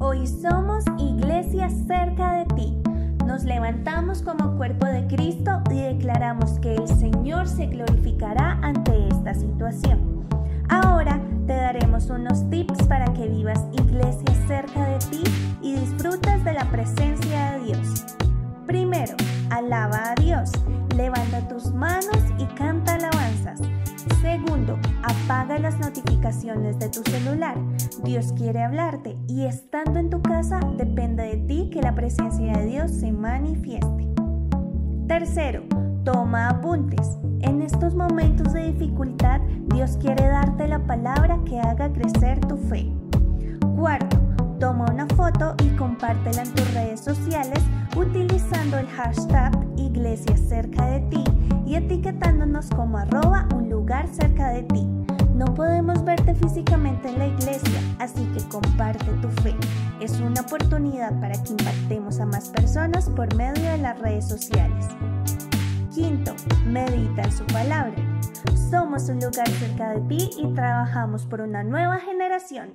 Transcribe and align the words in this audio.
Hoy 0.00 0.28
somos 0.28 0.84
iglesia 0.96 1.68
cerca 1.70 2.34
de 2.34 2.44
ti. 2.54 2.76
Nos 3.26 3.42
levantamos 3.42 4.22
como 4.22 4.56
cuerpo 4.56 4.86
de 4.86 5.06
Cristo 5.08 5.60
y 5.72 5.80
declaramos 5.80 6.60
que 6.60 6.76
el 6.76 6.86
Señor 6.86 7.48
se 7.48 7.66
glorificará 7.66 8.60
ante 8.62 9.08
esta 9.08 9.34
situación. 9.34 10.24
Ahora 10.68 11.20
te 11.48 11.54
daremos 11.54 12.10
unos 12.10 12.48
tips 12.48 12.86
para 12.86 13.12
que 13.12 13.26
vivas 13.26 13.64
iglesia 13.72 14.34
cerca 14.46 14.84
de 14.84 14.98
ti 14.98 15.22
y 15.62 15.74
disfrutes 15.74 16.44
de 16.44 16.52
la 16.52 16.70
presencia 16.70 17.52
de 17.52 17.64
Dios. 17.64 18.04
Primero, 18.68 19.16
alaba 19.50 20.12
a 20.12 20.14
Dios. 20.14 20.52
Levanta 20.94 21.48
tus 21.48 21.72
manos 21.72 22.22
y 22.38 22.44
canta 22.54 22.94
alabanzas. 22.94 23.60
Segundo, 24.44 24.78
apaga 25.02 25.58
las 25.58 25.80
notificaciones 25.80 26.78
de 26.78 26.88
tu 26.88 27.02
celular. 27.10 27.56
Dios 28.04 28.32
quiere 28.36 28.62
hablarte 28.62 29.16
y 29.26 29.46
estando 29.46 29.98
en 29.98 30.10
tu 30.10 30.22
casa 30.22 30.60
depende 30.76 31.24
de 31.24 31.36
ti 31.48 31.70
que 31.72 31.82
la 31.82 31.94
presencia 31.94 32.52
de 32.52 32.66
Dios 32.66 32.90
se 32.90 33.10
manifieste. 33.10 34.08
Tercero, 35.08 35.64
toma 36.04 36.50
apuntes. 36.50 37.18
En 37.40 37.62
estos 37.62 37.94
momentos 37.94 38.52
de 38.52 38.72
dificultad, 38.72 39.40
Dios 39.74 39.96
quiere 40.00 40.26
darte 40.26 40.68
la 40.68 40.86
palabra 40.86 41.38
que 41.44 41.58
haga 41.58 41.92
crecer 41.92 42.38
tu 42.40 42.56
fe. 42.56 42.92
Cuarto, 43.76 44.18
toma 44.60 44.86
una 44.90 45.06
foto 45.08 45.54
y 45.64 45.68
compártela 45.76 46.42
en 46.42 46.54
tus 46.54 46.74
redes 46.74 47.00
sociales 47.00 47.60
utilizando 47.96 48.78
el 48.78 48.86
hashtag 48.86 49.52
Iglesia 49.76 50.36
cerca 50.36 50.86
de 50.86 51.00
ti 51.00 51.24
y 51.68 51.74
etiquetándonos 51.74 52.70
como 52.70 52.96
arroba 52.96 53.46
un 53.54 53.68
lugar 53.68 54.08
cerca 54.08 54.48
de 54.48 54.62
ti. 54.62 54.86
No 55.34 55.44
podemos 55.54 56.02
verte 56.02 56.34
físicamente 56.34 57.08
en 57.08 57.18
la 57.18 57.26
iglesia, 57.26 57.80
así 57.98 58.24
que 58.32 58.42
comparte 58.48 59.04
tu 59.20 59.28
fe. 59.42 59.54
Es 60.00 60.18
una 60.18 60.40
oportunidad 60.40 61.20
para 61.20 61.34
que 61.42 61.50
impactemos 61.50 62.20
a 62.20 62.26
más 62.26 62.48
personas 62.48 63.10
por 63.10 63.34
medio 63.34 63.62
de 63.70 63.78
las 63.78 63.98
redes 64.00 64.26
sociales. 64.26 64.86
Quinto, 65.94 66.34
medita 66.66 67.22
en 67.22 67.32
su 67.32 67.44
palabra. 67.46 67.96
Somos 68.70 69.10
un 69.10 69.20
lugar 69.20 69.48
cerca 69.48 69.90
de 69.90 70.00
ti 70.08 70.30
y 70.38 70.54
trabajamos 70.54 71.26
por 71.26 71.42
una 71.42 71.62
nueva 71.64 71.98
generación. 71.98 72.74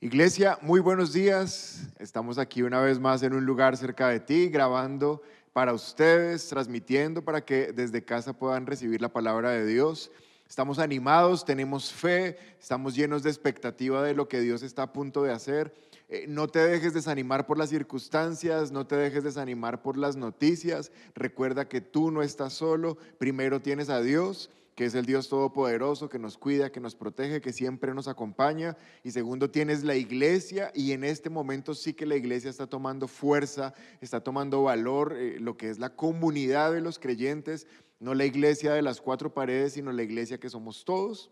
Iglesia, 0.00 0.58
muy 0.60 0.80
buenos 0.80 1.14
días. 1.14 1.88
Estamos 1.98 2.36
aquí 2.36 2.62
una 2.62 2.80
vez 2.82 3.00
más 3.00 3.22
en 3.22 3.32
un 3.32 3.46
lugar 3.46 3.78
cerca 3.78 4.08
de 4.08 4.20
ti, 4.20 4.50
grabando 4.50 5.22
para 5.56 5.72
ustedes, 5.72 6.46
transmitiendo 6.48 7.24
para 7.24 7.42
que 7.42 7.72
desde 7.72 8.04
casa 8.04 8.34
puedan 8.34 8.66
recibir 8.66 9.00
la 9.00 9.08
palabra 9.08 9.52
de 9.52 9.64
Dios. 9.64 10.10
Estamos 10.46 10.78
animados, 10.78 11.46
tenemos 11.46 11.90
fe, 11.90 12.36
estamos 12.60 12.94
llenos 12.94 13.22
de 13.22 13.30
expectativa 13.30 14.02
de 14.02 14.12
lo 14.12 14.28
que 14.28 14.42
Dios 14.42 14.62
está 14.62 14.82
a 14.82 14.92
punto 14.92 15.22
de 15.22 15.32
hacer. 15.32 15.74
Eh, 16.10 16.26
no 16.28 16.46
te 16.46 16.58
dejes 16.58 16.92
desanimar 16.92 17.46
por 17.46 17.56
las 17.56 17.70
circunstancias, 17.70 18.70
no 18.70 18.86
te 18.86 18.96
dejes 18.96 19.24
desanimar 19.24 19.80
por 19.80 19.96
las 19.96 20.14
noticias. 20.14 20.92
Recuerda 21.14 21.66
que 21.66 21.80
tú 21.80 22.10
no 22.10 22.20
estás 22.20 22.52
solo, 22.52 22.98
primero 23.16 23.62
tienes 23.62 23.88
a 23.88 24.02
Dios 24.02 24.50
que 24.76 24.84
es 24.84 24.94
el 24.94 25.06
Dios 25.06 25.30
Todopoderoso, 25.30 26.10
que 26.10 26.18
nos 26.18 26.36
cuida, 26.36 26.70
que 26.70 26.80
nos 26.80 26.94
protege, 26.94 27.40
que 27.40 27.54
siempre 27.54 27.94
nos 27.94 28.08
acompaña. 28.08 28.76
Y 29.02 29.10
segundo, 29.10 29.50
tienes 29.50 29.82
la 29.82 29.94
iglesia 29.94 30.70
y 30.74 30.92
en 30.92 31.02
este 31.02 31.30
momento 31.30 31.74
sí 31.74 31.94
que 31.94 32.04
la 32.04 32.14
iglesia 32.14 32.50
está 32.50 32.66
tomando 32.66 33.08
fuerza, 33.08 33.72
está 34.02 34.20
tomando 34.20 34.62
valor, 34.62 35.14
eh, 35.16 35.40
lo 35.40 35.56
que 35.56 35.70
es 35.70 35.78
la 35.78 35.96
comunidad 35.96 36.74
de 36.74 36.82
los 36.82 36.98
creyentes, 36.98 37.66
no 38.00 38.12
la 38.12 38.26
iglesia 38.26 38.74
de 38.74 38.82
las 38.82 39.00
cuatro 39.00 39.32
paredes, 39.32 39.72
sino 39.72 39.90
la 39.92 40.02
iglesia 40.02 40.38
que 40.38 40.50
somos 40.50 40.84
todos. 40.84 41.30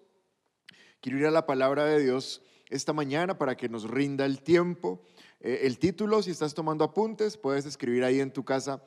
Quiero 1.03 1.19
ir 1.19 1.27
a 1.27 1.31
la 1.31 1.45
palabra 1.45 1.85
de 1.85 2.03
Dios 2.03 2.41
esta 2.71 2.95
mañana 2.95 3.37
para 3.37 3.59
que 3.59 3.69
nos 3.69 3.91
rinda 3.91 4.25
el 4.25 4.41
tiempo. 4.41 5.03
Eh, 5.41 5.61
el 5.65 5.79
título, 5.79 6.23
si 6.23 6.31
estás 6.31 6.55
tomando 6.55 6.83
apuntes, 6.83 7.37
puedes 7.37 7.67
escribir 7.67 8.05
ahí 8.05 8.21
en 8.21 8.33
tu 8.33 8.43
casa, 8.43 8.83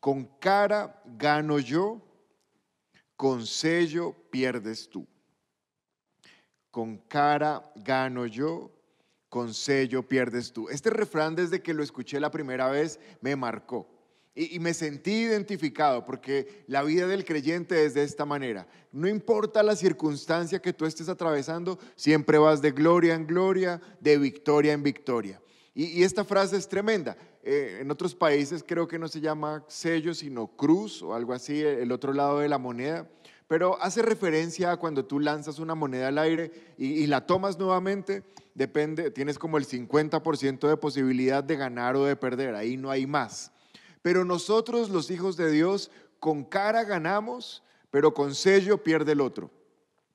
con 0.00 0.24
cara 0.40 1.00
gano 1.16 1.60
yo 1.60 2.09
con 3.20 3.46
sello 3.46 4.16
pierdes 4.30 4.88
tú. 4.88 5.06
Con 6.70 6.96
cara 6.96 7.70
gano 7.76 8.24
yo, 8.24 8.72
con 9.28 9.52
sello 9.52 10.08
pierdes 10.08 10.54
tú. 10.54 10.70
Este 10.70 10.88
refrán 10.88 11.34
desde 11.34 11.60
que 11.60 11.74
lo 11.74 11.82
escuché 11.82 12.18
la 12.18 12.30
primera 12.30 12.70
vez 12.70 12.98
me 13.20 13.36
marcó. 13.36 13.86
Y, 14.34 14.58
me 14.58 14.72
sentí 14.72 15.10
identificado 15.10 16.02
porque 16.06 16.64
la 16.66 16.82
vida 16.82 17.06
del 17.06 17.26
creyente 17.26 17.84
es 17.84 17.92
de 17.92 18.04
esta 18.04 18.24
manera. 18.24 18.66
No 18.90 19.06
importa 19.06 19.62
la 19.62 19.76
circunstancia 19.76 20.62
que 20.62 20.72
tú 20.72 20.86
estés 20.86 21.10
atravesando, 21.10 21.78
siempre 21.96 22.38
vas 22.38 22.62
de 22.62 22.70
gloria 22.70 23.14
en 23.14 23.26
gloria, 23.26 23.82
de 24.00 24.16
victoria 24.16 24.72
en 24.72 24.82
victoria. 24.82 25.42
Y, 25.74 26.04
esta 26.04 26.24
frase 26.24 26.56
es 26.56 26.66
tremenda. 26.66 27.18
Eh, 27.42 27.78
en 27.80 27.90
otros 27.90 28.14
países 28.14 28.64
creo 28.66 28.86
que 28.86 28.98
no 28.98 29.08
se 29.08 29.20
llama 29.20 29.64
sello, 29.66 30.12
sino 30.14 30.48
cruz 30.48 31.02
o 31.02 31.14
algo 31.14 31.32
así, 31.32 31.60
el 31.60 31.90
otro 31.92 32.12
lado 32.12 32.40
de 32.40 32.48
la 32.48 32.58
moneda. 32.58 33.08
Pero 33.48 33.82
hace 33.82 34.02
referencia 34.02 34.70
a 34.70 34.76
cuando 34.76 35.04
tú 35.04 35.18
lanzas 35.18 35.58
una 35.58 35.74
moneda 35.74 36.08
al 36.08 36.18
aire 36.18 36.52
y, 36.78 37.06
la 37.08 37.26
tomas 37.26 37.58
nuevamente, 37.58 38.22
depende, 38.54 39.10
tienes 39.10 39.40
como 39.40 39.58
el 39.58 39.66
50% 39.66 40.68
de 40.68 40.76
posibilidad 40.76 41.42
de 41.42 41.56
ganar 41.56 41.96
o 41.96 42.04
de 42.04 42.14
perder, 42.14 42.54
ahí 42.54 42.76
no 42.76 42.90
hay 42.92 43.08
más. 43.08 43.50
Pero 44.02 44.24
nosotros, 44.24 44.88
los 44.88 45.10
hijos 45.10 45.36
de 45.36 45.50
Dios, 45.50 45.90
con 46.20 46.44
cara 46.44 46.84
ganamos, 46.84 47.64
pero 47.90 48.14
con 48.14 48.36
sello 48.36 48.84
pierde 48.84 49.12
el 49.12 49.20
otro. 49.20 49.50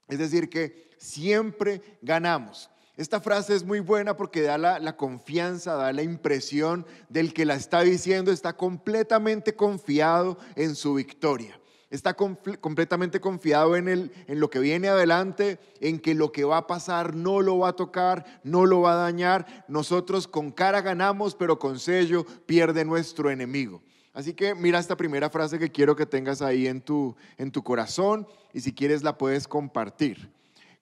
Es 0.07 0.19
decir, 0.19 0.49
que 0.49 0.91
siempre 0.97 1.81
ganamos. 2.01 2.69
Esta 2.97 3.19
frase 3.19 3.53
es 3.53 3.65
muy 3.65 3.81
buena 3.81 4.15
porque 4.15 4.41
da 4.41 4.57
la, 4.57 4.95
confianza, 4.95 5.75
da 5.75 5.91
la 5.91 6.01
impresión 6.01 6.85
del 7.09 7.33
que 7.33 7.43
la 7.43 7.55
está 7.55 7.81
diciendo, 7.81 8.31
está 8.31 8.55
completamente 8.55 9.53
confiado 9.53 10.37
en 10.55 10.75
su 10.75 10.93
victoria. 10.93 11.59
Está 11.89 12.13
completamente 12.15 13.19
confiado 13.19 13.75
en, 13.75 13.89
el, 13.89 14.11
en 14.27 14.39
lo 14.39 14.49
que 14.49 14.59
viene 14.59 14.87
adelante, 14.87 15.59
en 15.81 15.99
que 15.99 16.15
lo 16.15 16.31
que 16.31 16.45
va 16.45 16.57
a 16.57 16.67
pasar 16.67 17.15
no 17.15 17.41
lo 17.41 17.59
va 17.59 17.69
a 17.69 17.75
tocar, 17.75 18.25
no 18.43 18.65
lo 18.65 18.81
va 18.81 18.93
a 18.93 19.03
dañar. 19.03 19.65
Nosotros 19.67 20.27
con 20.27 20.51
cara 20.51 20.81
ganamos, 20.81 21.35
pero 21.35 21.59
con 21.59 21.79
sello 21.79 22.25
pierde 22.45 22.85
nuestro 22.85 23.29
enemigo. 23.29 23.83
Así 24.13 24.33
que 24.33 24.55
mira 24.55 24.79
esta 24.79 24.95
primera 24.95 25.29
frase 25.29 25.59
que 25.59 25.69
quiero 25.69 25.97
que 25.97 26.05
tengas 26.05 26.41
ahí 26.41 26.67
en 26.67 26.81
tu, 26.81 27.13
en 27.37 27.51
tu 27.51 27.61
corazón 27.61 28.25
y 28.53 28.61
si 28.61 28.73
quieres 28.73 29.03
la 29.03 29.17
puedes 29.17 29.45
compartir. 29.45 30.31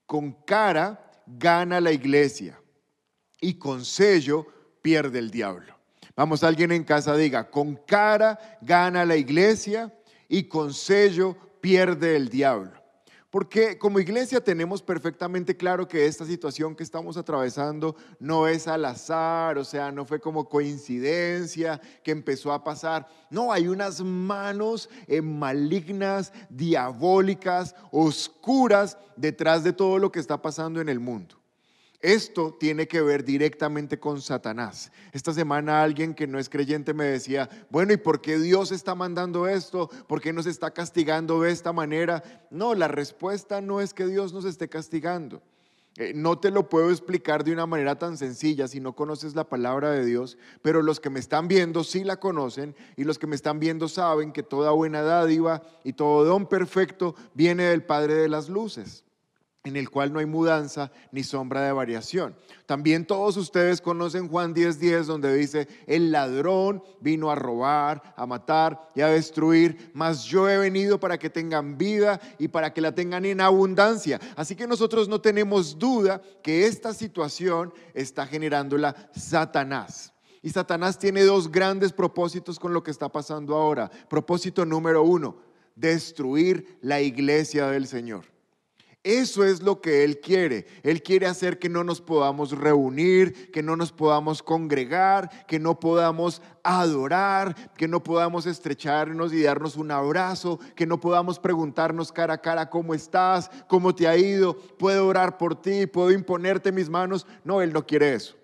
Con 0.05 0.31
cara 0.31 1.09
gana 1.25 1.79
la 1.79 1.91
iglesia 1.91 2.59
y 3.39 3.55
con 3.55 3.85
sello 3.85 4.47
pierde 4.81 5.19
el 5.19 5.31
diablo. 5.31 5.77
Vamos, 6.15 6.43
alguien 6.43 6.71
en 6.71 6.83
casa 6.83 7.15
diga, 7.15 7.49
con 7.49 7.75
cara 7.75 8.39
gana 8.61 9.05
la 9.05 9.15
iglesia 9.15 9.93
y 10.27 10.43
con 10.43 10.73
sello 10.73 11.35
pierde 11.61 12.15
el 12.15 12.29
diablo. 12.29 12.82
Porque 13.33 13.79
como 13.79 13.99
iglesia 13.99 14.43
tenemos 14.43 14.83
perfectamente 14.83 15.57
claro 15.57 15.87
que 15.87 16.05
esta 16.05 16.23
situación 16.23 16.75
que 16.75 16.83
estamos 16.83 17.17
atravesando 17.17 17.95
no 18.19 18.47
es 18.47 18.67
al 18.67 18.85
azar, 18.85 19.57
o 19.57 19.63
sea, 19.63 19.91
no 19.91 20.05
fue 20.05 20.19
como 20.19 20.47
coincidencia 20.47 21.81
que 22.03 22.11
empezó 22.11 22.53
a 22.53 22.63
pasar. 22.63 23.07
No, 23.31 23.51
hay 23.51 23.67
unas 23.67 24.01
manos 24.01 24.87
eh, 25.07 25.19
malignas, 25.19 26.31
diabólicas, 26.47 27.75
oscuras 27.89 28.99
detrás 29.15 29.63
de 29.63 29.73
todo 29.73 29.97
lo 29.97 30.11
que 30.11 30.19
está 30.19 30.39
pasando 30.39 30.79
en 30.79 30.87
el 30.87 30.99
mundo. 30.99 31.42
Esto 32.03 32.53
tiene 32.59 32.85
que 32.85 33.01
ver 33.01 33.23
directamente 33.23 33.97
con 33.97 34.21
Satanás. 34.21 34.91
Esta 35.13 35.31
semana 35.31 35.81
alguien 35.81 36.13
que 36.13 36.27
no 36.27 36.37
es 36.37 36.49
creyente 36.49 36.93
me 36.93 37.05
decía, 37.05 37.49
bueno, 37.69 37.93
¿y 37.93 37.97
por 37.97 38.19
qué 38.19 38.37
Dios 38.37 38.73
está 38.73 38.93
mandando 38.93 39.47
esto? 39.47 39.89
¿Por 40.05 40.19
qué 40.19 40.33
nos 40.33 40.45
está 40.45 40.71
castigando 40.71 41.39
de 41.39 41.51
esta 41.51 41.71
manera? 41.71 42.21
No, 42.51 42.75
la 42.75 42.89
respuesta 42.89 43.61
no 43.61 43.79
es 43.79 43.93
que 43.93 44.05
Dios 44.05 44.33
nos 44.33 44.43
esté 44.43 44.67
castigando. 44.67 45.41
Eh, 45.95 46.11
no 46.13 46.37
te 46.37 46.51
lo 46.51 46.67
puedo 46.67 46.89
explicar 46.89 47.45
de 47.45 47.53
una 47.53 47.67
manera 47.67 47.97
tan 47.97 48.17
sencilla 48.17 48.67
si 48.67 48.81
no 48.81 48.93
conoces 48.97 49.33
la 49.33 49.47
palabra 49.47 49.91
de 49.91 50.03
Dios, 50.03 50.37
pero 50.61 50.81
los 50.81 50.99
que 50.99 51.09
me 51.09 51.21
están 51.21 51.47
viendo 51.47 51.85
sí 51.85 52.03
la 52.03 52.19
conocen 52.19 52.75
y 52.97 53.05
los 53.05 53.17
que 53.17 53.27
me 53.27 53.35
están 53.37 53.61
viendo 53.61 53.87
saben 53.87 54.33
que 54.33 54.43
toda 54.43 54.71
buena 54.71 55.03
dádiva 55.03 55.61
y 55.85 55.93
todo 55.93 56.25
don 56.25 56.47
perfecto 56.47 57.15
viene 57.33 57.63
del 57.63 57.85
Padre 57.85 58.15
de 58.15 58.27
las 58.27 58.49
Luces 58.49 59.02
en 59.65 59.77
el 59.77 59.89
cual 59.89 60.11
no 60.11 60.19
hay 60.19 60.25
mudanza 60.25 60.91
ni 61.11 61.23
sombra 61.23 61.61
de 61.61 61.71
variación. 61.71 62.35
También 62.65 63.05
todos 63.05 63.37
ustedes 63.37 63.79
conocen 63.79 64.27
Juan 64.27 64.53
10:10 64.53 65.05
donde 65.05 65.33
dice, 65.33 65.67
el 65.87 66.11
ladrón 66.11 66.83
vino 66.99 67.31
a 67.31 67.35
robar, 67.35 68.13
a 68.17 68.25
matar 68.25 68.89
y 68.93 69.01
a 69.01 69.07
destruir, 69.07 69.91
mas 69.93 70.25
yo 70.25 70.49
he 70.49 70.57
venido 70.57 70.99
para 70.99 71.17
que 71.17 71.29
tengan 71.29 71.77
vida 71.77 72.19
y 72.37 72.49
para 72.49 72.73
que 72.73 72.81
la 72.81 72.93
tengan 72.93 73.23
en 73.25 73.39
abundancia. 73.39 74.19
Así 74.35 74.55
que 74.55 74.67
nosotros 74.67 75.07
no 75.07 75.21
tenemos 75.21 75.79
duda 75.79 76.21
que 76.41 76.67
esta 76.67 76.93
situación 76.93 77.73
está 77.93 78.27
generándola 78.27 79.09
Satanás. 79.15 80.11
Y 80.41 80.49
Satanás 80.49 80.99
tiene 80.99 81.23
dos 81.23 81.49
grandes 81.49 81.93
propósitos 81.93 82.59
con 82.59 82.73
lo 82.73 82.83
que 82.83 82.91
está 82.91 83.07
pasando 83.07 83.55
ahora. 83.55 83.89
Propósito 84.09 84.65
número 84.65 85.03
uno, 85.03 85.37
destruir 85.73 86.77
la 86.81 86.99
iglesia 86.99 87.67
del 87.67 87.87
Señor. 87.87 88.32
Eso 89.03 89.43
es 89.43 89.61
lo 89.61 89.81
que 89.81 90.05
Él 90.05 90.21
quiere. 90.21 90.65
Él 90.81 91.03
quiere 91.03 91.27
hacer 91.27 91.59
que 91.59 91.67
no 91.67 91.83
nos 91.83 91.99
podamos 91.99 92.57
reunir, 92.57 93.51
que 93.51 93.61
no 93.61 93.75
nos 93.75 93.91
podamos 93.91 94.41
congregar, 94.41 95.45
que 95.45 95.59
no 95.59 95.77
podamos 95.77 96.41
adorar, 96.63 97.73
que 97.75 97.89
no 97.89 98.01
podamos 98.01 98.45
estrecharnos 98.45 99.33
y 99.33 99.43
darnos 99.43 99.75
un 99.75 99.91
abrazo, 99.91 100.57
que 100.73 100.85
no 100.85 101.01
podamos 101.01 101.37
preguntarnos 101.37 102.13
cara 102.13 102.35
a 102.35 102.41
cara 102.41 102.69
cómo 102.69 102.93
estás, 102.93 103.51
cómo 103.67 103.93
te 103.93 104.07
ha 104.07 104.15
ido, 104.15 104.55
puedo 104.55 105.05
orar 105.05 105.37
por 105.37 105.61
ti, 105.61 105.85
puedo 105.85 106.09
imponerte 106.11 106.71
mis 106.71 106.89
manos. 106.89 107.27
No, 107.43 107.61
Él 107.61 107.73
no 107.73 107.85
quiere 107.85 108.13
eso. 108.13 108.37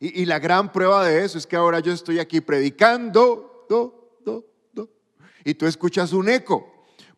Y, 0.00 0.24
la 0.24 0.40
gran 0.40 0.72
prueba 0.72 1.06
de 1.06 1.24
eso 1.24 1.38
es 1.38 1.46
que 1.46 1.54
ahora 1.54 1.78
yo 1.78 1.92
estoy 1.92 2.18
aquí 2.18 2.40
predicando, 2.40 3.64
do, 3.68 4.18
do, 4.24 4.44
do, 4.72 4.90
y 5.44 5.54
tú 5.54 5.68
escuchas 5.68 6.12
un 6.12 6.28
eco 6.28 6.71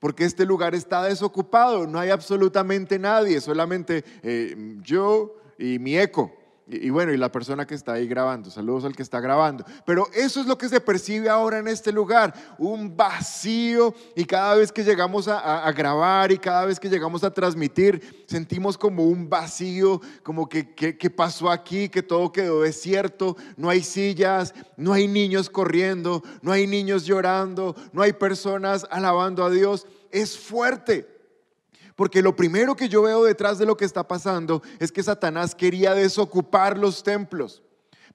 porque 0.04 0.26
este 0.26 0.44
lugar 0.44 0.74
está 0.74 1.02
desocupado, 1.04 1.86
no 1.86 1.98
hay 1.98 2.10
absolutamente 2.10 2.98
nadie, 2.98 3.40
solamente 3.40 4.04
eh, 4.22 4.54
yo 4.82 5.34
y 5.58 5.78
mi 5.78 5.96
eco. 5.96 6.30
Y, 6.66 6.88
bueno, 6.88 7.12
y 7.12 7.18
la 7.18 7.30
persona 7.30 7.66
que 7.66 7.74
está 7.74 7.92
ahí 7.92 8.08
grabando, 8.08 8.50
saludos 8.50 8.86
al 8.86 8.96
que 8.96 9.02
está 9.02 9.20
grabando. 9.20 9.66
Pero 9.84 10.08
eso 10.14 10.40
es 10.40 10.46
lo 10.46 10.56
que 10.56 10.70
se 10.70 10.80
percibe 10.80 11.28
ahora 11.28 11.58
en 11.58 11.68
este 11.68 11.92
lugar, 11.92 12.32
un 12.56 12.96
vacío. 12.96 13.94
Y 14.16 14.24
cada 14.24 14.54
vez 14.54 14.72
que 14.72 14.82
llegamos 14.82 15.28
a, 15.28 15.70
grabar 15.72 16.32
y 16.32 16.38
cada 16.38 16.64
vez 16.64 16.80
que 16.80 16.88
llegamos 16.88 17.22
a 17.22 17.30
transmitir, 17.30 18.24
sentimos 18.26 18.78
como 18.78 19.04
un 19.04 19.28
vacío, 19.28 20.00
como 20.22 20.48
que, 20.48 20.74
que 20.74 21.10
pasó 21.10 21.50
aquí, 21.50 21.90
que 21.90 22.02
todo 22.02 22.32
quedó 22.32 22.62
desierto, 22.62 23.36
no 23.58 23.68
hay 23.68 23.82
sillas, 23.82 24.54
no 24.78 24.94
hay 24.94 25.06
niños 25.06 25.50
corriendo, 25.50 26.22
no 26.40 26.50
hay 26.50 26.66
niños 26.66 27.04
llorando, 27.04 27.76
no 27.92 28.00
hay 28.00 28.14
personas 28.14 28.86
alabando 28.90 29.44
a 29.44 29.50
Dios. 29.50 29.86
Es 30.10 30.38
fuerte. 30.38 31.13
Porque 31.96 32.22
lo 32.22 32.34
primero 32.34 32.74
que 32.74 32.88
yo 32.88 33.02
veo 33.02 33.24
detrás 33.24 33.58
de 33.58 33.66
lo 33.66 33.76
que 33.76 33.84
está 33.84 34.06
pasando 34.06 34.62
es 34.78 34.90
que 34.90 35.02
Satanás 35.02 35.54
quería 35.54 35.94
desocupar 35.94 36.76
los 36.76 37.02
templos. 37.02 37.62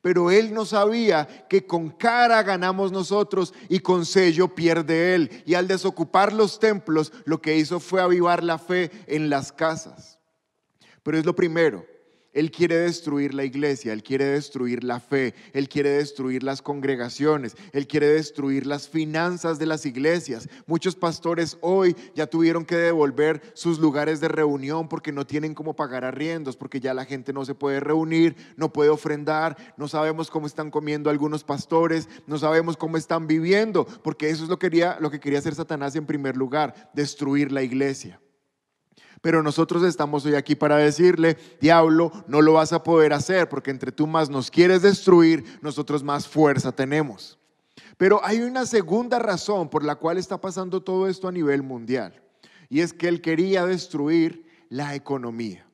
Pero 0.01 0.31
él 0.31 0.53
no 0.53 0.65
sabía 0.65 1.27
que 1.49 1.65
con 1.65 1.89
cara 1.89 2.41
ganamos 2.43 2.91
nosotros 2.91 3.53
y 3.67 3.79
con 3.79 4.05
sello 4.05 4.55
pierde 4.55 5.13
él. 5.13 5.43
Y 5.45 5.55
al 5.55 5.67
desocupar 5.67 6.31
los 6.31 6.59
templos, 6.59 7.11
lo 7.25 7.41
que 7.41 7.57
hizo 7.57 7.79
fue 7.79 8.01
avivar 8.01 8.43
la 8.43 8.57
fe 8.57 8.91
en 9.07 9.29
las 9.29 9.51
casas. 9.51 10.19
Pero 11.03 11.17
es 11.17 11.25
lo 11.25 11.35
primero. 11.35 11.85
Él 12.31 12.51
quiere 12.51 12.75
destruir 12.77 13.33
la 13.33 13.43
iglesia, 13.43 13.91
Él 13.91 14.03
quiere 14.03 14.25
destruir 14.25 14.83
la 14.83 14.99
fe, 14.99 15.33
Él 15.53 15.67
quiere 15.67 15.89
destruir 15.89 16.43
las 16.43 16.61
congregaciones, 16.61 17.55
Él 17.73 17.87
quiere 17.87 18.07
destruir 18.07 18.67
las 18.67 18.87
finanzas 18.87 19.57
de 19.57 19.65
las 19.65 19.85
iglesias. 19.85 20.47
Muchos 20.67 20.95
pastores 20.95 21.57
hoy 21.61 21.95
ya 22.15 22.27
tuvieron 22.27 22.65
que 22.65 22.75
devolver 22.75 23.41
sus 23.55 23.79
lugares 23.79 24.19
de 24.19 24.27
reunión 24.27 24.87
porque 24.87 25.11
no 25.11 25.25
tienen 25.25 25.55
cómo 25.55 25.75
pagar 25.75 26.05
arriendos, 26.05 26.55
porque 26.55 26.79
ya 26.79 26.93
la 26.93 27.05
gente 27.05 27.33
no 27.33 27.45
se 27.45 27.55
puede 27.55 27.79
reunir, 27.79 28.35
no 28.57 28.71
puede 28.71 28.89
ofrendar, 28.89 29.57
no 29.77 29.87
sabemos 29.87 30.29
cómo 30.29 30.45
están 30.45 30.69
comiendo 30.69 31.09
algunos 31.09 31.43
pastores, 31.43 32.07
no 32.27 32.37
sabemos 32.37 32.77
cómo 32.77 32.97
están 32.97 33.25
viviendo, 33.25 33.85
porque 34.03 34.29
eso 34.29 34.43
es 34.43 34.49
lo, 34.49 34.59
quería, 34.59 34.97
lo 34.99 35.09
que 35.09 35.19
quería 35.19 35.39
hacer 35.39 35.55
Satanás 35.55 35.95
en 35.95 36.05
primer 36.05 36.37
lugar, 36.37 36.91
destruir 36.93 37.51
la 37.51 37.63
iglesia. 37.63 38.19
Pero 39.21 39.44
nosotros 39.44 39.83
estamos 39.83 40.25
hoy 40.25 40.36
aquí 40.36 40.56
para 40.56 40.77
decirle, 40.77 41.38
diablo, 41.60 42.12
no 42.27 42.42
lo 42.42 42.54
vas 42.54 42.71
a 42.71 42.83
poder 42.83 43.13
hacer 43.13 43.50
porque 43.50 43.71
entre 43.71 43.92
tú 43.92 44.07
más 44.07 44.30
nos 44.30 44.50
quieres 44.50 44.81
destruir, 44.81 45.60
nosotros 45.62 46.04
más 46.04 46.27
fuerza 46.27 46.71
tenemos. 46.71 47.38
Pero 47.98 48.24
hay 48.24 48.39
una 48.39 48.66
segunda 48.66 49.19
razón 49.19 49.69
por 49.69 49.83
la 49.83 49.95
cual 49.95 50.18
está 50.18 50.39
pasando 50.39 50.81
todo 50.81 51.07
esto 51.07 51.27
a 51.27 51.33
nivel 51.33 51.63
mundial. 51.63 52.21
Y 52.69 52.80
es 52.80 52.94
que 52.94 53.07
él 53.07 53.21
quería 53.21 53.66
destruir 53.66 54.45
la 54.69 54.95
economía. 54.95 55.65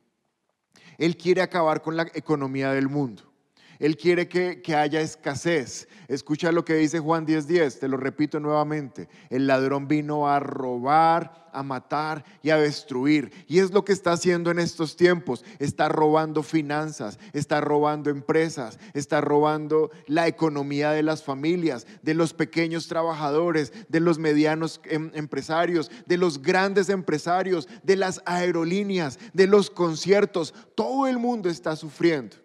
Él 0.97 1.17
quiere 1.17 1.41
acabar 1.41 1.81
con 1.81 1.97
la 1.97 2.07
economía 2.13 2.71
del 2.71 2.87
mundo. 2.87 3.34
Él 3.79 3.97
quiere 3.97 4.27
que, 4.27 4.75
haya 4.75 5.01
escasez. 5.01 5.87
Escucha 6.07 6.51
lo 6.51 6.63
que 6.63 6.75
dice 6.75 6.99
Juan 6.99 7.25
10:10, 7.25 7.79
te 7.79 7.87
lo 7.87 7.97
repito 7.97 8.39
nuevamente. 8.39 9.09
El 9.29 9.47
ladrón 9.47 9.87
vino 9.87 10.27
a 10.27 10.39
robar, 10.39 11.49
a 11.51 11.63
matar 11.63 12.23
y 12.43 12.49
a 12.49 12.57
destruir. 12.57 13.31
Y 13.47 13.59
es 13.59 13.71
lo 13.71 13.83
que 13.83 13.93
está 13.93 14.11
haciendo 14.11 14.51
en 14.51 14.59
estos 14.59 14.95
tiempos. 14.95 15.43
Está 15.59 15.89
robando 15.89 16.43
finanzas, 16.43 17.17
está 17.33 17.61
robando 17.61 18.09
empresas, 18.09 18.77
está 18.93 19.21
robando 19.21 19.89
la 20.07 20.27
economía 20.27 20.91
de 20.91 21.03
las 21.03 21.23
familias, 21.23 21.87
de 22.01 22.13
los 22.13 22.33
pequeños 22.33 22.87
trabajadores, 22.87 23.73
de 23.89 23.99
los 23.99 24.19
medianos 24.19 24.81
em, 24.85 25.11
empresarios, 25.13 25.89
de 26.05 26.17
los 26.17 26.41
grandes 26.41 26.89
empresarios, 26.89 27.67
de 27.83 27.95
las 27.95 28.21
aerolíneas, 28.25 29.17
de 29.33 29.47
los 29.47 29.69
conciertos. 29.69 30.53
Todo 30.75 31.07
el 31.07 31.17
mundo 31.17 31.49
está 31.49 31.75
sufriendo. 31.75 32.44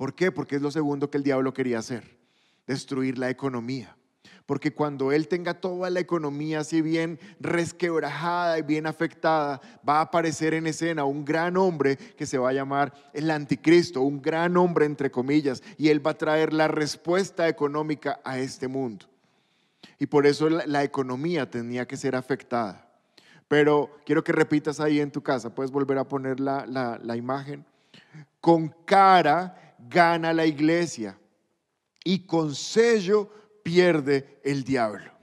¿Por 0.00 0.14
qué? 0.14 0.32
Porque 0.32 0.56
es 0.56 0.62
lo 0.62 0.70
segundo 0.70 1.10
que 1.10 1.18
el 1.18 1.22
diablo 1.22 1.52
quería 1.52 1.78
hacer, 1.78 2.16
destruir 2.66 3.18
la 3.18 3.28
economía. 3.28 3.94
Porque 4.46 4.72
cuando 4.72 5.12
él 5.12 5.28
tenga 5.28 5.60
toda 5.60 5.90
la 5.90 6.00
economía 6.00 6.60
así 6.60 6.80
bien 6.80 7.20
resquebrajada 7.38 8.58
y 8.58 8.62
bien 8.62 8.86
afectada, 8.86 9.60
va 9.86 9.98
a 9.98 10.00
aparecer 10.04 10.54
en 10.54 10.66
escena 10.66 11.04
un 11.04 11.22
gran 11.22 11.58
hombre 11.58 11.98
que 11.98 12.24
se 12.24 12.38
va 12.38 12.48
a 12.48 12.54
llamar 12.54 12.94
el 13.12 13.30
anticristo, 13.30 14.00
un 14.00 14.22
gran 14.22 14.56
hombre 14.56 14.86
entre 14.86 15.10
comillas, 15.10 15.62
y 15.76 15.88
él 15.88 16.04
va 16.04 16.12
a 16.12 16.16
traer 16.16 16.54
la 16.54 16.66
respuesta 16.66 17.46
económica 17.46 18.20
a 18.24 18.38
este 18.38 18.68
mundo. 18.68 19.04
Y 19.98 20.06
por 20.06 20.26
eso 20.26 20.48
la, 20.48 20.82
economía 20.82 21.50
tenía 21.50 21.86
que 21.86 21.98
ser 21.98 22.16
afectada. 22.16 22.88
Pero 23.48 23.98
quiero 24.06 24.24
que 24.24 24.32
repitas 24.32 24.80
ahí 24.80 24.98
en 24.98 25.10
tu 25.10 25.22
casa, 25.22 25.54
puedes 25.54 25.70
volver 25.70 25.98
a 25.98 26.08
poner 26.08 26.40
la, 26.40 26.64
la 26.66 27.16
imagen. 27.16 27.66
Con 28.40 28.74
cara 28.86 29.69
gana 29.88 30.32
la 30.32 30.46
iglesia 30.46 31.18
y 32.04 32.26
con 32.26 32.54
sello 32.54 33.30
pierde 33.62 34.40
el 34.44 34.64
diablo. 34.64 35.19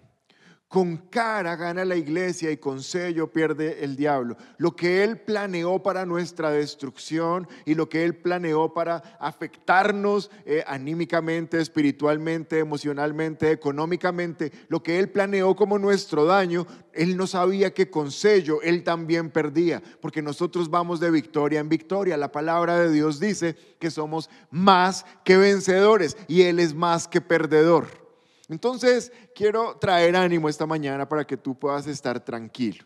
Con 0.68 0.98
cara 0.98 1.56
gana 1.56 1.86
la 1.86 1.96
iglesia 1.96 2.52
y 2.52 2.58
con 2.58 2.84
sello 2.84 3.32
pierde 3.32 3.86
el 3.86 3.96
diablo. 3.96 4.36
Lo 4.58 4.76
que 4.76 5.02
Él 5.02 5.18
planeó 5.18 5.82
para 5.82 6.06
nuestra 6.06 6.52
destrucción 6.52 7.48
y 7.64 7.74
lo 7.74 7.88
que 7.88 8.04
Él 8.04 8.18
planeó 8.18 8.74
para 8.74 8.98
afectarnos 9.18 10.30
eh, 10.46 10.66
anímicamente, 10.68 11.62
espiritualmente, 11.62 12.60
emocionalmente, 12.60 13.50
económicamente, 13.50 14.52
lo 14.68 14.84
que 14.84 15.00
Él 15.00 15.10
planeó 15.10 15.56
como 15.56 15.80
nuestro 15.80 16.26
daño, 16.26 16.68
Él 16.92 17.16
no 17.16 17.28
sabía 17.28 17.74
que 17.74 17.90
con 17.90 18.12
sello 18.12 18.62
Él 18.62 18.84
también 18.84 19.30
perdía, 19.30 19.82
porque 20.02 20.22
nosotros 20.22 20.70
vamos 20.70 21.00
de 21.00 21.12
victoria 21.12 21.62
en 21.62 21.70
victoria. 21.70 22.18
La 22.18 22.34
palabra 22.34 22.78
de 22.78 22.92
Dios 22.92 23.22
dice 23.22 23.56
que 23.80 23.90
somos 23.90 24.30
más 24.52 25.06
que 25.24 25.38
vencedores 25.38 26.18
y 26.28 26.42
Él 26.42 26.60
es 26.60 26.74
más 26.74 27.08
que 27.08 27.22
perdedor. 27.22 28.07
Entonces, 28.50 29.12
quiero 29.36 29.78
traer 29.78 30.16
ánimo 30.16 30.48
esta 30.48 30.66
mañana 30.66 31.08
para 31.08 31.26
que 31.26 31.38
tú 31.38 31.58
puedas 31.58 31.86
estar 31.88 32.24
tranquilo. 32.24 32.86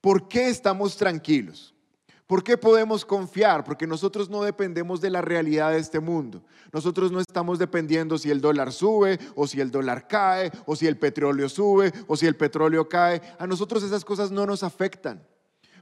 ¿Por 0.00 0.28
qué 0.28 0.48
estamos 0.48 0.96
tranquilos? 0.96 1.74
¿Por 2.26 2.42
qué 2.42 2.56
podemos 2.56 3.04
confiar? 3.04 3.64
Porque 3.64 3.86
nosotros 3.86 4.30
no 4.30 4.42
dependemos 4.42 5.00
de 5.00 5.10
la 5.10 5.20
realidad 5.20 5.72
de 5.72 5.78
este 5.78 6.00
mundo. 6.00 6.42
Nosotros 6.72 7.12
no 7.12 7.20
estamos 7.20 7.58
dependiendo 7.58 8.16
si 8.16 8.30
el 8.30 8.40
dólar 8.40 8.72
sube 8.72 9.18
o 9.34 9.46
si 9.46 9.60
el 9.60 9.70
dólar 9.70 10.08
cae 10.08 10.50
o 10.64 10.74
si 10.74 10.86
el 10.86 10.98
petróleo 10.98 11.48
sube 11.50 11.92
o 12.06 12.16
si 12.16 12.26
el 12.26 12.36
petróleo 12.36 12.88
cae. 12.88 13.20
A 13.38 13.46
nosotros 13.46 13.82
esas 13.82 14.04
cosas 14.06 14.30
no 14.30 14.46
nos 14.46 14.62
afectan 14.62 15.22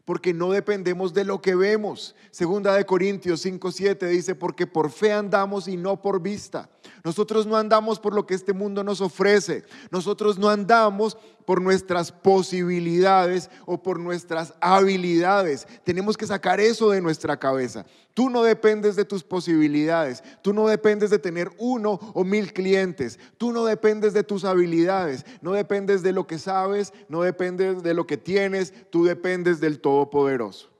porque 0.04 0.34
no 0.34 0.50
dependemos 0.50 1.14
de 1.14 1.24
lo 1.24 1.40
que 1.40 1.54
vemos. 1.54 2.16
Segunda 2.32 2.74
de 2.74 2.84
Corintios 2.84 3.44
5:7 3.44 4.08
dice, 4.08 4.34
porque 4.34 4.66
por 4.66 4.90
fe 4.90 5.12
andamos 5.12 5.68
y 5.68 5.76
no 5.76 6.02
por 6.02 6.20
vista. 6.20 6.68
Nosotros 7.04 7.46
no 7.46 7.56
andamos 7.56 7.98
por 7.98 8.14
lo 8.14 8.26
que 8.26 8.34
este 8.34 8.52
mundo 8.52 8.84
nos 8.84 9.00
ofrece. 9.00 9.64
Nosotros 9.90 10.38
no 10.38 10.48
andamos 10.48 11.16
por 11.44 11.60
nuestras 11.60 12.12
posibilidades 12.12 13.50
o 13.66 13.82
por 13.82 13.98
nuestras 13.98 14.54
habilidades. 14.60 15.66
Tenemos 15.84 16.16
que 16.16 16.26
sacar 16.26 16.60
eso 16.60 16.90
de 16.90 17.00
nuestra 17.00 17.36
cabeza. 17.36 17.84
Tú 18.14 18.28
no 18.28 18.42
dependes 18.42 18.96
de 18.96 19.04
tus 19.04 19.24
posibilidades. 19.24 20.22
Tú 20.42 20.52
no 20.52 20.68
dependes 20.68 21.10
de 21.10 21.18
tener 21.18 21.50
uno 21.58 21.98
o 22.14 22.24
mil 22.24 22.52
clientes. 22.52 23.18
Tú 23.38 23.52
no 23.52 23.64
dependes 23.64 24.12
de 24.12 24.24
tus 24.24 24.44
habilidades. 24.44 25.24
No 25.40 25.52
dependes 25.52 26.02
de 26.02 26.12
lo 26.12 26.26
que 26.26 26.38
sabes. 26.38 26.92
No 27.08 27.22
dependes 27.22 27.82
de 27.82 27.94
lo 27.94 28.06
que 28.06 28.16
tienes. 28.16 28.72
Tú 28.90 29.04
dependes 29.04 29.60
del 29.60 29.80
Todopoderoso. 29.80 30.71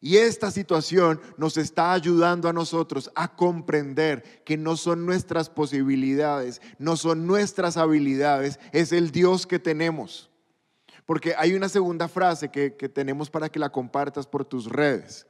Y 0.00 0.16
esta 0.16 0.50
situación 0.50 1.20
nos 1.36 1.56
está 1.56 1.92
ayudando 1.92 2.48
a 2.48 2.52
nosotros 2.52 3.10
a 3.14 3.34
comprender 3.34 4.42
que 4.44 4.56
no 4.56 4.76
son 4.76 5.04
nuestras 5.04 5.50
posibilidades, 5.50 6.60
no 6.78 6.96
son 6.96 7.26
nuestras 7.26 7.76
habilidades, 7.76 8.60
es 8.72 8.92
el 8.92 9.10
Dios 9.10 9.46
que 9.46 9.58
tenemos. 9.58 10.30
Porque 11.04 11.34
hay 11.36 11.54
una 11.54 11.68
segunda 11.68 12.06
frase 12.06 12.50
que, 12.50 12.70
tenemos 12.70 13.30
para 13.30 13.48
que 13.48 13.58
la 13.58 13.70
compartas 13.70 14.26
por 14.26 14.44
tus 14.44 14.66
redes. 14.66 15.26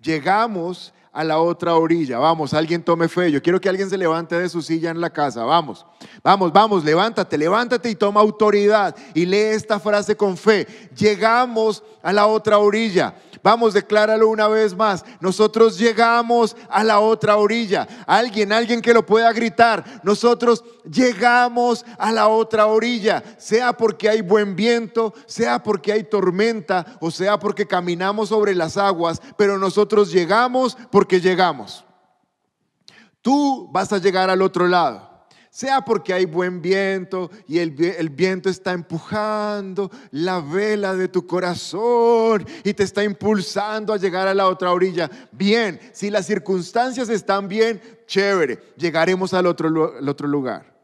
Llegamos 0.00 0.92
a 1.16 1.24
la 1.24 1.38
otra 1.38 1.74
orilla. 1.74 2.18
Vamos, 2.18 2.52
alguien 2.52 2.82
tome 2.82 3.08
fe. 3.08 3.32
Yo 3.32 3.42
quiero 3.42 3.58
que 3.58 3.70
alguien 3.70 3.88
se 3.88 3.96
levante 3.96 4.38
de 4.38 4.50
su 4.50 4.60
silla 4.60 4.90
en 4.90 5.00
la 5.00 5.08
casa. 5.08 5.44
Vamos, 5.44 5.86
vamos, 6.22 6.52
vamos, 6.52 6.84
levántate, 6.84 7.38
levántate 7.38 7.88
y 7.88 7.94
toma 7.94 8.20
autoridad 8.20 8.94
y 9.14 9.24
lee 9.24 9.54
esta 9.54 9.80
frase 9.80 10.14
con 10.14 10.36
fe. 10.36 10.66
Llegamos 10.94 11.82
a 12.02 12.12
la 12.12 12.26
otra 12.26 12.58
orilla. 12.58 13.14
Vamos, 13.46 13.74
decláralo 13.74 14.28
una 14.28 14.48
vez 14.48 14.74
más. 14.74 15.04
Nosotros 15.20 15.78
llegamos 15.78 16.56
a 16.68 16.82
la 16.82 16.98
otra 16.98 17.36
orilla. 17.36 17.86
Alguien, 18.04 18.52
alguien 18.52 18.82
que 18.82 18.92
lo 18.92 19.06
pueda 19.06 19.32
gritar. 19.32 19.84
Nosotros 20.02 20.64
llegamos 20.90 21.86
a 21.96 22.10
la 22.10 22.26
otra 22.26 22.66
orilla. 22.66 23.22
Sea 23.38 23.72
porque 23.72 24.08
hay 24.08 24.20
buen 24.20 24.56
viento, 24.56 25.14
sea 25.26 25.62
porque 25.62 25.92
hay 25.92 26.02
tormenta 26.02 26.96
o 26.98 27.12
sea 27.12 27.38
porque 27.38 27.68
caminamos 27.68 28.30
sobre 28.30 28.52
las 28.52 28.76
aguas. 28.76 29.22
Pero 29.36 29.58
nosotros 29.58 30.10
llegamos 30.10 30.76
porque 30.90 31.05
llegamos. 31.08 31.84
Tú 33.22 33.68
vas 33.72 33.92
a 33.92 33.98
llegar 33.98 34.30
al 34.30 34.42
otro 34.42 34.66
lado 34.68 35.16
sea 35.56 35.80
porque 35.80 36.12
hay 36.12 36.26
buen 36.26 36.60
viento 36.60 37.30
y 37.48 37.60
el, 37.60 37.70
viento 38.10 38.50
está 38.50 38.72
empujando 38.72 39.90
la 40.10 40.38
vela 40.38 40.94
de 40.94 41.08
tu 41.08 41.26
corazón 41.26 42.46
y 42.62 42.74
te 42.74 42.82
está 42.82 43.02
impulsando 43.02 43.94
a 43.94 43.96
llegar 43.96 44.28
a 44.28 44.34
la 44.34 44.48
otra 44.48 44.70
orilla. 44.70 45.10
Bien, 45.32 45.80
si 45.94 46.10
las 46.10 46.26
circunstancias 46.26 47.08
están 47.08 47.48
bien, 47.48 47.80
chévere, 48.06 48.74
llegaremos 48.76 49.32
al 49.32 49.46
otro, 49.46 49.96
al 49.96 50.06
otro 50.06 50.28
lugar. 50.28 50.76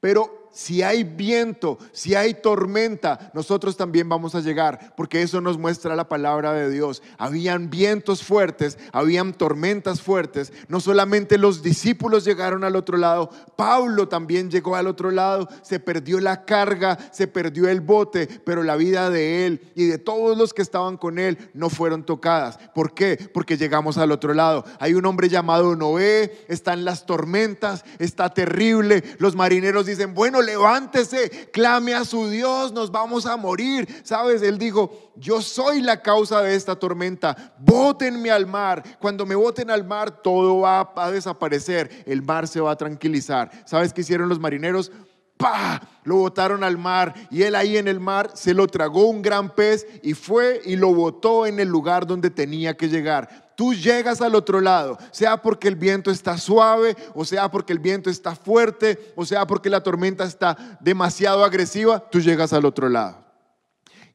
Pero 0.00 0.43
si 0.54 0.82
hay 0.82 1.02
viento, 1.02 1.78
si 1.92 2.14
hay 2.14 2.32
tormenta, 2.34 3.30
nosotros 3.34 3.76
también 3.76 4.08
vamos 4.08 4.34
a 4.34 4.40
llegar, 4.40 4.94
porque 4.96 5.20
eso 5.20 5.40
nos 5.40 5.58
muestra 5.58 5.96
la 5.96 6.08
palabra 6.08 6.52
de 6.52 6.70
Dios. 6.70 7.02
Habían 7.18 7.70
vientos 7.70 8.22
fuertes, 8.22 8.78
habían 8.92 9.34
tormentas 9.34 10.00
fuertes. 10.00 10.52
No 10.68 10.80
solamente 10.80 11.38
los 11.38 11.62
discípulos 11.62 12.24
llegaron 12.24 12.62
al 12.62 12.76
otro 12.76 12.96
lado, 12.96 13.30
Pablo 13.56 14.08
también 14.08 14.48
llegó 14.48 14.76
al 14.76 14.86
otro 14.86 15.10
lado, 15.10 15.48
se 15.62 15.80
perdió 15.80 16.20
la 16.20 16.44
carga, 16.44 16.98
se 17.10 17.26
perdió 17.26 17.68
el 17.68 17.80
bote, 17.80 18.28
pero 18.44 18.62
la 18.62 18.76
vida 18.76 19.10
de 19.10 19.46
él 19.46 19.72
y 19.74 19.86
de 19.86 19.98
todos 19.98 20.38
los 20.38 20.54
que 20.54 20.62
estaban 20.62 20.96
con 20.96 21.18
él 21.18 21.50
no 21.52 21.68
fueron 21.68 22.04
tocadas. 22.04 22.58
¿Por 22.74 22.94
qué? 22.94 23.18
Porque 23.34 23.56
llegamos 23.56 23.98
al 23.98 24.12
otro 24.12 24.34
lado. 24.34 24.64
Hay 24.78 24.94
un 24.94 25.04
hombre 25.04 25.28
llamado 25.28 25.74
Noé, 25.74 26.44
están 26.46 26.84
las 26.84 27.06
tormentas, 27.06 27.84
está 27.98 28.32
terrible. 28.32 29.02
Los 29.18 29.34
marineros 29.34 29.86
dicen, 29.86 30.14
bueno, 30.14 30.43
levántese, 30.44 31.50
clame 31.52 31.94
a 31.94 32.04
su 32.04 32.28
Dios, 32.28 32.72
nos 32.72 32.90
vamos 32.90 33.26
a 33.26 33.36
morir. 33.36 33.88
¿Sabes? 34.04 34.42
Él 34.42 34.58
dijo, 34.58 35.12
yo 35.16 35.42
soy 35.42 35.80
la 35.80 36.02
causa 36.02 36.40
de 36.42 36.54
esta 36.54 36.76
tormenta, 36.76 37.54
bótenme 37.58 38.30
al 38.30 38.46
mar. 38.46 38.82
Cuando 39.00 39.26
me 39.26 39.34
boten 39.34 39.70
al 39.70 39.84
mar, 39.84 40.22
todo 40.22 40.60
va 40.60 40.92
a 40.94 41.10
desaparecer, 41.10 42.04
el 42.06 42.22
mar 42.22 42.46
se 42.46 42.60
va 42.60 42.72
a 42.72 42.76
tranquilizar. 42.76 43.50
¿Sabes 43.66 43.92
qué 43.92 44.02
hicieron 44.02 44.28
los 44.28 44.38
marineros? 44.38 44.92
¡Pah! 45.36 45.80
Lo 46.04 46.16
botaron 46.16 46.62
al 46.62 46.78
mar 46.78 47.14
y 47.30 47.42
él 47.42 47.54
ahí 47.54 47.76
en 47.76 47.88
el 47.88 47.98
mar 47.98 48.30
se 48.34 48.54
lo 48.54 48.66
tragó 48.66 49.06
un 49.06 49.22
gran 49.22 49.54
pez 49.54 49.86
y 50.02 50.14
fue 50.14 50.60
y 50.64 50.76
lo 50.76 50.94
botó 50.94 51.46
en 51.46 51.58
el 51.58 51.68
lugar 51.68 52.06
donde 52.06 52.30
tenía 52.30 52.76
que 52.76 52.88
llegar 52.88 53.43
tú 53.56 53.74
llegas 53.74 54.20
al 54.20 54.34
otro 54.34 54.60
lado, 54.60 54.98
sea 55.10 55.40
porque 55.40 55.68
el 55.68 55.76
viento 55.76 56.10
está 56.10 56.38
suave, 56.38 56.96
o 57.14 57.24
sea 57.24 57.50
porque 57.50 57.72
el 57.72 57.78
viento 57.78 58.10
está 58.10 58.34
fuerte, 58.34 59.12
o 59.16 59.24
sea 59.24 59.46
porque 59.46 59.70
la 59.70 59.82
tormenta 59.82 60.24
está 60.24 60.78
demasiado 60.80 61.44
agresiva, 61.44 62.00
tú 62.10 62.20
llegas 62.20 62.52
al 62.52 62.64
otro 62.64 62.88
lado. 62.88 63.24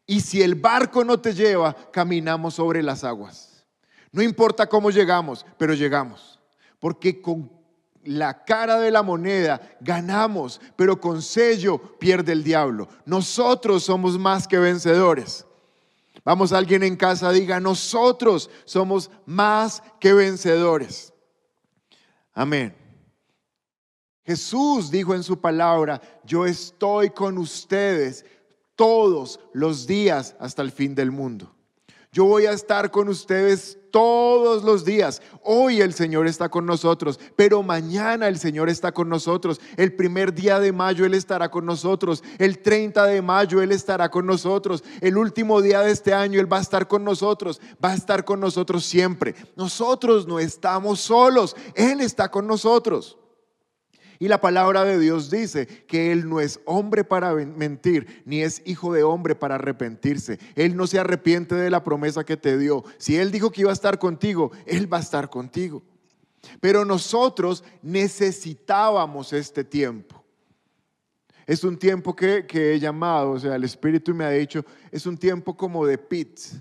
Y 0.06 0.22
si 0.22 0.42
el 0.42 0.56
barco 0.56 1.04
no 1.04 1.20
te 1.20 1.34
lleva, 1.34 1.76
caminamos 1.92 2.56
sobre 2.56 2.82
las 2.82 3.04
aguas. 3.04 3.64
No 4.12 4.24
importa 4.24 4.68
cómo 4.68 4.90
llegamos, 4.90 5.46
pero 5.58 5.76
llegamos. 5.76 6.40
Porque 6.80 7.22
con 7.22 7.52
la 8.04 8.44
cara 8.44 8.80
de 8.80 8.90
la 8.90 9.04
moneda 9.04 9.62
ganamos, 9.82 10.60
pero 10.76 11.00
con 11.00 11.22
sello 11.22 11.78
pierde 12.00 12.32
el 12.32 12.44
diablo. 12.44 12.88
Nosotros 13.06 13.84
somos 13.84 14.18
más 14.18 14.48
que 14.48 14.58
vencedores. 14.58 15.46
Vamos, 16.24 16.54
alguien 16.54 16.84
en 16.84 16.96
casa 16.96 17.32
diga, 17.32 17.60
nosotros 17.60 18.50
somos 18.66 19.10
más 19.26 19.82
que 20.00 20.14
vencedores. 20.14 21.14
Amén. 22.34 22.76
Jesús 24.24 24.92
dijo 24.92 25.16
en 25.16 25.24
su 25.24 25.40
palabra, 25.40 26.02
yo 26.24 26.46
estoy 26.46 27.10
con 27.10 27.38
ustedes 27.38 28.26
todos 28.76 29.40
los 29.54 29.88
días 29.88 30.36
hasta 30.40 30.62
el 30.62 30.72
fin 30.72 30.94
del 30.94 31.12
mundo. 31.12 31.56
Yo 32.12 32.26
voy 32.26 32.48
a 32.48 32.54
estar 32.54 32.90
con 32.90 33.08
ustedes 33.08 33.78
todos 33.92 34.64
los 34.64 34.84
días. 34.84 35.22
Hoy 35.44 35.82
el 35.82 35.94
Señor 35.94 36.26
está 36.26 36.50
con 36.50 36.66
nosotros, 36.66 37.20
pero 37.36 37.62
mañana 37.62 38.28
el 38.28 38.40
Señor 38.40 38.68
está 38.68 38.92
con 38.92 39.10
nosotros. 39.10 39.62
El 39.78 39.94
primer 39.96 40.34
día 40.34 40.60
de 40.60 40.72
mayo 40.72 41.06
Él 41.06 41.14
estará 41.14 41.52
con 41.52 41.68
nosotros. 41.68 42.24
El 42.40 42.64
30 42.64 43.06
de 43.06 43.22
mayo 43.22 43.62
Él 43.62 43.72
estará 43.72 44.10
con 44.10 44.26
nosotros. 44.26 44.84
El 45.02 45.18
último 45.18 45.62
día 45.62 45.82
de 45.82 45.92
este 45.92 46.12
año 46.12 46.40
Él 46.40 46.52
va 46.52 46.58
a 46.58 46.62
estar 46.62 46.88
con 46.88 47.04
nosotros. 47.04 47.62
Va 47.84 47.92
a 47.92 47.96
estar 47.96 48.26
con 48.26 48.40
nosotros 48.40 48.86
siempre. 48.86 49.36
Nosotros 49.56 50.28
no 50.28 50.40
estamos 50.40 51.02
solos. 51.02 51.56
Él 51.76 52.02
está 52.02 52.32
con 52.32 52.48
nosotros. 52.48 53.20
Y 54.22 54.28
la 54.28 54.42
palabra 54.42 54.84
de 54.84 55.00
Dios 55.00 55.32
dice 55.32 55.66
que 55.66 56.12
Él 56.12 56.28
no 56.28 56.42
es 56.42 56.60
hombre 56.66 57.06
para 57.06 57.34
mentir, 57.34 58.22
ni 58.26 58.42
es 58.42 58.62
hijo 58.66 58.94
de 58.94 59.04
hombre 59.04 59.34
para 59.34 59.56
arrepentirse. 59.56 60.38
Él 60.56 60.76
no 60.76 60.88
se 60.88 61.00
arrepiente 61.00 61.56
de 61.56 61.70
la 61.70 61.86
promesa 61.86 62.26
que 62.26 62.36
te 62.36 62.58
dio. 62.58 62.84
Si 62.98 63.16
Él 63.16 63.32
dijo 63.32 63.50
que 63.50 63.62
iba 63.62 63.70
a 63.70 63.74
estar 63.74 63.98
contigo, 63.98 64.52
Él 64.66 64.92
va 64.92 64.98
a 64.98 65.02
estar 65.02 65.30
contigo. 65.30 65.82
Pero 66.60 66.84
nosotros 66.84 67.64
necesitábamos 67.82 69.32
este 69.32 69.64
tiempo. 69.64 70.22
Es 71.48 71.64
un 71.64 71.78
tiempo 71.78 72.14
que, 72.14 72.46
he 72.52 72.80
llamado, 72.80 73.32
o 73.32 73.40
sea, 73.40 73.56
el 73.56 73.64
Espíritu 73.64 74.14
me 74.14 74.26
ha 74.26 74.32
dicho, 74.32 74.66
es 74.92 75.06
un 75.06 75.18
tiempo 75.18 75.56
como 75.56 75.86
de 75.86 75.98
pits. 75.98 76.60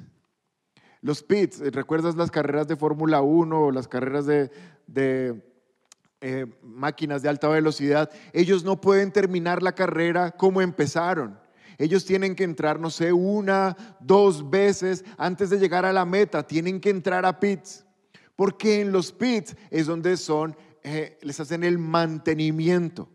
Los 1.02 1.24
pits, 1.24 1.58
¿recuerdas 1.72 2.14
las 2.14 2.30
carreras 2.30 2.68
de 2.68 2.76
Fórmula 2.76 3.20
1 3.20 3.60
o 3.66 3.70
las 3.72 3.88
carreras 3.88 4.26
de, 4.26 4.50
de 4.86 5.47
eh, 6.20 6.46
máquinas 6.62 7.22
de 7.22 7.28
alta 7.28 7.48
velocidad, 7.48 8.10
ellos 8.32 8.64
no 8.64 8.80
pueden 8.80 9.12
terminar 9.12 9.62
la 9.62 9.76
carrera 9.76 10.32
como 10.32 10.60
empezaron. 10.60 11.38
Ellos 11.78 12.04
tienen 12.04 12.34
que 12.34 12.42
entrar, 12.42 12.80
no 12.80 12.90
sé, 12.90 13.12
una, 13.12 13.76
dos 14.00 14.50
veces 14.50 15.04
antes 15.16 15.48
de 15.48 15.60
llegar 15.60 15.84
a 15.84 15.92
la 15.92 16.04
meta, 16.04 16.44
tienen 16.44 16.80
que 16.80 16.90
entrar 16.90 17.24
a 17.24 17.38
pits. 17.38 17.86
Porque 18.34 18.80
en 18.80 18.90
los 18.90 19.12
pits 19.12 19.54
es 19.70 19.86
donde 19.86 20.16
son, 20.16 20.56
eh, 20.82 21.18
les 21.22 21.38
hacen 21.38 21.62
el 21.62 21.78
mantenimiento. 21.78 23.08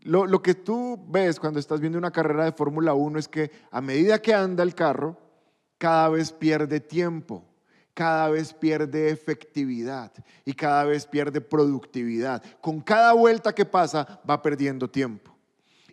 Lo, 0.00 0.26
lo, 0.26 0.42
que 0.42 0.54
tú 0.54 1.02
ves 1.08 1.40
cuando 1.40 1.58
estás 1.58 1.80
viendo 1.80 1.96
una 1.96 2.10
carrera 2.10 2.44
de 2.44 2.52
Fórmula 2.52 2.92
1 2.92 3.18
es 3.18 3.28
que 3.28 3.50
a 3.70 3.80
medida 3.80 4.20
que 4.20 4.34
anda 4.34 4.62
el 4.62 4.74
carro, 4.74 5.18
cada 5.78 6.10
vez 6.10 6.32
pierde 6.32 6.80
tiempo 6.80 7.53
cada 7.94 8.28
vez 8.28 8.52
pierde 8.52 9.08
efectividad 9.08 10.12
y 10.44 10.52
cada 10.52 10.84
vez 10.84 11.06
pierde 11.06 11.40
productividad. 11.40 12.42
Con 12.60 12.80
cada 12.80 13.12
vuelta 13.12 13.54
que 13.54 13.64
pasa 13.64 14.20
va 14.28 14.42
perdiendo 14.42 14.90
tiempo. 14.90 15.30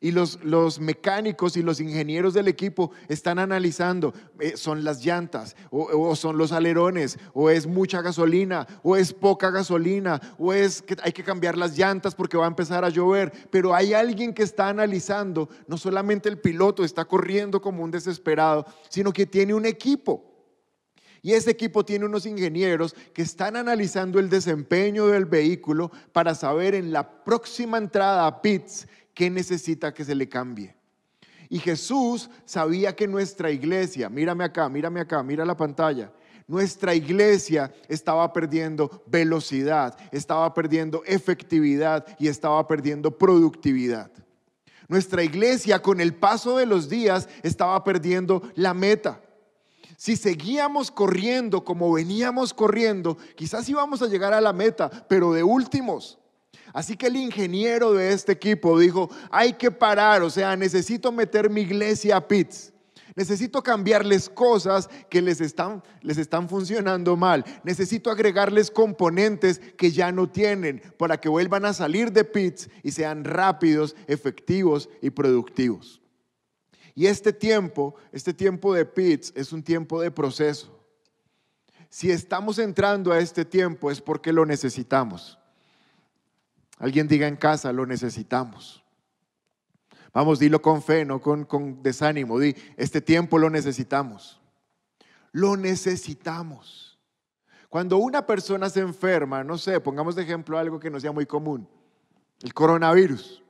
Y 0.03 0.10
los, 0.10 0.43
los, 0.43 0.79
mecánicos 0.79 1.55
y 1.58 1.62
los 1.62 1.79
ingenieros 1.79 2.34
del 2.34 2.48
equipo 2.48 2.89
están 3.08 3.38
analizando, 3.38 4.15
eh, 4.39 4.58
son 4.58 4.84
las 4.84 5.05
llantas, 5.05 5.55
o, 5.70 5.84
o, 5.84 6.15
son 6.15 6.39
los 6.39 6.51
alerones, 6.51 7.20
o 7.34 7.51
es 7.51 7.67
mucha 7.67 8.01
gasolina, 8.01 8.65
o 8.81 8.96
es 8.96 9.13
poca 9.13 9.51
gasolina, 9.51 10.20
o 10.39 10.53
es 10.53 10.81
que 10.81 10.98
hay 11.03 11.12
que 11.12 11.24
cambiar 11.24 11.55
las 11.55 11.77
llantas 11.77 12.15
porque 12.15 12.36
va 12.36 12.46
a 12.46 12.48
empezar 12.48 12.84
a 12.84 12.89
llover. 12.89 13.31
Pero 13.51 13.75
hay 13.75 13.93
alguien 13.93 14.34
que 14.34 14.41
está 14.41 14.70
analizando, 14.70 15.50
no 15.67 15.77
solamente 15.77 16.29
el 16.29 16.39
piloto 16.39 16.84
está 16.84 17.05
corriendo 17.05 17.62
como 17.62 17.84
un 17.84 17.91
desesperado, 17.91 18.65
sino 18.89 19.13
que 19.13 19.27
tiene 19.27 19.53
un 19.53 19.67
equipo 19.67 20.30
y 21.22 21.34
ese 21.34 21.51
equipo 21.51 21.86
tiene 21.86 22.06
unos 22.06 22.25
ingenieros 22.25 22.96
que 23.13 23.22
están 23.22 23.56
analizando 23.56 24.20
el 24.20 24.30
desempeño 24.30 25.08
del 25.08 25.25
vehículo 25.25 25.92
para 26.12 26.34
saber 26.34 26.74
en 26.74 26.92
la 26.92 27.24
próxima 27.24 27.78
entrada 27.78 28.25
a 28.25 28.42
pits 28.42 28.88
qué 29.13 29.30
necesita 29.30 29.94
que 29.94 30.04
se 30.04 30.16
le 30.16 30.28
cambie. 30.28 30.75
Y 31.50 31.60
Jesús 31.60 32.30
sabía 32.46 32.96
que 32.96 33.08
nuestra 33.08 33.51
iglesia, 33.51 34.10
mírame 34.10 34.46
acá, 34.46 34.70
mírame 34.70 35.01
acá, 35.01 35.22
mira 35.22 35.46
la 35.46 35.58
pantalla, 35.58 36.12
nuestra 36.48 36.96
iglesia 36.96 37.74
estaba 37.88 38.34
perdiendo 38.34 39.04
velocidad, 39.06 39.98
estaba 40.12 40.54
perdiendo 40.54 41.04
efectividad 41.06 42.06
y 42.20 42.28
estaba 42.28 42.68
perdiendo 42.68 43.18
productividad. 43.18 44.12
Nuestra 44.88 45.24
iglesia 45.24 45.82
con 45.82 46.01
el 46.01 46.16
paso 46.16 46.58
de 46.58 46.66
los 46.66 46.90
días 46.90 47.30
estaba 47.44 47.82
perdiendo 47.84 48.42
la 48.56 48.74
meta. 48.74 49.22
Si 50.01 50.15
seguíamos 50.15 50.89
corriendo 50.89 51.63
como 51.63 51.93
veníamos 51.93 52.55
corriendo, 52.55 53.20
quizás 53.36 53.70
íbamos 53.70 54.01
a 54.01 54.08
llegar 54.08 54.34
a 54.34 54.41
la 54.41 54.51
meta, 54.51 54.89
pero 55.08 55.31
de 55.31 55.43
últimos. 55.43 56.17
Así 56.74 56.98
que 56.98 57.05
el 57.05 57.17
ingeniero 57.17 57.93
de 57.93 58.12
este 58.12 58.31
equipo 58.31 58.79
dijo, 58.79 59.12
hay 59.29 59.53
que 59.53 59.70
parar, 59.70 60.24
o 60.24 60.31
sea, 60.31 60.55
necesito 60.55 61.12
meter 61.12 61.51
mi 61.51 61.62
iglesia 61.62 62.15
a 62.15 62.27
pits. 62.27 62.74
Necesito 63.15 63.62
cambiarles 63.62 64.27
cosas 64.27 64.89
que 65.08 65.22
les 65.22 65.39
están, 65.39 65.84
les 66.01 66.17
están 66.17 66.50
funcionando 66.50 67.15
mal. 67.15 67.46
Necesito 67.63 68.10
agregarles 68.10 68.72
componentes 68.72 69.60
que 69.77 69.91
ya 69.91 70.12
no 70.12 70.27
tienen 70.27 70.81
para 70.98 71.22
que 71.22 71.29
vuelvan 71.29 71.63
a 71.63 71.74
salir 71.74 72.12
de 72.12 72.24
pits 72.24 72.72
y 72.81 72.89
sean 72.89 73.24
rápidos, 73.24 73.96
efectivos 74.08 74.89
y 75.00 75.12
productivos. 75.12 76.00
Y 76.95 77.07
este 77.07 77.33
tiempo, 77.33 77.95
este 78.12 78.33
tiempo 78.33 78.74
de 78.74 78.86
pits 78.86 79.31
es 79.36 79.53
un 79.53 79.63
tiempo 79.63 80.01
de 80.01 80.12
proceso. 80.12 80.79
Si 81.89 82.12
estamos 82.12 82.57
entrando 82.60 83.12
a 83.12 83.19
este 83.19 83.45
tiempo 83.45 83.91
es 83.91 84.01
porque 84.01 84.31
lo 84.31 84.45
necesitamos. 84.45 85.38
Alguien 86.77 87.07
diga 87.07 87.27
en 87.27 87.36
casa, 87.36 87.71
lo 87.71 87.86
necesitamos. 87.86 88.83
Vamos, 90.13 90.39
dilo 90.39 90.62
con 90.62 90.81
fe, 90.81 91.05
no 91.05 91.21
con, 91.21 91.45
con 91.45 91.81
desánimo. 91.83 92.39
Di, 92.39 92.55
este 92.75 93.01
tiempo 93.01 93.38
lo 93.38 93.50
necesitamos. 93.50 94.41
Lo 95.31 95.55
necesitamos. 95.55 97.00
Cuando 97.69 97.98
una 97.98 98.25
persona 98.25 98.69
se 98.69 98.81
enferma, 98.81 99.43
no 99.43 99.57
sé, 99.57 99.79
pongamos 99.79 100.15
de 100.15 100.24
ejemplo 100.24 100.57
algo 100.57 100.79
que 100.79 100.89
no 100.89 101.00
sea 101.00 101.13
muy 101.13 101.25
común, 101.25 101.69
el 102.41 102.53
coronavirus. 102.53 103.41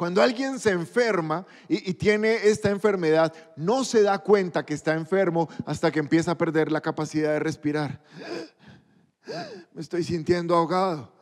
Cuando 0.00 0.22
alguien 0.22 0.58
se 0.58 0.70
enferma 0.70 1.44
y, 1.68 1.90
y, 1.90 1.92
tiene 1.92 2.48
esta 2.48 2.70
enfermedad, 2.70 3.34
no 3.54 3.84
se 3.84 4.00
da 4.00 4.18
cuenta 4.18 4.64
que 4.64 4.72
está 4.72 4.94
enfermo 4.94 5.46
hasta 5.66 5.90
que 5.90 5.98
empieza 5.98 6.30
a 6.30 6.38
perder 6.38 6.72
la 6.72 6.80
capacidad 6.80 7.34
de 7.34 7.38
respirar. 7.38 8.00
Me 9.74 9.82
estoy 9.82 10.02
sintiendo 10.02 10.56
ahogado 10.56 11.12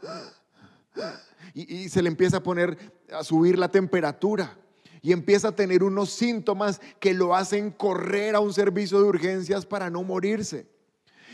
y, 1.54 1.88
se 1.88 2.00
le 2.02 2.08
empieza 2.08 2.36
a 2.36 2.42
poner, 2.44 2.78
a 3.12 3.24
subir 3.24 3.58
la 3.58 3.68
temperatura 3.68 4.56
y 5.02 5.10
empieza 5.10 5.48
a 5.48 5.56
tener 5.56 5.82
unos 5.82 6.10
síntomas 6.10 6.80
que 7.00 7.14
lo 7.14 7.34
hacen 7.34 7.72
correr 7.72 8.36
a 8.36 8.40
un 8.40 8.54
servicio 8.54 9.02
de 9.02 9.08
urgencias 9.08 9.66
para 9.66 9.90
no 9.90 10.04
morirse. 10.04 10.68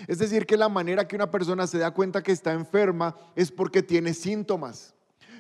Es 0.08 0.16
decir, 0.16 0.46
que 0.46 0.56
la 0.56 0.70
manera 0.70 1.06
que 1.06 1.14
una 1.14 1.30
persona 1.30 1.66
se 1.66 1.76
da 1.76 1.90
cuenta 1.90 2.22
que 2.22 2.32
está 2.32 2.54
enferma 2.54 3.14
es 3.36 3.52
porque 3.52 3.82
tiene 3.82 4.14
síntomas. 4.14 4.93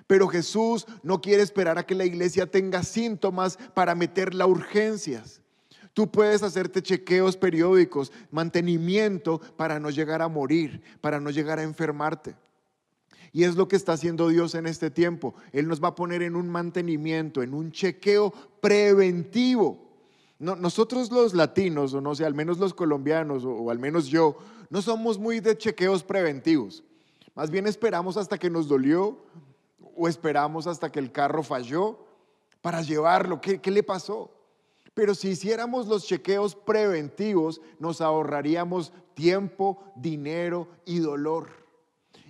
Pero 0.06 0.28
Jesús 0.28 0.86
no 1.02 1.20
quiere 1.20 1.42
esperar 1.42 1.78
a 1.78 1.86
que 1.86 1.94
la 1.94 2.04
iglesia 2.04 2.46
tenga 2.46 2.82
síntomas 2.82 3.56
para 3.74 3.94
meterla 3.94 4.44
a 4.44 4.48
urgencias. 4.48 5.40
Tú 5.94 6.10
puedes 6.10 6.42
hacerte 6.42 6.82
chequeos 6.82 7.36
periódicos, 7.36 8.12
mantenimiento 8.32 9.40
para 9.56 9.78
no 9.78 9.90
llegar 9.90 10.22
a 10.22 10.28
morir, 10.28 10.82
para 11.00 11.20
no 11.20 11.30
llegar 11.30 11.60
a 11.60 11.62
enfermarte. 11.62 12.34
Y 13.32 13.44
es 13.44 13.56
lo 13.56 13.68
que 13.68 13.76
está 13.76 13.92
haciendo 13.92 14.28
Dios 14.28 14.54
en 14.54 14.66
este 14.66 14.90
tiempo. 14.90 15.34
Él 15.52 15.66
nos 15.68 15.82
va 15.82 15.88
a 15.88 15.94
poner 15.94 16.22
en 16.22 16.36
un 16.36 16.48
mantenimiento, 16.48 17.42
en 17.42 17.54
un 17.54 17.72
chequeo 17.72 18.32
preventivo. 18.60 19.82
nosotros 20.38 21.10
los 21.10 21.32
latinos, 21.32 21.94
o 21.94 22.00
no 22.00 22.14
sé, 22.14 22.24
al 22.24 22.34
menos 22.34 22.58
los 22.58 22.74
colombianos, 22.74 23.44
o, 23.44 23.70
al 23.70 23.78
menos 23.78 24.06
yo, 24.06 24.36
no 24.70 24.82
somos 24.82 25.18
muy 25.18 25.40
de 25.40 25.56
chequeos 25.56 26.02
preventivos. 26.02 26.84
Más 27.34 27.50
bien 27.50 27.66
esperamos 27.66 28.16
hasta 28.16 28.38
que 28.38 28.50
nos 28.50 28.68
dolió 28.68 29.18
o 29.96 30.08
esperamos 30.08 30.66
hasta 30.66 30.90
que 30.90 30.98
el 30.98 31.12
carro 31.12 31.42
falló 31.42 32.04
para 32.60 32.82
llevarlo. 32.82 33.40
¿Qué, 33.40 33.60
le 33.70 33.82
pasó? 33.82 34.30
Pero 34.94 35.14
si 35.14 35.28
hiciéramos 35.28 35.86
los 35.86 36.06
chequeos 36.06 36.54
preventivos, 36.54 37.60
nos 37.78 38.00
ahorraríamos 38.00 38.92
tiempo, 39.14 39.92
dinero 39.96 40.68
y 40.84 40.98
dolor. 40.98 41.50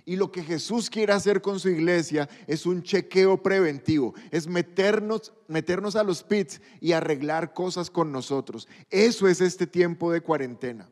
Y 0.03 0.17
lo 0.17 0.31
que 0.31 0.43
Jesús 0.43 0.89
quiere 0.89 1.13
hacer 1.13 1.41
con 1.41 1.59
su 1.59 1.69
iglesia 1.69 2.29
es 2.47 2.65
un 2.65 2.83
chequeo 2.83 3.41
preventivo, 3.41 4.13
es 4.29 4.45
meternos, 4.45 5.33
meternos 5.47 5.95
a 5.95 6.03
los 6.03 6.21
pits 6.21 6.61
y 6.79 6.91
arreglar 6.91 7.53
cosas 7.53 7.89
con 7.89 8.11
nosotros. 8.11 8.67
Eso 8.89 9.27
es 9.27 9.41
este 9.41 9.65
tiempo 9.65 10.11
de 10.11 10.21
cuarentena. 10.21 10.89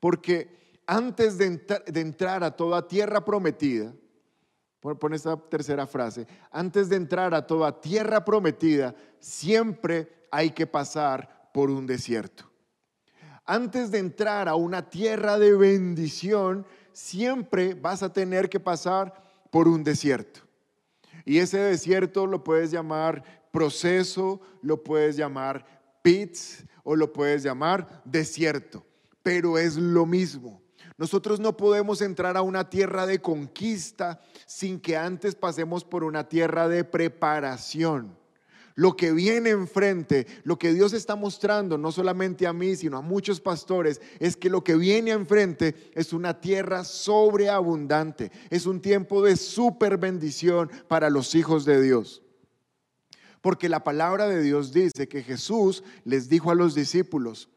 Porque 0.00 0.80
antes 0.86 1.36
de 1.36 2.00
entrar 2.00 2.44
a 2.44 2.56
toda 2.56 2.86
tierra 2.88 3.24
prometida, 3.24 3.92
pon 4.96 5.14
esta 5.14 5.36
tercera 5.36 5.86
frase, 5.86 6.26
antes 6.50 6.88
de 6.88 6.96
entrar 6.96 7.34
a 7.34 7.46
toda 7.46 7.80
tierra 7.80 8.24
prometida, 8.24 8.94
siempre 9.18 10.26
hay 10.30 10.50
que 10.50 10.66
pasar 10.66 11.50
por 11.52 11.70
un 11.70 11.86
desierto. 11.86 12.50
Antes 13.44 13.90
de 13.90 13.98
entrar 13.98 14.48
a 14.48 14.54
una 14.54 14.88
tierra 14.88 15.38
de 15.38 15.54
bendición, 15.54 16.66
siempre 16.92 17.74
vas 17.74 18.02
a 18.02 18.12
tener 18.12 18.48
que 18.48 18.60
pasar 18.60 19.14
por 19.50 19.68
un 19.68 19.82
desierto. 19.82 20.40
Y 21.24 21.38
ese 21.38 21.58
desierto 21.58 22.26
lo 22.26 22.44
puedes 22.44 22.70
llamar 22.70 23.22
proceso, 23.50 24.40
lo 24.62 24.82
puedes 24.82 25.16
llamar 25.16 25.64
pits 26.02 26.64
o 26.84 26.96
lo 26.96 27.12
puedes 27.12 27.42
llamar 27.42 28.02
desierto, 28.04 28.84
pero 29.22 29.58
es 29.58 29.76
lo 29.76 30.06
mismo. 30.06 30.62
Nosotros 30.98 31.40
no 31.40 31.56
podemos 31.56 32.02
entrar 32.02 32.36
a 32.36 32.42
una 32.42 32.68
tierra 32.68 33.06
de 33.06 33.20
conquista 33.20 34.20
sin 34.46 34.78
que 34.78 34.96
antes 34.96 35.34
pasemos 35.34 35.84
por 35.84 36.04
una 36.04 36.28
tierra 36.28 36.68
de 36.68 36.84
preparación 36.84 38.18
lo 38.78 38.94
que 38.94 39.10
viene 39.10 39.50
enfrente, 39.50 40.28
lo 40.44 40.56
que 40.56 40.72
Dios 40.72 40.92
está 40.92 41.16
mostrando, 41.16 41.76
no 41.76 41.90
solamente 41.90 42.46
a 42.46 42.52
mí, 42.52 42.76
sino 42.76 42.96
a 42.96 43.02
muchos 43.02 43.40
pastores, 43.40 44.00
es 44.20 44.36
que 44.36 44.48
lo 44.48 44.62
que 44.62 44.76
viene 44.76 45.10
enfrente 45.10 45.74
es 45.96 46.12
una 46.12 46.40
tierra 46.40 46.84
sobreabundante, 46.84 48.30
es 48.50 48.66
un 48.66 48.80
tiempo 48.80 49.20
de 49.20 49.34
super 49.34 49.98
bendición 49.98 50.70
para 50.86 51.10
los 51.10 51.34
hijos 51.34 51.64
de 51.64 51.82
Dios. 51.82 52.22
Porque 53.40 53.68
la 53.68 53.82
palabra 53.82 54.28
de 54.28 54.40
Dios 54.40 54.72
dice 54.72 55.08
que 55.08 55.24
Jesús 55.24 55.82
les 56.04 56.28
dijo 56.28 56.52
a 56.52 56.54
los 56.54 56.76
discípulos, 56.76 57.48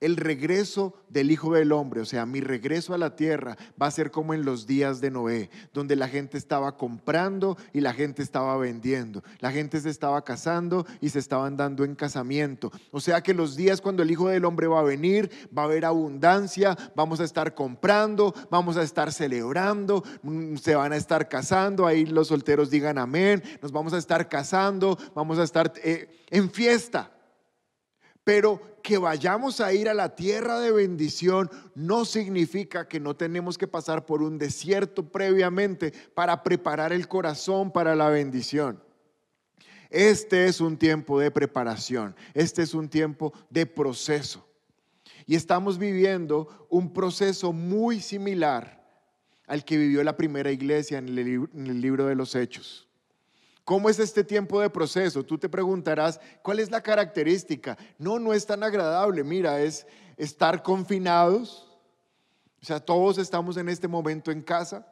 el 0.00 0.16
regreso 0.16 0.94
del 1.08 1.30
Hijo 1.30 1.54
del 1.54 1.72
Hombre, 1.72 2.02
o 2.02 2.04
sea, 2.04 2.26
mi 2.26 2.40
regreso 2.40 2.92
a 2.92 2.98
la 2.98 3.16
tierra, 3.16 3.56
va 3.80 3.86
a 3.86 3.90
ser 3.90 4.10
como 4.10 4.34
en 4.34 4.44
los 4.44 4.66
días 4.66 5.00
de 5.00 5.10
Noé, 5.10 5.50
donde 5.72 5.96
la 5.96 6.08
gente 6.08 6.36
estaba 6.36 6.76
comprando 6.76 7.56
y 7.72 7.80
la 7.80 7.94
gente 7.94 8.22
estaba 8.22 8.56
vendiendo. 8.58 9.22
La 9.40 9.52
gente 9.52 9.80
se 9.80 9.88
estaba 9.88 10.22
casando 10.22 10.86
y 11.00 11.08
se 11.08 11.18
estaban 11.18 11.56
dando 11.56 11.84
en 11.84 11.94
casamiento. 11.94 12.70
O 12.90 13.00
sea 13.00 13.22
que 13.22 13.32
los 13.32 13.56
días 13.56 13.80
cuando 13.80 14.02
el 14.02 14.10
Hijo 14.10 14.28
del 14.28 14.44
Hombre 14.44 14.66
va 14.66 14.80
a 14.80 14.84
venir, 14.84 15.30
va 15.56 15.62
a 15.62 15.66
haber 15.66 15.86
abundancia, 15.86 16.76
vamos 16.94 17.20
a 17.20 17.24
estar 17.24 17.54
comprando, 17.54 18.34
vamos 18.50 18.76
a 18.76 18.82
estar 18.82 19.12
celebrando, 19.12 20.04
mm, 20.22 20.56
se 20.56 20.74
van 20.74 20.92
a 20.92 20.96
estar 20.96 21.28
casando, 21.28 21.86
ahí 21.86 22.04
los 22.04 22.28
solteros 22.28 22.68
digan 22.68 22.98
amén, 22.98 23.42
nos 23.62 23.72
vamos 23.72 23.94
a 23.94 23.98
estar 23.98 24.28
casando, 24.28 24.98
vamos 25.14 25.38
a 25.38 25.44
estar 25.44 25.72
eh, 25.82 26.24
en 26.30 26.50
fiesta. 26.50 27.15
Pero 28.26 28.60
que 28.82 28.98
vayamos 28.98 29.60
a 29.60 29.72
ir 29.72 29.88
a 29.88 29.94
la 29.94 30.16
tierra 30.16 30.58
de 30.58 30.72
bendición 30.72 31.48
no 31.76 32.04
significa 32.04 32.88
que 32.88 32.98
no 32.98 33.14
tenemos 33.14 33.56
que 33.56 33.68
pasar 33.68 34.04
por 34.04 34.20
un 34.20 34.36
desierto 34.36 35.04
previamente 35.12 35.92
para 36.12 36.42
preparar 36.42 36.92
el 36.92 37.06
corazón 37.06 37.70
para 37.70 37.94
la 37.94 38.08
bendición. 38.08 38.82
Este 39.90 40.46
es 40.46 40.60
un 40.60 40.76
tiempo 40.76 41.20
de 41.20 41.30
preparación, 41.30 42.16
este 42.34 42.62
es 42.62 42.74
un 42.74 42.88
tiempo 42.88 43.32
de 43.48 43.64
proceso. 43.64 44.44
Y 45.24 45.36
estamos 45.36 45.78
viviendo 45.78 46.66
un 46.68 46.92
proceso 46.92 47.52
muy 47.52 48.00
similar 48.00 48.84
al 49.46 49.64
que 49.64 49.76
vivió 49.76 50.02
la 50.02 50.16
primera 50.16 50.50
iglesia 50.50 50.98
en 50.98 51.16
el, 51.16 51.80
libro 51.80 52.06
de 52.06 52.16
los 52.16 52.34
Hechos. 52.34 52.85
¿Cómo 53.66 53.90
es 53.90 53.98
este 53.98 54.22
tiempo 54.22 54.60
de 54.60 54.70
proceso? 54.70 55.24
Tú 55.24 55.38
te 55.38 55.48
preguntarás, 55.48 56.20
¿cuál 56.40 56.60
es 56.60 56.70
la 56.70 56.80
característica? 56.80 57.76
No, 57.98 58.20
no 58.20 58.32
es 58.32 58.46
tan 58.46 58.62
agradable. 58.62 59.24
Mira, 59.24 59.60
es 59.60 59.88
estar 60.16 60.62
confinados. 60.62 61.66
O 62.62 62.64
sea, 62.64 62.78
todos 62.78 63.18
estamos 63.18 63.56
en 63.56 63.68
este 63.68 63.88
momento 63.88 64.30
en 64.30 64.40
casa. 64.40 64.86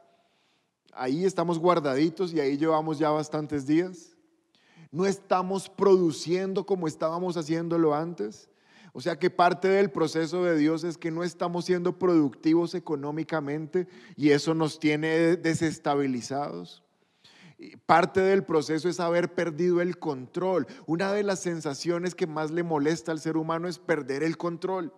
Ahí 0.93 1.25
estamos 1.25 1.57
guardaditos 1.61 2.33
y 2.33 2.41
ahí 2.41 2.57
llevamos 2.57 2.99
ya 2.99 3.11
bastantes 3.11 3.65
días. 3.65 4.17
No 4.91 5.07
estamos 5.07 5.69
produciendo 5.69 6.67
como 6.67 6.89
estábamos 6.89 7.37
haciéndolo 7.37 7.95
antes. 7.95 8.51
O 8.93 9.01
sea 9.01 9.17
que 9.17 9.31
parte 9.31 9.69
del 9.69 9.93
proceso 9.93 10.43
de 10.43 10.57
Dios 10.57 10.83
es 10.83 10.99
que 10.99 11.13
no 11.13 11.23
estamos 11.23 11.67
siendo 11.67 11.97
productivos 11.97 12.75
económicamente 12.75 13.87
y 14.17 14.31
eso 14.31 14.53
nos 14.53 14.81
tiene 14.81 15.37
desestabilizados. 15.37 16.84
Parte 17.87 18.21
del 18.21 18.45
proceso 18.45 18.89
es 18.89 19.01
haber 19.01 19.35
perdido 19.35 19.81
el 19.81 19.99
control. 19.99 20.67
Una 20.87 21.13
de 21.13 21.23
las 21.23 21.41
sensaciones 21.41 22.15
que 22.15 22.27
más 22.27 22.51
le 22.51 22.63
molesta 22.63 23.13
al 23.13 23.21
ser 23.21 23.37
humano 23.37 23.69
es 23.69 23.79
perder 23.79 24.23
el 24.23 24.37
control. 24.37 24.93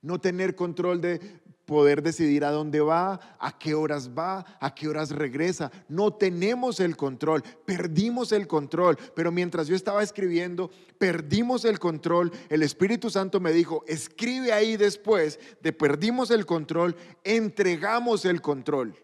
No 0.00 0.20
tener 0.20 0.56
control 0.56 1.00
de 1.00 1.20
poder 1.64 2.02
decidir 2.02 2.44
a 2.44 2.50
dónde 2.50 2.80
va, 2.80 3.18
a 3.38 3.58
qué 3.58 3.74
horas 3.74 4.10
va, 4.10 4.44
a 4.60 4.74
qué 4.74 4.88
horas 4.88 5.10
regresa. 5.10 5.70
No 5.88 6.12
tenemos 6.12 6.80
el 6.80 6.96
control, 6.96 7.42
perdimos 7.64 8.32
el 8.32 8.46
control. 8.46 8.98
Pero 9.14 9.30
mientras 9.30 9.68
yo 9.68 9.76
estaba 9.76 10.02
escribiendo, 10.02 10.70
perdimos 10.98 11.64
el 11.64 11.78
control. 11.78 12.32
El 12.48 12.62
Espíritu 12.62 13.10
Santo 13.10 13.40
me 13.40 13.52
dijo, 13.52 13.84
escribe 13.86 14.52
ahí 14.52 14.76
después 14.76 15.38
de 15.62 15.72
perdimos 15.72 16.30
el 16.30 16.46
control, 16.46 16.96
entregamos 17.24 18.24
el 18.24 18.42
control. 18.42 18.96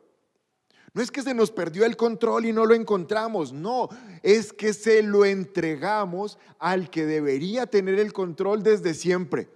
No 0.94 1.02
es 1.02 1.10
que 1.10 1.22
se 1.22 1.34
nos 1.34 1.50
perdió 1.50 1.84
el 1.84 1.96
control 1.96 2.46
y 2.46 2.52
no 2.52 2.64
lo 2.64 2.74
encontramos, 2.74 3.52
no, 3.52 3.88
es 4.22 4.52
que 4.52 4.72
se 4.72 5.02
lo 5.02 5.24
entregamos 5.24 6.38
al 6.58 6.90
que 6.90 7.04
debería 7.04 7.66
tener 7.66 7.98
el 7.98 8.12
control 8.12 8.62
desde 8.62 8.94
siempre. 8.94 9.48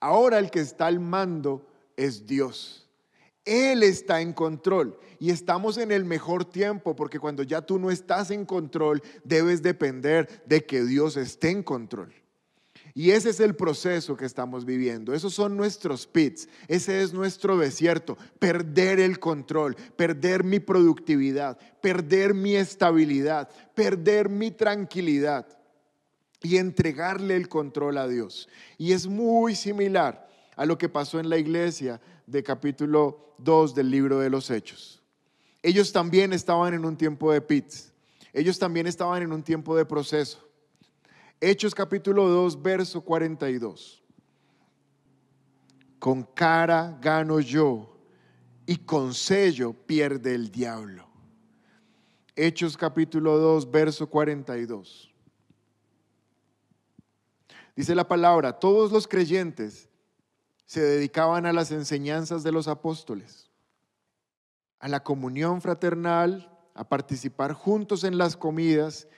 Ahora 0.00 0.38
el 0.38 0.50
que 0.50 0.60
está 0.60 0.86
al 0.86 1.00
mando 1.00 1.66
es 1.96 2.26
Dios. 2.26 2.88
Él 3.44 3.82
está 3.82 4.20
en 4.20 4.32
control 4.32 4.98
y 5.18 5.30
estamos 5.30 5.76
en 5.76 5.92
el 5.92 6.04
mejor 6.04 6.46
tiempo 6.46 6.96
porque 6.96 7.20
cuando 7.20 7.42
ya 7.42 7.60
tú 7.60 7.78
no 7.78 7.90
estás 7.90 8.30
en 8.30 8.46
control, 8.46 9.02
debes 9.22 9.62
depender 9.62 10.42
de 10.46 10.64
que 10.64 10.82
Dios 10.84 11.16
esté 11.16 11.50
en 11.50 11.62
control. 11.62 12.14
Y 12.96 13.10
ese 13.10 13.30
es 13.30 13.40
el 13.40 13.56
proceso 13.56 14.16
que 14.16 14.24
estamos 14.24 14.64
viviendo. 14.64 15.14
Esos 15.14 15.34
son 15.34 15.56
nuestros 15.56 16.06
pits. 16.06 16.48
Ese 16.68 17.02
es 17.02 17.12
nuestro 17.12 17.56
desierto. 17.58 18.16
Perder 18.38 19.00
el 19.00 19.18
control, 19.18 19.74
perder 19.96 20.44
mi 20.44 20.60
productividad, 20.60 21.58
perder 21.80 22.34
mi 22.34 22.54
estabilidad, 22.54 23.48
perder 23.74 24.28
mi 24.28 24.52
tranquilidad 24.52 25.44
y 26.40 26.58
entregarle 26.58 27.34
el 27.34 27.48
control 27.48 27.98
a 27.98 28.06
Dios. 28.06 28.48
Y 28.78 28.92
es 28.92 29.08
muy 29.08 29.56
similar 29.56 30.28
a 30.54 30.64
lo 30.64 30.78
que 30.78 30.88
pasó 30.88 31.18
en 31.18 31.28
la 31.28 31.38
iglesia 31.38 32.00
de 32.28 32.44
capítulo 32.44 33.34
2 33.38 33.74
del 33.74 33.90
libro 33.90 34.20
de 34.20 34.30
los 34.30 34.50
Hechos. 34.50 35.02
Ellos 35.64 35.90
también 35.90 36.32
estaban 36.32 36.74
en 36.74 36.84
un 36.84 36.96
tiempo 36.96 37.32
de 37.32 37.40
pits. 37.40 37.92
Ellos 38.32 38.58
también 38.58 38.86
estaban 38.86 39.22
en 39.22 39.32
un 39.32 39.42
tiempo 39.42 39.74
de 39.74 39.84
proceso. 39.84 40.43
Hechos 41.40 41.74
capítulo 41.74 42.28
2, 42.28 42.62
verso 42.62 43.00
42. 43.00 44.02
Con 45.98 46.22
cara 46.22 46.98
gano 47.00 47.40
yo 47.40 47.96
y 48.66 48.76
con 48.76 49.14
sello 49.14 49.72
pierde 49.72 50.34
el 50.34 50.50
diablo. 50.50 51.06
Hechos 52.36 52.76
capítulo 52.76 53.38
2, 53.38 53.70
verso 53.70 54.08
42. 54.08 55.14
Dice 57.76 57.94
la 57.94 58.06
palabra, 58.06 58.58
todos 58.58 58.92
los 58.92 59.08
creyentes 59.08 59.88
se 60.66 60.80
dedicaban 60.80 61.46
a 61.46 61.52
las 61.52 61.70
enseñanzas 61.70 62.42
de 62.42 62.52
los 62.52 62.68
apóstoles, 62.68 63.50
a 64.78 64.88
la 64.88 65.02
comunión 65.02 65.60
fraternal, 65.60 66.50
a 66.74 66.88
participar 66.88 67.52
juntos 67.52 68.04
en 68.04 68.18
las 68.18 68.36
comidas 68.36 69.08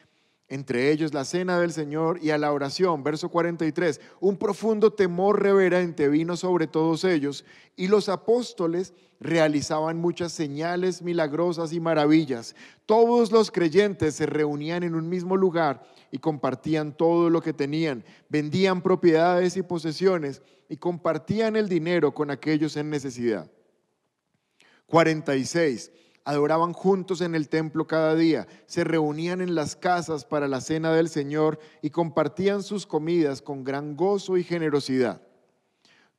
entre 0.49 0.93
ellos 0.93 1.13
la 1.13 1.25
cena 1.25 1.59
del 1.59 1.73
Señor 1.73 2.19
y 2.23 2.31
a 2.31 2.39
la 2.39 2.53
oración. 2.53 3.03
Verso 3.03 3.29
43, 3.29 4.01
un 4.21 4.37
profundo 4.37 4.93
temor 4.93 5.43
reverente 5.43 6.09
vino 6.09 6.37
sobre 6.37 6.67
todos 6.67 7.05
ellos 7.05 7.45
y 7.75 7.89
los 7.89 8.09
apóstoles 8.09 8.95
realizaban 9.19 9.99
muchas 9.99 10.33
señales 10.33 11.03
milagrosas 11.03 11.73
y 11.73 11.81
maravillas. 11.81 12.55
Todos 12.85 13.33
los 13.33 13.51
creyentes 13.51 14.15
se 14.15 14.27
reunían 14.27 14.83
en 14.83 14.95
un 14.95 15.09
mismo 15.09 15.37
lugar 15.37 15.83
y 16.11 16.19
compartían 16.19 16.97
todo 16.97 17.31
lo 17.31 17.41
que 17.43 17.53
tenían, 17.53 18.05
vendían 18.29 18.83
propiedades 18.83 19.57
y 19.57 19.63
posesiones 19.63 20.43
y 20.69 20.77
compartían 20.77 21.57
el 21.57 21.69
dinero 21.69 22.13
con 22.13 22.31
aquellos 22.31 22.77
en 22.77 22.91
necesidad. 22.91 23.51
46 24.87 25.91
adoraban 26.27 26.73
juntos 26.73 27.21
en 27.21 27.37
el 27.37 27.49
templo 27.49 27.87
cada 27.87 28.17
día, 28.17 28.49
se 28.67 28.83
reunían 28.83 29.41
en 29.41 29.55
las 29.55 29.77
casas 29.77 30.25
para 30.25 30.49
la 30.49 30.61
cena 30.61 30.93
del 30.93 31.09
Señor 31.09 31.61
y 31.83 31.91
compartían 31.91 32.65
sus 32.65 32.85
comidas 32.85 33.41
con 33.41 33.63
gran 33.63 33.97
gozo 33.97 34.37
y 34.37 34.43
generosidad. 34.43 35.23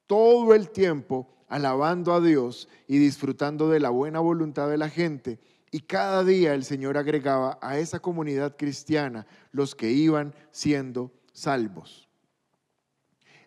Todo 0.08 0.56
el 0.56 0.70
tiempo 0.70 1.28
alabando 1.50 2.13
a 2.13 2.22
Dios 2.22 2.70
y 2.88 3.00
disfrutando 3.00 3.70
de 3.70 3.82
la 3.82 3.89
buena 3.89 4.22
voluntad 4.22 4.70
de 4.70 4.78
la 4.78 4.89
gente. 4.89 5.39
Y 5.72 5.82
cada 5.82 6.24
día 6.24 6.54
el 6.54 6.63
Señor 6.63 6.98
agregaba 6.98 7.60
a 7.62 7.78
esa 7.78 8.00
comunidad 8.00 8.56
cristiana 8.56 9.28
los 9.52 9.76
que 9.76 9.91
iban 9.91 10.34
siendo 10.52 11.12
salvos. 11.34 12.08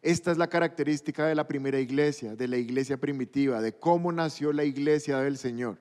Esta 0.03 0.31
es 0.31 0.37
la 0.37 0.49
característica 0.49 1.27
de 1.27 1.35
la 1.35 1.49
primera 1.49 1.81
iglesia, 1.81 2.37
de 2.37 2.49
la 2.49 2.59
iglesia 2.59 2.99
primitiva, 2.99 3.63
de 3.63 3.79
cómo 3.79 4.13
nació 4.13 4.53
la 4.53 4.65
iglesia 4.65 5.21
del 5.21 5.39
Señor 5.39 5.79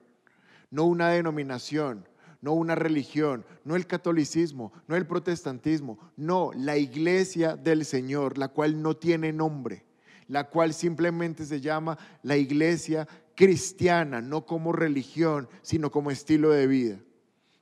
no 0.70 0.84
una 0.84 1.10
denominación, 1.10 2.08
no 2.40 2.54
una 2.54 2.74
religión, 2.74 3.44
no 3.64 3.76
el 3.76 3.86
catolicismo, 3.86 4.72
no 4.86 4.96
el 4.96 5.06
protestantismo, 5.06 5.98
no, 6.16 6.50
la 6.54 6.76
iglesia 6.76 7.56
del 7.56 7.84
Señor, 7.84 8.38
la 8.38 8.48
cual 8.48 8.80
no 8.80 8.96
tiene 8.96 9.32
nombre, 9.32 9.84
la 10.26 10.48
cual 10.48 10.72
simplemente 10.72 11.44
se 11.44 11.60
llama 11.60 11.98
la 12.22 12.36
iglesia 12.36 13.06
cristiana, 13.34 14.20
no 14.20 14.46
como 14.46 14.72
religión, 14.72 15.48
sino 15.62 15.90
como 15.90 16.10
estilo 16.10 16.50
de 16.50 16.66
vida, 16.66 16.98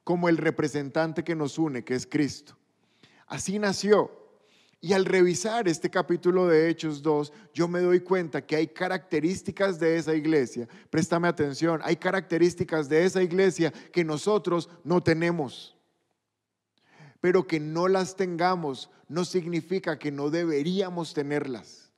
como 0.05 0.29
el 0.29 0.37
representante 0.37 1.25
que 1.25 1.35
nos 1.35 1.59
une, 1.59 1.85
que 1.85 1.95
es 1.95 2.07
Cristo. 2.07 2.57
Así 3.27 3.59
nació. 3.59 4.28
Y 4.81 4.93
al 4.93 5.05
revisar 5.05 5.67
este 5.67 5.91
capítulo 5.91 6.47
de 6.47 6.71
Hechos 6.71 7.03
2, 7.03 7.33
yo 7.53 7.67
me 7.67 7.81
doy 7.81 8.01
cuenta 8.01 8.47
que 8.47 8.55
hay 8.55 8.69
características 8.69 9.81
de 9.81 9.97
esa 9.97 10.15
iglesia, 10.15 10.69
préstame 10.89 11.27
atención, 11.27 11.81
hay 11.83 11.97
características 11.97 12.89
de 12.89 13.05
esa 13.05 13.23
iglesia 13.23 13.73
que 13.93 14.05
nosotros 14.05 14.69
no 14.85 15.03
tenemos. 15.03 15.77
Pero 17.21 17.45
que 17.45 17.59
no 17.59 17.89
las 17.89 18.15
tengamos 18.15 18.89
no 19.09 19.25
significa 19.25 19.99
que 19.99 20.13
no 20.13 20.31
deberíamos 20.31 21.13
tenerlas. 21.13 21.91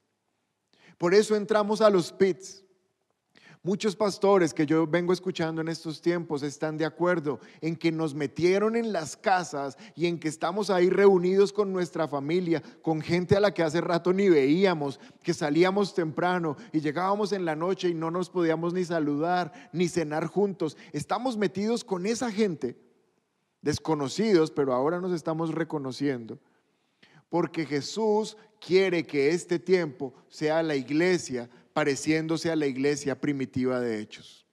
Por 0.97 1.13
eso 1.13 1.37
entramos 1.37 1.83
a 1.83 1.91
los 1.91 2.11
pits. 2.13 2.65
Muchos 3.63 3.95
pastores 3.95 4.55
que 4.55 4.65
yo 4.65 4.87
vengo 4.87 5.13
escuchando 5.13 5.61
en 5.61 5.69
estos 5.69 6.01
tiempos 6.01 6.43
están 6.43 6.79
de 6.79 6.87
acuerdo 6.87 7.41
en 7.61 7.77
que 7.77 7.93
nos 7.93 8.15
metieron 8.15 8.75
en 8.75 8.91
las 8.91 9.19
casas 9.19 9.77
y 9.95 10.07
en 10.07 10.19
que 10.19 10.29
estamos 10.29 10.71
ahí 10.71 10.89
reunidos 10.89 11.53
con 11.53 11.71
nuestra 11.71 12.09
familia, 12.09 12.63
con 12.81 13.03
gente 13.03 13.37
a 13.37 13.41
la 13.41 13.53
que 13.53 13.63
hace 13.63 13.83
rato 13.83 14.15
ni 14.15 14.31
veíamos, 14.31 14.99
que 15.23 15.35
salíamos 15.35 15.95
temprano 15.95 16.57
y 16.73 16.81
llegábamos 16.81 17.33
en 17.33 17.45
la 17.45 17.55
noche 17.55 17.91
y 17.91 17.95
no 17.95 18.11
nos 18.11 18.31
podíamos 18.31 18.73
ni 18.73 18.83
saludar 18.83 19.69
ni 19.75 19.89
cenar 19.89 20.25
juntos. 20.25 20.79
Estamos 20.93 21.37
metidos 21.37 21.85
con 21.85 22.07
esa 22.07 22.33
gente, 22.33 22.79
desconocidos, 23.61 24.51
pero 24.51 24.73
ahora 24.73 25.03
nos 25.03 25.13
estamos 25.13 25.55
reconociendo. 25.55 26.39
Porque 27.29 27.67
Jesús 27.67 28.39
quiere 28.59 29.07
que 29.07 29.31
este 29.31 29.59
tiempo 29.59 30.15
sea 30.29 30.63
la 30.63 30.77
iglesia 30.77 31.51
pareciéndose 31.73 32.51
a 32.51 32.57
la 32.57 32.67
iglesia 32.67 33.21
primitiva 33.21 33.81
de 33.81 34.01
Hechos. 34.01 34.47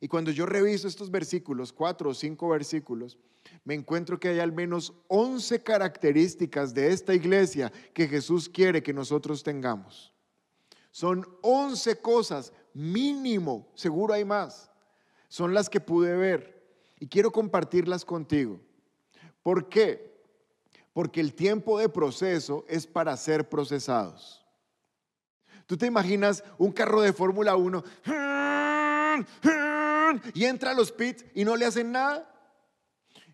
Y 0.00 0.08
cuando 0.08 0.30
yo 0.30 0.46
reviso 0.46 0.86
estos 0.86 1.10
versículos, 1.10 1.72
cuatro 1.72 2.10
o 2.10 2.14
cinco 2.14 2.50
versículos, 2.50 3.18
me 3.64 3.74
encuentro 3.74 4.18
que 4.20 4.28
hay 4.28 4.40
al 4.40 4.52
menos 4.52 4.92
once 5.08 5.62
características 5.62 6.74
de 6.74 6.92
esta 6.92 7.14
iglesia 7.14 7.72
que 7.92 8.08
Jesús 8.08 8.48
quiere 8.48 8.82
que 8.82 8.92
nosotros 8.92 9.42
tengamos. 9.42 10.12
Son 10.90 11.26
once 11.42 11.96
cosas, 12.00 12.52
mínimo, 12.72 13.72
seguro 13.74 14.14
hay 14.14 14.24
más. 14.24 14.70
Son 15.28 15.54
las 15.54 15.68
que 15.68 15.80
pude 15.80 16.14
ver 16.16 16.62
y 17.00 17.08
quiero 17.08 17.32
compartirlas 17.32 18.04
contigo. 18.04 18.60
¿Por 19.42 19.68
qué? 19.68 20.22
Porque 20.92 21.20
el 21.20 21.34
tiempo 21.34 21.78
de 21.78 21.88
proceso 21.88 22.64
es 22.68 22.86
para 22.86 23.16
ser 23.16 23.48
procesados. 23.48 24.43
Tú 25.66 25.76
te 25.76 25.86
imaginas 25.86 26.44
un 26.58 26.72
carro 26.72 27.00
de 27.00 27.12
Fórmula 27.12 27.56
1 27.56 27.84
y 30.34 30.44
entra 30.44 30.72
a 30.72 30.74
los 30.74 30.92
pits 30.92 31.24
y 31.34 31.44
no 31.44 31.56
le 31.56 31.66
hacen 31.66 31.92
nada. 31.92 32.30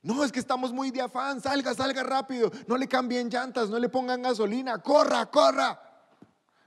No, 0.03 0.25
es 0.25 0.33
que 0.33 0.39
estamos 0.39 0.73
muy 0.73 0.91
de 0.91 1.03
afán, 1.03 1.43
salga, 1.43 1.75
salga 1.75 2.03
rápido, 2.03 2.51
no 2.67 2.79
le 2.79 2.89
cambien 2.89 3.29
llantas, 3.29 3.69
no 3.69 3.79
le 3.79 3.89
pongan 3.89 4.23
gasolina, 4.23 4.79
corra, 4.79 5.27
corra. 5.27 5.79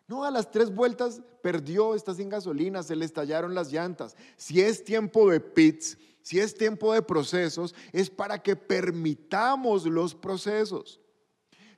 No, 0.07 0.23
a 0.23 0.29
las 0.29 0.51
tres 0.51 0.73
vueltas 0.73 1.21
perdió, 1.41 1.95
está 1.95 2.13
sin 2.13 2.29
gasolina, 2.29 2.83
se 2.83 2.95
le 2.95 3.05
estallaron 3.05 3.55
las 3.55 3.71
llantas. 3.71 4.15
Si 4.37 4.61
es 4.61 4.83
tiempo 4.83 5.31
de 5.31 5.39
pits, 5.39 5.97
si 6.21 6.39
es 6.39 6.55
tiempo 6.55 6.93
de 6.93 7.01
procesos, 7.01 7.73
es 7.91 8.09
para 8.09 8.41
que 8.41 8.55
permitamos 8.55 9.85
los 9.85 10.13
procesos. 10.13 10.99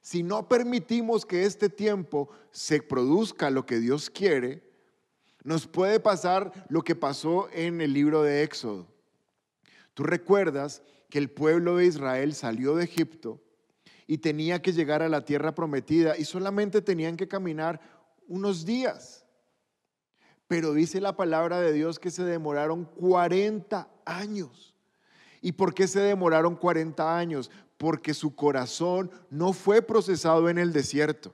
Si 0.05 0.21
no 0.21 0.47
permitimos 0.47 1.25
que 1.25 1.45
este 1.45 1.67
tiempo 1.67 2.29
se 2.51 2.79
produzca 2.79 3.49
lo 3.49 3.65
que 3.65 3.79
Dios 3.79 4.11
quiere, 4.11 4.61
nos 5.43 5.65
puede 5.65 5.99
pasar 5.99 6.67
lo 6.69 6.83
que 6.83 6.93
pasó 6.93 7.49
en 7.51 7.81
el 7.81 7.93
libro 7.93 8.21
de 8.21 8.43
Éxodo. 8.43 8.85
Tú 9.95 10.03
recuerdas 10.03 10.83
que 11.09 11.17
el 11.17 11.31
pueblo 11.31 11.77
de 11.77 11.87
Israel 11.87 12.35
salió 12.35 12.75
de 12.75 12.83
Egipto 12.83 13.41
y 14.05 14.19
tenía 14.19 14.61
que 14.61 14.73
llegar 14.73 15.01
a 15.01 15.09
la 15.09 15.25
tierra 15.25 15.55
prometida 15.55 16.15
y 16.19 16.25
solamente 16.25 16.83
tenían 16.83 17.17
que 17.17 17.27
caminar 17.27 17.81
unos 18.27 18.63
días. 18.63 19.25
Pero 20.47 20.73
dice 20.73 21.01
la 21.01 21.17
palabra 21.17 21.61
de 21.61 21.73
Dios 21.73 21.97
que 21.97 22.11
se 22.11 22.23
demoraron 22.23 22.85
40 22.85 23.89
años. 24.05 24.75
¿Y 25.41 25.53
por 25.53 25.73
qué 25.73 25.87
se 25.87 25.99
demoraron 25.99 26.55
40 26.55 27.17
años? 27.17 27.49
Porque 27.77 28.13
su 28.13 28.35
corazón 28.35 29.11
no 29.29 29.53
fue 29.53 29.81
procesado 29.81 30.49
en 30.49 30.57
el 30.57 30.71
desierto. 30.71 31.33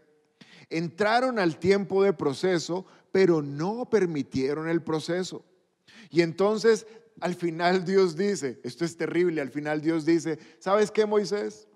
Entraron 0.70 1.38
al 1.38 1.58
tiempo 1.58 2.04
de 2.04 2.14
proceso, 2.14 2.86
pero 3.12 3.42
no 3.42 3.90
permitieron 3.90 4.70
el 4.70 4.82
proceso. 4.82 5.44
Y 6.10 6.22
entonces 6.22 6.88
al 7.20 7.36
final 7.36 7.86
Dios 7.86 8.16
dice, 8.16 8.60
esto 8.64 8.84
es 8.84 8.98
terrible, 8.98 9.42
al 9.42 9.52
final 9.52 9.82
Dios 9.82 10.06
dice, 10.06 10.40
¿sabes 10.60 10.90
qué 10.92 11.06
Moisés? 11.06 11.68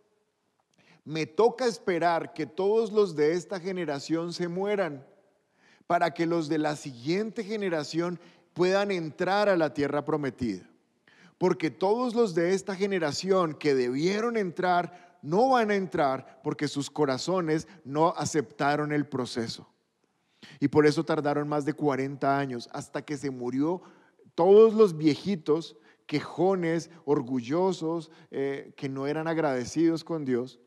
Me 1.04 1.28
toca 1.28 1.68
esperar 1.68 2.34
que 2.34 2.48
todos 2.48 2.92
los 2.92 3.16
de 3.16 3.34
esta 3.34 3.60
generación 3.60 4.34
se 4.34 4.48
mueran 4.48 5.06
para 5.86 6.12
que 6.16 6.26
los 6.26 6.50
de 6.50 6.58
la 6.58 6.76
siguiente 6.76 7.44
generación 7.44 8.20
puedan 8.54 8.90
entrar 8.90 9.50
a 9.50 9.58
la 9.58 9.74
tierra 9.74 10.04
prometida. 10.04 10.68
Porque 11.38 11.70
todos 11.70 12.16
los 12.16 12.34
de 12.34 12.54
esta 12.54 12.76
generación 12.76 13.54
que 13.54 13.76
debieron 13.76 14.38
entrar 14.38 15.18
no 15.22 15.50
van 15.50 15.72
a 15.72 15.76
entrar 15.76 16.40
porque 16.44 16.68
sus 16.68 16.90
corazones 16.90 17.68
no 17.84 18.14
aceptaron 18.16 18.92
el 18.92 19.08
proceso. 19.08 19.68
Y 20.60 20.68
por 20.68 20.86
eso 20.86 21.04
tardaron 21.04 21.48
más 21.48 21.66
de 21.66 21.74
40 21.74 22.38
años 22.38 22.70
hasta 22.72 23.04
que 23.04 23.18
se 23.18 23.32
murió 23.32 23.82
todos 24.36 24.74
los 24.74 24.96
viejitos, 24.98 25.78
quejones, 26.06 26.92
orgullosos, 27.06 28.12
eh, 28.30 28.74
que 28.78 28.88
no 28.88 29.08
eran 29.08 29.28
agradecidos 29.28 30.04
con 30.04 30.26
Dios. 30.26 30.60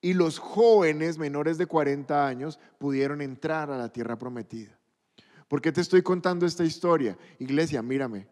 Y 0.00 0.14
los 0.14 0.38
jóvenes 0.38 1.18
menores 1.18 1.58
de 1.58 1.66
40 1.66 2.26
años 2.26 2.58
pudieron 2.78 3.20
entrar 3.20 3.70
a 3.70 3.76
la 3.76 3.92
tierra 3.92 4.16
prometida. 4.16 4.78
¿Por 5.48 5.60
qué 5.60 5.72
te 5.72 5.80
estoy 5.80 6.02
contando 6.02 6.46
esta 6.46 6.64
historia? 6.64 7.16
Iglesia, 7.38 7.82
mírame, 7.82 8.26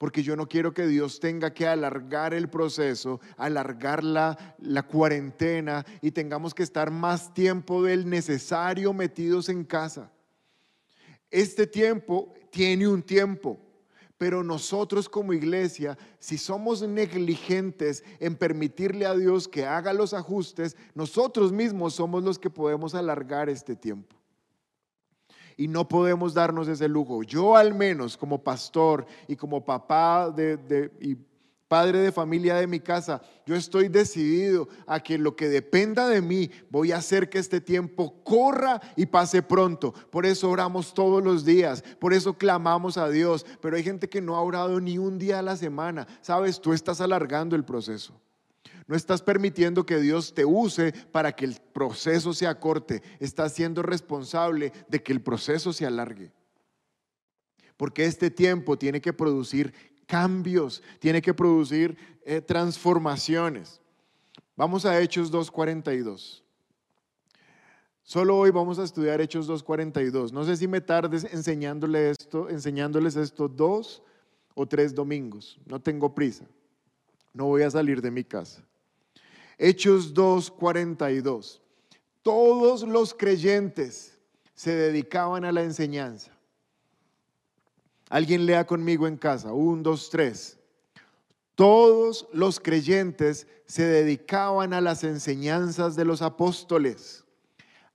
porque 0.00 0.22
yo 0.22 0.34
no 0.34 0.48
quiero 0.48 0.72
que 0.72 0.86
Dios 0.86 1.20
tenga 1.20 1.52
que 1.52 1.66
alargar 1.66 2.32
el 2.32 2.48
proceso, 2.48 3.20
alargar 3.36 4.02
la, 4.02 4.56
la, 4.56 4.82
cuarentena 4.82 5.84
y 6.00 6.10
tengamos 6.10 6.54
que 6.54 6.62
estar 6.62 6.90
más 6.90 7.34
tiempo 7.34 7.82
del 7.82 8.08
necesario 8.08 8.94
metidos 8.94 9.50
en 9.50 9.62
casa. 9.62 10.10
Este 11.30 11.66
tiempo 11.66 12.32
tiene 12.50 12.88
un 12.88 13.02
tiempo, 13.02 13.60
pero 14.16 14.42
nosotros 14.42 15.06
como 15.06 15.34
iglesia, 15.34 15.98
si 16.18 16.38
somos 16.38 16.80
negligentes 16.80 18.02
en 18.20 18.36
permitirle 18.36 19.04
a 19.04 19.14
Dios 19.14 19.48
que 19.48 19.66
haga 19.66 19.92
los 19.92 20.14
ajustes, 20.14 20.78
nosotros 20.94 21.52
mismos 21.52 21.92
somos 21.92 22.24
los 22.24 22.38
que 22.38 22.48
podemos 22.48 22.94
alargar 22.94 23.50
este 23.50 23.76
tiempo. 23.76 24.19
Y 25.60 25.68
no 25.68 25.86
podemos 25.86 26.32
darnos 26.32 26.68
ese 26.68 26.88
lujo. 26.88 27.22
Yo 27.22 27.54
al 27.54 27.74
menos 27.74 28.16
como 28.16 28.42
pastor 28.42 29.04
y 29.28 29.36
como 29.36 29.62
papá 29.62 30.30
de, 30.30 30.56
de 30.56 30.90
y 31.02 31.18
padre 31.68 31.98
de 31.98 32.12
familia 32.12 32.54
de 32.54 32.66
mi 32.66 32.80
casa, 32.80 33.20
yo 33.44 33.54
estoy 33.54 33.88
decidido 33.88 34.70
a 34.86 35.00
que 35.00 35.18
lo 35.18 35.36
que 35.36 35.50
dependa 35.50 36.08
de 36.08 36.22
mí, 36.22 36.50
voy 36.70 36.92
a 36.92 36.96
hacer 36.96 37.28
que 37.28 37.36
este 37.36 37.60
tiempo 37.60 38.24
corra 38.24 38.80
y 38.96 39.04
pase 39.04 39.42
pronto. 39.42 39.92
Por 40.08 40.24
eso 40.24 40.48
oramos 40.48 40.94
todos 40.94 41.22
los 41.22 41.44
días, 41.44 41.84
por 41.98 42.14
eso 42.14 42.32
clamamos 42.38 42.96
a 42.96 43.10
Dios, 43.10 43.44
pero 43.60 43.76
hay 43.76 43.82
gente 43.82 44.08
que 44.08 44.22
no 44.22 44.36
ha 44.36 44.40
orado 44.40 44.80
ni 44.80 44.96
un 44.96 45.18
día 45.18 45.40
a 45.40 45.42
la 45.42 45.58
semana. 45.58 46.08
Sabes, 46.22 46.58
tú 46.58 46.72
estás 46.72 47.02
alargando 47.02 47.54
el 47.54 47.66
proceso. 47.66 48.18
No 48.90 48.96
estás 48.96 49.22
permitiendo 49.22 49.86
que 49.86 50.00
Dios 50.00 50.34
te 50.34 50.44
use 50.44 50.92
para 51.12 51.30
que 51.30 51.44
el 51.44 51.60
proceso 51.72 52.34
se 52.34 52.48
acorte. 52.48 53.04
Estás 53.20 53.52
siendo 53.52 53.82
responsable 53.82 54.72
de 54.88 55.00
que 55.00 55.12
el 55.12 55.22
proceso 55.22 55.72
se 55.72 55.86
alargue. 55.86 56.32
Porque 57.76 58.04
este 58.04 58.32
tiempo 58.32 58.76
tiene 58.76 59.00
que 59.00 59.12
producir 59.12 59.72
cambios, 60.06 60.82
tiene 60.98 61.22
que 61.22 61.32
producir 61.32 61.96
eh, 62.24 62.40
transformaciones. 62.40 63.80
Vamos 64.56 64.84
a 64.84 65.00
Hechos 65.00 65.30
2.42. 65.32 66.42
Solo 68.02 68.38
hoy 68.38 68.50
vamos 68.50 68.80
a 68.80 68.82
estudiar 68.82 69.20
Hechos 69.20 69.48
2.42. 69.48 70.32
No 70.32 70.42
sé 70.42 70.56
si 70.56 70.66
me 70.66 70.80
tardes 70.80 71.32
enseñándole 71.32 72.10
esto, 72.10 72.48
enseñándoles 72.48 73.14
esto 73.14 73.46
dos 73.46 74.02
o 74.56 74.66
tres 74.66 74.96
domingos. 74.96 75.60
No 75.64 75.80
tengo 75.80 76.12
prisa. 76.12 76.44
No 77.32 77.44
voy 77.44 77.62
a 77.62 77.70
salir 77.70 78.02
de 78.02 78.10
mi 78.10 78.24
casa. 78.24 78.64
Hechos 79.62 80.14
2.42. 80.14 81.60
Todos 82.22 82.82
los 82.82 83.12
creyentes 83.12 84.18
se 84.54 84.74
dedicaban 84.74 85.44
a 85.44 85.52
la 85.52 85.62
enseñanza. 85.62 86.32
Alguien 88.08 88.46
lea 88.46 88.66
conmigo 88.66 89.06
en 89.06 89.18
casa. 89.18 89.52
Un, 89.52 89.82
dos, 89.82 90.08
tres. 90.08 90.58
Todos 91.54 92.26
los 92.32 92.58
creyentes 92.58 93.46
se 93.66 93.84
dedicaban 93.84 94.72
a 94.72 94.80
las 94.80 95.04
enseñanzas 95.04 95.94
de 95.94 96.06
los 96.06 96.22
apóstoles, 96.22 97.26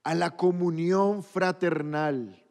a 0.04 0.14
la 0.14 0.38
comunión 0.38 1.24
fraternal, 1.24 2.44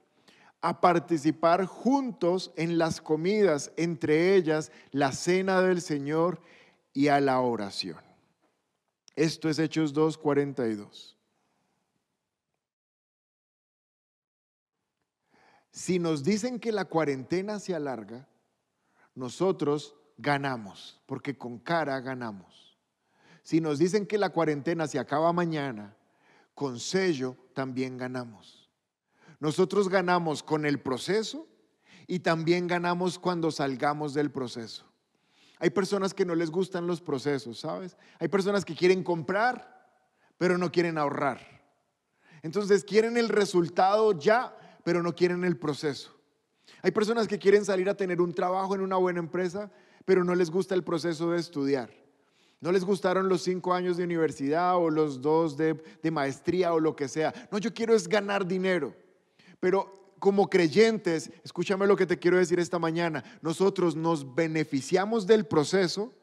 a 0.61 0.81
participar 0.81 1.67
juntos 1.67 2.51
en 2.57 2.79
las 2.79 3.01
comidas, 3.01 3.71
entre 3.77 4.35
ellas 4.35 4.73
la 4.91 5.13
cena 5.13 5.63
del 5.63 5.81
Señor 5.83 6.41
y 6.93 7.07
a 7.07 7.21
la 7.21 7.39
oración. 7.39 8.14
Esto 9.17 9.49
es 9.49 9.59
Hechos 9.59 9.95
2.42. 9.95 11.15
Si 15.71 15.99
nos 15.99 16.23
dicen 16.23 16.59
que 16.61 16.73
la 16.73 16.85
cuarentena 16.85 17.59
se 17.59 17.75
alarga, 17.75 18.29
nosotros 19.15 19.95
ganamos, 20.19 21.01
porque 21.07 21.37
con 21.37 21.59
cara 21.59 22.01
ganamos. 22.01 22.79
Si 23.43 23.61
nos 23.61 23.79
dicen 23.79 24.07
que 24.07 24.19
la 24.19 24.31
cuarentena 24.31 24.87
se 24.87 24.99
acaba 24.99 25.33
mañana, 25.33 25.97
con 26.55 26.79
sello 26.79 27.37
también 27.53 27.99
ganamos. 27.99 28.71
Nosotros 29.41 29.89
ganamos 29.89 30.43
con 30.43 30.65
el 30.65 30.81
proceso 30.81 31.47
y 32.07 32.21
también 32.21 32.67
ganamos 32.67 33.19
cuando 33.19 33.51
salgamos 33.51 34.15
del 34.15 34.31
proceso. 34.31 34.87
Hay 35.65 35.71
personas 35.71 36.13
que 36.13 36.27
no 36.27 36.35
les 36.35 36.51
gustan 36.51 36.87
los 36.87 37.01
procesos, 37.01 37.61
¿sabes? 37.61 37.97
Hay 38.19 38.29
personas 38.29 38.67
que 38.67 38.77
quieren 38.77 39.03
comprar, 39.03 39.89
pero 40.37 40.59
no 40.59 40.71
quieren 40.71 40.99
ahorrar. 40.99 41.41
Entonces 42.43 42.85
quieren 42.85 43.17
el 43.17 43.31
resultado 43.31 44.13
ya, 44.13 44.55
pero 44.85 45.03
no 45.03 45.15
quieren 45.15 45.43
el 45.43 45.57
proceso. 45.57 46.15
Hay 46.83 46.91
personas 46.91 47.27
que 47.27 47.39
quieren 47.39 47.65
salir 47.65 47.89
a 47.89 47.97
tener 47.97 48.21
un 48.21 48.35
trabajo 48.35 48.75
en 48.75 48.83
una 48.83 48.97
buena 48.97 49.21
empresa, 49.21 49.73
pero 50.05 50.23
no 50.23 50.35
les 50.35 50.51
gusta 50.51 50.75
el 50.75 50.85
proceso 50.85 51.31
de 51.31 51.41
estudiar. 51.41 51.89
No 52.61 52.71
les 52.71 52.85
gustaron 52.85 53.31
los 53.31 53.41
cinco 53.41 53.73
años 53.73 53.97
de 53.97 54.05
universidad 54.05 54.77
o 54.77 54.91
los 54.91 55.23
dos 55.23 55.57
de, 55.57 55.83
de 56.03 56.11
maestría 56.11 56.75
o 56.75 56.79
lo 56.79 56.95
que 56.95 57.09
sea. 57.09 57.33
No, 57.51 57.57
yo 57.57 57.73
quiero 57.73 57.95
es 57.95 58.07
ganar 58.07 58.47
dinero. 58.47 58.95
Pero 59.61 60.04
como 60.25 60.49
creyentes, 60.49 61.31
escúchame 61.45 61.87
lo 61.87 61.97
que 61.97 62.07
te 62.07 62.19
quiero 62.19 62.39
decir 62.39 62.59
esta 62.59 62.79
mañana, 62.79 63.23
nosotros 63.43 63.95
nos 63.95 64.35
beneficiamos 64.35 65.27
del 65.27 65.45
proceso 65.45 66.15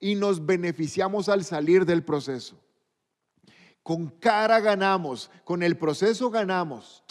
y 0.00 0.16
nos 0.16 0.44
beneficiamos 0.44 1.30
al 1.30 1.42
salir 1.42 1.86
del 1.86 2.04
proceso. 2.04 2.60
Con 3.82 4.10
cara 4.10 4.60
ganamos, 4.60 5.30
con 5.44 5.62
el 5.62 5.78
proceso 5.78 6.28
ganamos 6.28 7.04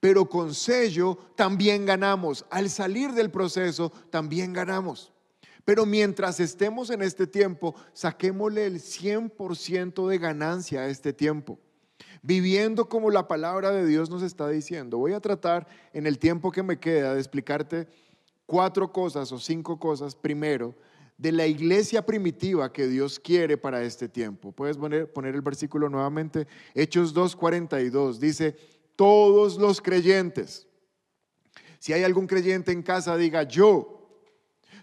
pero 0.00 0.26
con 0.26 0.54
sello 0.54 1.18
también 1.36 1.84
ganamos. 1.84 2.46
Al 2.48 2.70
salir 2.70 3.12
del 3.12 3.30
proceso 3.30 3.92
también 4.08 4.54
ganamos. 4.54 5.12
Pero 5.66 5.84
mientras 5.84 6.40
estemos 6.40 6.88
en 6.88 7.02
este 7.02 7.26
tiempo, 7.26 7.74
saquémosle 7.92 8.64
el 8.64 8.80
100% 8.80 10.08
de 10.08 10.16
ganancia 10.16 10.80
a 10.80 10.86
este 10.86 11.12
tiempo. 11.12 11.58
Viviendo 12.22 12.88
como 12.88 13.10
la 13.10 13.26
palabra 13.28 13.70
de 13.70 13.86
Dios 13.86 14.10
nos 14.10 14.22
está 14.22 14.48
diciendo. 14.48 14.98
Voy 14.98 15.12
a 15.12 15.20
tratar 15.20 15.66
en 15.92 16.06
el 16.06 16.18
tiempo 16.18 16.52
que 16.52 16.62
me 16.62 16.78
queda 16.78 17.14
de 17.14 17.20
explicarte 17.20 17.88
cuatro 18.46 18.92
cosas 18.92 19.32
o 19.32 19.38
cinco 19.38 19.78
cosas 19.78 20.14
primero 20.14 20.74
de 21.16 21.32
la 21.32 21.46
iglesia 21.46 22.04
primitiva 22.04 22.72
que 22.72 22.86
Dios 22.86 23.20
quiere 23.20 23.58
para 23.58 23.82
este 23.82 24.08
tiempo. 24.08 24.52
Puedes 24.52 24.78
poner, 24.78 25.12
poner 25.12 25.34
el 25.34 25.42
versículo 25.42 25.88
nuevamente. 25.88 26.46
Hechos 26.74 27.14
2.42 27.14 28.16
dice, 28.16 28.56
todos 28.96 29.58
los 29.58 29.80
creyentes. 29.80 30.66
Si 31.78 31.92
hay 31.92 32.04
algún 32.04 32.26
creyente 32.26 32.72
en 32.72 32.82
casa, 32.82 33.16
diga 33.16 33.42
yo. 33.42 34.08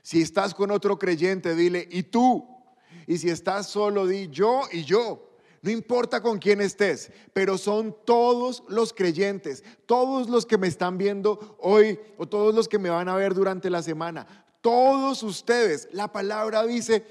Si 0.04 0.22
estás 0.22 0.54
con 0.54 0.72
otro 0.72 0.98
creyente, 0.98 1.56
dile 1.56 1.88
y 1.92 2.04
tú. 2.04 2.48
Y 3.08 3.18
si 3.18 3.30
estás 3.30 3.68
solo, 3.68 4.08
di 4.08 4.28
yo 4.30 4.62
y 4.72 4.84
yo. 4.84 5.27
No 5.68 5.72
importa 5.74 6.22
con 6.22 6.40
quién 6.40 6.62
estés, 6.62 7.12
pero 7.34 7.58
son 7.58 7.94
todos 8.06 8.64
los 8.70 8.94
creyentes, 8.94 9.66
todos 9.86 10.30
los 10.30 10.46
que 10.46 10.58
me 10.58 10.68
están 10.68 10.98
viendo 10.98 11.58
hoy 11.60 12.00
o 12.18 12.26
todos 12.26 12.56
los 12.56 12.70
que 12.70 12.80
me 12.80 12.90
van 12.90 13.10
a 13.10 13.18
ver 13.18 13.34
durante 13.34 13.70
la 13.70 13.84
semana, 13.84 14.46
todos 14.62 15.24
ustedes. 15.24 15.90
La 15.92 16.10
palabra 16.10 16.66
dice, 16.66 17.06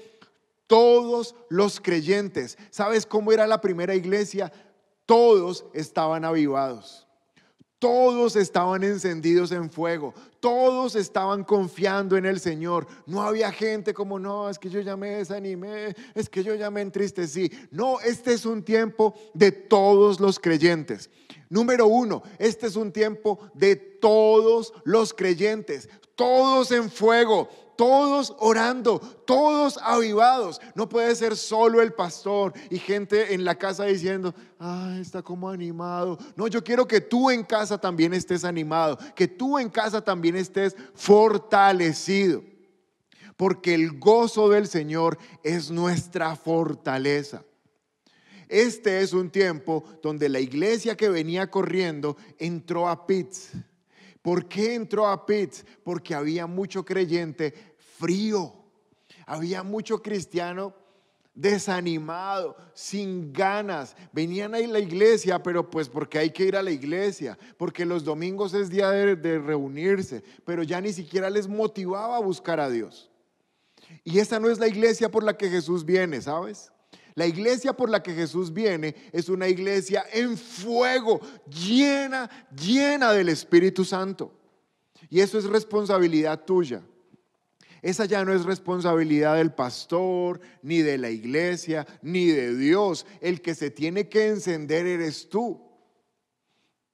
todos 0.65 1.35
los 1.49 1.79
creyentes. 1.79 2.57
¿Sabes 2.71 3.05
cómo 3.05 3.31
era 3.31 3.45
la 3.45 3.61
primera 3.61 3.93
iglesia? 3.93 4.51
todos 5.07 5.65
estaban 5.73 6.23
avivados. 6.25 7.06
Todos 7.79 8.35
estaban 8.35 8.83
encendidos 8.83 9.51
en 9.51 9.69
fuego, 9.69 10.15
todos 10.39 10.95
estaban 10.95 11.43
confiando 11.43 12.17
en 12.17 12.25
el 12.25 12.39
Señor. 12.39 12.87
No 13.05 13.21
había 13.21 13.51
gente 13.51 13.93
como, 13.93 14.17
no, 14.17 14.49
es 14.49 14.57
que 14.57 14.69
yo 14.69 14.81
ya 14.81 14.97
me 14.97 15.11
desanimé, 15.11 15.95
es 16.15 16.27
que 16.27 16.43
yo 16.43 16.55
ya 16.55 16.71
me 16.71 16.81
entristecí. 16.81 17.51
No, 17.69 17.99
este 17.99 18.33
es 18.33 18.47
un 18.47 18.63
tiempo 18.63 19.13
de 19.35 19.51
todos 19.51 20.19
los 20.19 20.39
creyentes. 20.39 21.11
Número 21.49 21.85
uno, 21.85 22.23
este 22.39 22.65
es 22.65 22.75
un 22.75 22.91
tiempo 22.91 23.39
de 23.53 23.75
todos 23.75 24.73
los 24.83 25.13
creyentes, 25.13 25.87
todos 26.15 26.71
en 26.71 26.89
fuego, 26.89 27.47
todos 27.77 28.35
orando, 28.39 28.99
todos 29.25 29.79
avivados. 29.81 30.59
No 30.75 30.89
puede 30.89 31.15
ser 31.15 31.37
solo 31.37 31.81
el 31.81 31.93
pastor 31.93 32.53
y 32.69 32.79
gente 32.79 33.33
en 33.33 33.45
la 33.45 33.55
casa 33.55 33.85
diciendo, 33.85 34.35
ah, 34.59 34.97
está 34.99 35.21
como 35.21 35.49
animado. 35.49 36.17
No, 36.35 36.47
yo 36.47 36.63
quiero 36.63 36.85
que 36.87 36.99
tú 36.99 37.29
en 37.29 37.43
casa 37.43 37.77
también 37.77 38.13
estés 38.13 38.43
animado, 38.43 38.97
que 39.15 39.27
tú 39.27 39.57
en 39.57 39.69
casa 39.69 40.03
también 40.03 40.35
estés 40.35 40.75
fortalecido. 40.93 42.43
Porque 43.37 43.75
el 43.75 43.99
gozo 43.99 44.49
del 44.49 44.67
Señor 44.67 45.19
es 45.43 45.69
nuestra 45.69 46.35
fortaleza. 46.35 47.43
Este 48.49 49.01
es 49.01 49.13
un 49.13 49.29
tiempo 49.29 49.83
donde 50.01 50.29
la 50.29 50.39
iglesia 50.39 50.95
que 50.95 51.09
venía 51.09 51.51
corriendo 51.51 52.17
entró 52.39 52.87
a 52.89 53.05
pits. 53.05 53.51
¿Por 54.21 54.47
qué 54.47 54.75
entró 54.75 55.07
a 55.07 55.25
pits? 55.25 55.65
Porque 55.83 56.13
había 56.13 56.47
mucho 56.47 56.83
creyente 56.83 57.53
frío. 57.99 58.53
Había 59.25 59.63
mucho 59.63 60.01
cristiano 60.01 60.73
desanimado, 61.37 62.57
sin 62.73 63.31
ganas. 63.31 63.95
Venían 64.11 64.55
a 64.55 64.59
la 64.59 64.79
iglesia, 64.79 65.41
pero 65.41 65.69
pues 65.69 65.87
porque 65.87 66.17
hay 66.17 66.31
que 66.31 66.45
ir 66.45 66.55
a 66.55 66.63
la 66.63 66.71
iglesia, 66.71 67.37
porque 67.57 67.85
los 67.85 68.03
domingos 68.03 68.53
es 68.53 68.69
día 68.69 68.89
de, 68.89 69.15
de, 69.15 69.39
reunirse, 69.39 70.23
pero 70.43 70.63
ya 70.63 70.81
ni 70.81 70.91
siquiera 70.91 71.29
les 71.29 71.47
motivaba 71.47 72.17
a 72.17 72.21
buscar 72.21 72.59
a 72.59 72.69
Dios. 72.69 73.11
Y 74.03 74.19
esa 74.19 74.39
no 74.39 74.49
es 74.49 74.59
la 74.59 74.67
iglesia 74.67 75.09
por 75.09 75.23
la 75.23 75.37
que 75.37 75.49
Jesús 75.49 75.85
viene, 75.85 76.21
¿sabes? 76.21 76.71
La 77.13 77.25
iglesia 77.25 77.73
por 77.73 77.89
la 77.89 78.03
que 78.03 78.13
Jesús 78.13 78.51
viene 78.51 78.95
es 79.11 79.29
una 79.29 79.47
iglesia 79.47 80.05
en 80.11 80.37
fuego, 80.37 81.19
llena, 81.47 82.29
llena 82.55 83.11
del 83.11 83.29
Espíritu 83.29 83.85
Santo. 83.85 84.33
Y 85.09 85.21
eso 85.21 85.37
es 85.37 85.45
responsabilidad 85.45 86.45
tuya. 86.45 86.83
Esa 87.87 88.03
ya 88.03 88.25
no 88.25 88.33
es 88.33 88.43
responsabilidad 88.43 89.37
del 89.37 89.53
pastor, 89.53 90.41
ni 90.61 90.81
de 90.81 90.97
la 90.97 91.09
iglesia, 91.09 91.87
ni 92.01 92.27
de 92.27 92.53
Dios. 92.53 93.05
El 93.21 93.41
que 93.41 93.55
se 93.55 93.71
tiene 93.71 94.09
que 94.09 94.27
encender 94.27 94.85
eres 94.85 95.29
tú. 95.29 95.61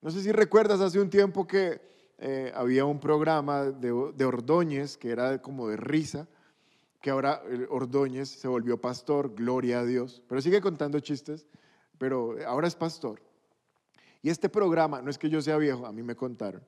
No 0.04 0.12
sé 0.12 0.22
si 0.22 0.32
recuerdas 0.32 0.82
hace 0.82 1.00
un 1.00 1.10
tiempo 1.10 1.48
que 1.48 1.82
eh, 2.20 2.52
había 2.54 2.86
un 2.86 3.00
programa 3.00 3.64
de, 3.64 4.12
de 4.16 4.26
Ordóñez 4.26 4.96
que 4.96 5.10
era 5.10 5.42
como 5.42 5.68
de 5.68 5.78
risa 5.78 6.28
que 7.02 7.10
ahora 7.10 7.42
Ordóñez 7.70 8.30
se 8.30 8.48
volvió 8.48 8.80
pastor, 8.80 9.34
gloria 9.34 9.80
a 9.80 9.86
Dios, 9.86 10.22
pero 10.30 10.42
sigue 10.42 10.62
contando 10.62 11.00
chistes, 11.00 11.48
pero 11.98 12.36
ahora 12.46 12.68
es 12.68 12.76
pastor. 12.76 13.20
Y 14.22 14.30
este 14.30 14.48
programa, 14.48 15.02
no 15.02 15.10
es 15.10 15.18
que 15.18 15.30
yo 15.30 15.42
sea 15.42 15.58
viejo, 15.58 15.88
a 15.88 15.92
mí 15.92 16.04
me 16.04 16.16
contaron, 16.16 16.64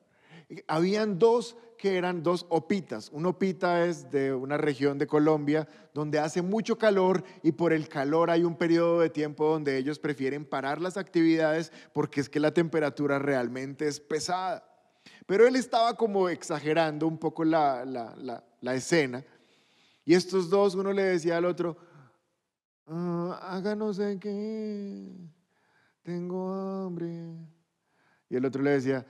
habían 0.68 1.20
dos 1.20 1.58
que 1.78 1.98
eran 1.98 2.24
dos 2.24 2.46
opitas. 2.50 3.10
Un 3.12 3.26
opita 3.26 3.86
es 3.86 4.10
de 4.10 4.34
una 4.34 4.58
región 4.58 4.98
de 4.98 5.08
Colombia 5.08 5.68
donde 5.94 6.20
hace 6.20 6.42
mucho 6.42 6.78
calor 6.78 7.24
y 7.44 7.52
por 7.52 7.74
el 7.74 7.90
calor 7.90 8.30
hay 8.30 8.44
un 8.44 8.56
periodo 8.56 9.02
de 9.02 9.10
tiempo 9.10 9.50
donde 9.50 9.78
ellos 9.78 10.00
prefieren 10.00 10.46
parar 10.46 10.82
las 10.82 10.98
actividades 10.98 11.72
porque 11.94 12.22
es 12.22 12.30
que 12.30 12.40
la 12.40 12.54
temperatura 12.54 13.20
realmente 13.20 13.88
es 13.88 14.00
pesada. 14.00 14.64
Pero 15.26 15.48
él 15.48 15.56
estaba 15.56 15.96
como 15.98 16.30
exagerando 16.30 17.08
un 17.08 17.18
poco 17.18 17.44
la, 17.44 17.86
la, 17.86 18.44
la 18.62 18.76
escena 18.76 19.24
y 20.06 20.14
estos 20.14 20.52
dos, 20.52 20.76
uno 20.76 20.94
le 20.94 21.02
decía 21.04 21.38
al 21.38 21.46
otro, 21.46 21.78
ah, 22.86 23.40
haga 23.42 23.76
no 23.76 23.92
sé 23.92 24.20
qué, 24.20 25.12
tengo 26.04 26.54
hambre. 26.54 27.36
Y 28.30 28.36
el 28.36 28.46
otro 28.46 28.62
le 28.62 28.72
decía, 28.72 29.06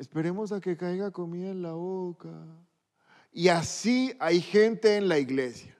esperemos 0.00 0.50
a 0.50 0.60
que 0.60 0.78
caiga 0.78 1.10
comida 1.10 1.50
en 1.50 1.60
la 1.60 1.72
boca. 1.72 2.30
Y 3.32 3.48
así 3.48 4.14
hay 4.18 4.40
gente 4.40 4.96
en 4.96 5.08
la 5.08 5.18
iglesia. 5.18 5.76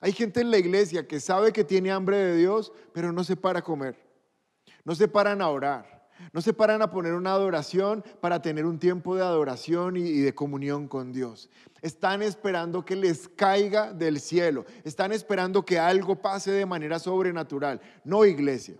Hay 0.00 0.12
gente 0.12 0.40
en 0.40 0.52
la 0.52 0.58
iglesia 0.58 1.08
que 1.08 1.18
sabe 1.18 1.52
que 1.52 1.64
tiene 1.64 1.90
hambre 1.90 2.16
de 2.18 2.36
Dios, 2.36 2.72
pero 2.92 3.12
no 3.12 3.24
se 3.24 3.34
para 3.34 3.58
a 3.58 3.62
comer. 3.62 3.96
No 4.84 4.94
se 4.94 5.08
paran 5.08 5.42
a 5.42 5.48
orar. 5.48 6.08
No 6.32 6.40
se 6.40 6.52
paran 6.52 6.82
a 6.82 6.90
poner 6.90 7.14
una 7.14 7.32
adoración 7.32 8.04
para 8.20 8.40
tener 8.40 8.64
un 8.64 8.78
tiempo 8.78 9.16
de 9.16 9.22
adoración 9.22 9.96
y, 9.96 10.20
de 10.20 10.34
comunión 10.34 10.86
con 10.86 11.12
Dios. 11.12 11.50
Están 11.82 12.22
esperando 12.22 12.84
que 12.84 12.94
les 12.94 13.28
caiga 13.28 13.92
del 13.92 14.20
cielo. 14.20 14.66
Están 14.84 15.12
esperando 15.12 15.64
que 15.64 15.80
algo 15.80 16.14
pase 16.22 16.52
de 16.52 16.64
manera 16.64 17.00
sobrenatural. 17.00 17.80
No 18.04 18.24
iglesia. 18.24 18.76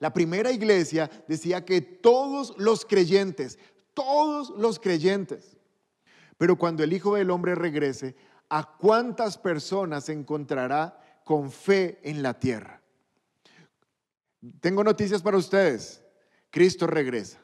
La 0.00 0.12
primera 0.12 0.50
iglesia 0.50 1.08
decía 1.28 1.64
que 1.64 1.80
todos 1.80 2.54
los 2.58 2.84
creyentes, 2.84 3.58
todos 3.94 4.50
los 4.58 4.80
creyentes, 4.80 5.56
pero 6.38 6.56
cuando 6.56 6.82
el 6.82 6.92
Hijo 6.94 7.16
del 7.16 7.30
Hombre 7.30 7.54
regrese, 7.54 8.16
¿a 8.48 8.76
cuántas 8.78 9.36
personas 9.36 10.08
encontrará 10.08 11.20
con 11.22 11.52
fe 11.52 12.00
en 12.02 12.22
la 12.22 12.40
tierra? 12.40 12.80
Tengo 14.60 14.82
noticias 14.82 15.20
para 15.20 15.36
ustedes. 15.36 16.02
Cristo 16.48 16.86
regresa. 16.86 17.38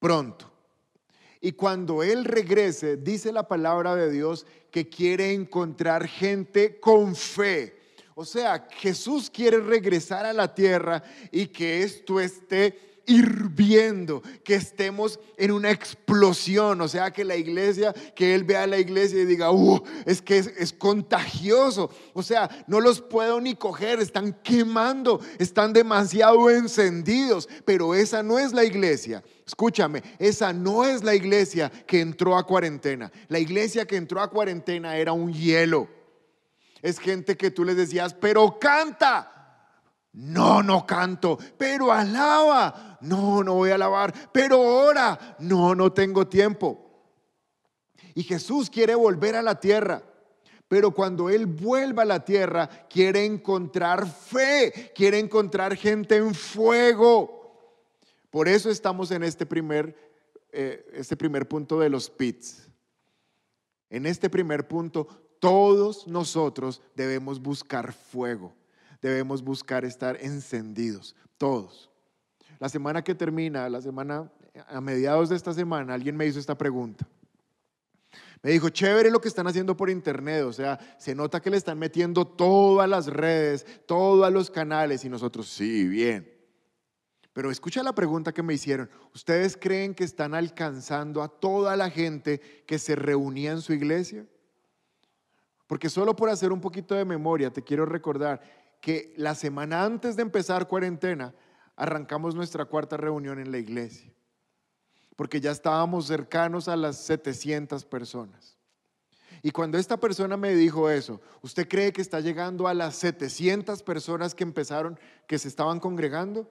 Pronto. 0.00 0.50
Y 1.40 1.52
cuando 1.52 2.02
Él 2.02 2.24
regrese, 2.24 2.96
dice 2.96 3.30
la 3.30 3.46
palabra 3.46 3.94
de 3.94 4.10
Dios 4.10 4.46
que 4.72 4.88
quiere 4.88 5.32
encontrar 5.32 6.08
gente 6.08 6.80
con 6.80 7.14
fe. 7.14 7.83
O 8.16 8.24
sea, 8.24 8.68
Jesús 8.78 9.28
quiere 9.28 9.58
regresar 9.58 10.24
a 10.24 10.32
la 10.32 10.54
tierra 10.54 11.02
y 11.32 11.46
que 11.46 11.82
esto 11.82 12.20
esté 12.20 12.94
hirviendo, 13.06 14.22
que 14.42 14.54
estemos 14.54 15.18
en 15.36 15.50
una 15.50 15.70
explosión, 15.70 16.80
o 16.80 16.88
sea, 16.88 17.10
que 17.10 17.24
la 17.24 17.36
iglesia, 17.36 17.92
que 18.14 18.34
Él 18.34 18.44
vea 18.44 18.66
la 18.66 18.78
iglesia 18.78 19.20
y 19.20 19.26
diga, 19.26 19.50
uh, 19.50 19.82
es 20.06 20.22
que 20.22 20.38
es, 20.38 20.46
es, 20.46 20.72
contagioso, 20.72 21.90
o 22.12 22.22
sea, 22.22 22.48
no 22.66 22.80
los 22.80 23.00
puedo 23.00 23.40
ni 23.40 23.54
coger, 23.56 24.00
están 24.00 24.32
quemando, 24.42 25.20
están 25.38 25.72
demasiado 25.72 26.50
encendidos, 26.50 27.48
pero 27.64 27.94
esa 27.94 28.22
no 28.22 28.38
es 28.38 28.52
la 28.52 28.64
iglesia. 28.64 29.22
Escúchame, 29.46 30.02
esa 30.18 30.52
no 30.52 30.84
es 30.84 31.04
la 31.04 31.14
iglesia 31.14 31.70
que 31.86 32.00
entró 32.00 32.38
a 32.38 32.46
cuarentena. 32.46 33.12
La 33.28 33.38
iglesia 33.38 33.86
que 33.86 33.96
entró 33.96 34.22
a 34.22 34.30
cuarentena 34.30 34.96
era 34.96 35.12
un 35.12 35.32
hielo. 35.32 35.88
Es 36.84 36.98
gente 36.98 37.34
que 37.38 37.50
tú 37.50 37.64
les 37.64 37.78
decías, 37.78 38.12
pero 38.12 38.58
canta. 38.58 39.30
No, 40.12 40.62
no 40.62 40.84
canto, 40.84 41.38
pero 41.56 41.90
alaba. 41.90 42.98
No, 43.00 43.42
no 43.42 43.54
voy 43.54 43.70
a 43.70 43.76
alabar, 43.76 44.12
pero 44.30 44.60
ora. 44.60 45.34
No, 45.38 45.74
no 45.74 45.94
tengo 45.94 46.26
tiempo. 46.26 47.08
Y 48.14 48.22
Jesús 48.22 48.68
quiere 48.68 48.94
volver 48.94 49.34
a 49.34 49.40
la 49.40 49.58
tierra. 49.58 50.02
Pero 50.68 50.90
cuando 50.90 51.30
Él 51.30 51.46
vuelva 51.46 52.02
a 52.02 52.06
la 52.06 52.22
tierra, 52.22 52.68
quiere 52.90 53.24
encontrar 53.24 54.06
fe, 54.06 54.92
quiere 54.94 55.18
encontrar 55.18 55.76
gente 55.76 56.16
en 56.16 56.34
fuego. 56.34 57.80
Por 58.28 58.46
eso 58.46 58.68
estamos 58.68 59.10
en 59.10 59.22
este 59.22 59.46
primer, 59.46 59.96
eh, 60.52 60.84
este 60.92 61.16
primer 61.16 61.48
punto 61.48 61.80
de 61.80 61.88
los 61.88 62.10
pits. 62.10 62.68
En 63.88 64.04
este 64.04 64.28
primer 64.28 64.68
punto, 64.68 65.23
todos 65.40 66.06
nosotros 66.06 66.82
debemos 66.94 67.40
buscar 67.40 67.92
fuego 67.92 68.54
debemos 69.04 69.42
buscar 69.42 69.84
estar 69.84 70.16
encendidos, 70.22 71.14
todos. 71.36 71.90
La 72.58 72.70
semana 72.70 73.04
que 73.04 73.14
termina, 73.14 73.68
la 73.68 73.82
semana, 73.82 74.32
a 74.66 74.80
mediados 74.80 75.28
de 75.28 75.36
esta 75.36 75.52
semana, 75.52 75.92
alguien 75.92 76.16
me 76.16 76.26
hizo 76.26 76.40
esta 76.40 76.56
pregunta. 76.56 77.06
Me 78.42 78.52
dijo, 78.52 78.70
chévere 78.70 79.10
lo 79.10 79.20
que 79.20 79.28
están 79.28 79.46
haciendo 79.46 79.76
por 79.76 79.90
internet, 79.90 80.44
o 80.44 80.54
sea, 80.54 80.78
se 80.98 81.14
nota 81.14 81.40
que 81.40 81.50
le 81.50 81.58
están 81.58 81.78
metiendo 81.78 82.26
todas 82.26 82.88
las 82.88 83.06
redes, 83.06 83.66
todos 83.86 84.32
los 84.32 84.50
canales 84.50 85.04
y 85.04 85.10
nosotros, 85.10 85.50
sí, 85.50 85.86
bien. 85.86 86.30
Pero 87.34 87.50
escucha 87.50 87.82
la 87.82 87.94
pregunta 87.94 88.32
que 88.32 88.42
me 88.42 88.54
hicieron. 88.54 88.88
¿Ustedes 89.14 89.58
creen 89.58 89.94
que 89.94 90.04
están 90.04 90.34
alcanzando 90.34 91.22
a 91.22 91.28
toda 91.28 91.76
la 91.76 91.90
gente 91.90 92.40
que 92.66 92.78
se 92.78 92.96
reunía 92.96 93.52
en 93.52 93.60
su 93.60 93.74
iglesia? 93.74 94.24
Porque 95.66 95.88
solo 95.88 96.14
por 96.14 96.28
hacer 96.28 96.52
un 96.52 96.60
poquito 96.60 96.94
de 96.94 97.04
memoria, 97.04 97.52
te 97.52 97.62
quiero 97.62 97.86
recordar, 97.86 98.40
que 98.80 99.14
la 99.16 99.34
semana 99.34 99.82
antes 99.82 100.14
de 100.14 100.22
empezar 100.22 100.68
cuarentena 100.68 101.34
arrancamos 101.74 102.34
nuestra 102.34 102.66
cuarta 102.66 102.98
reunión 102.98 103.38
en 103.38 103.50
la 103.50 103.58
iglesia, 103.58 104.12
porque 105.16 105.40
ya 105.40 105.50
estábamos 105.50 106.06
cercanos 106.06 106.68
a 106.68 106.76
las 106.76 106.98
700 106.98 107.84
personas. 107.86 108.58
Y 109.42 109.50
cuando 109.50 109.78
esta 109.78 109.96
persona 109.98 110.36
me 110.36 110.54
dijo 110.54 110.88
eso, 110.90 111.20
¿usted 111.42 111.68
cree 111.68 111.92
que 111.92 112.02
está 112.02 112.20
llegando 112.20 112.68
a 112.68 112.74
las 112.74 112.96
700 112.96 113.82
personas 113.82 114.34
que 114.34 114.42
empezaron, 114.42 114.98
que 115.26 115.38
se 115.38 115.48
estaban 115.48 115.80
congregando? 115.80 116.50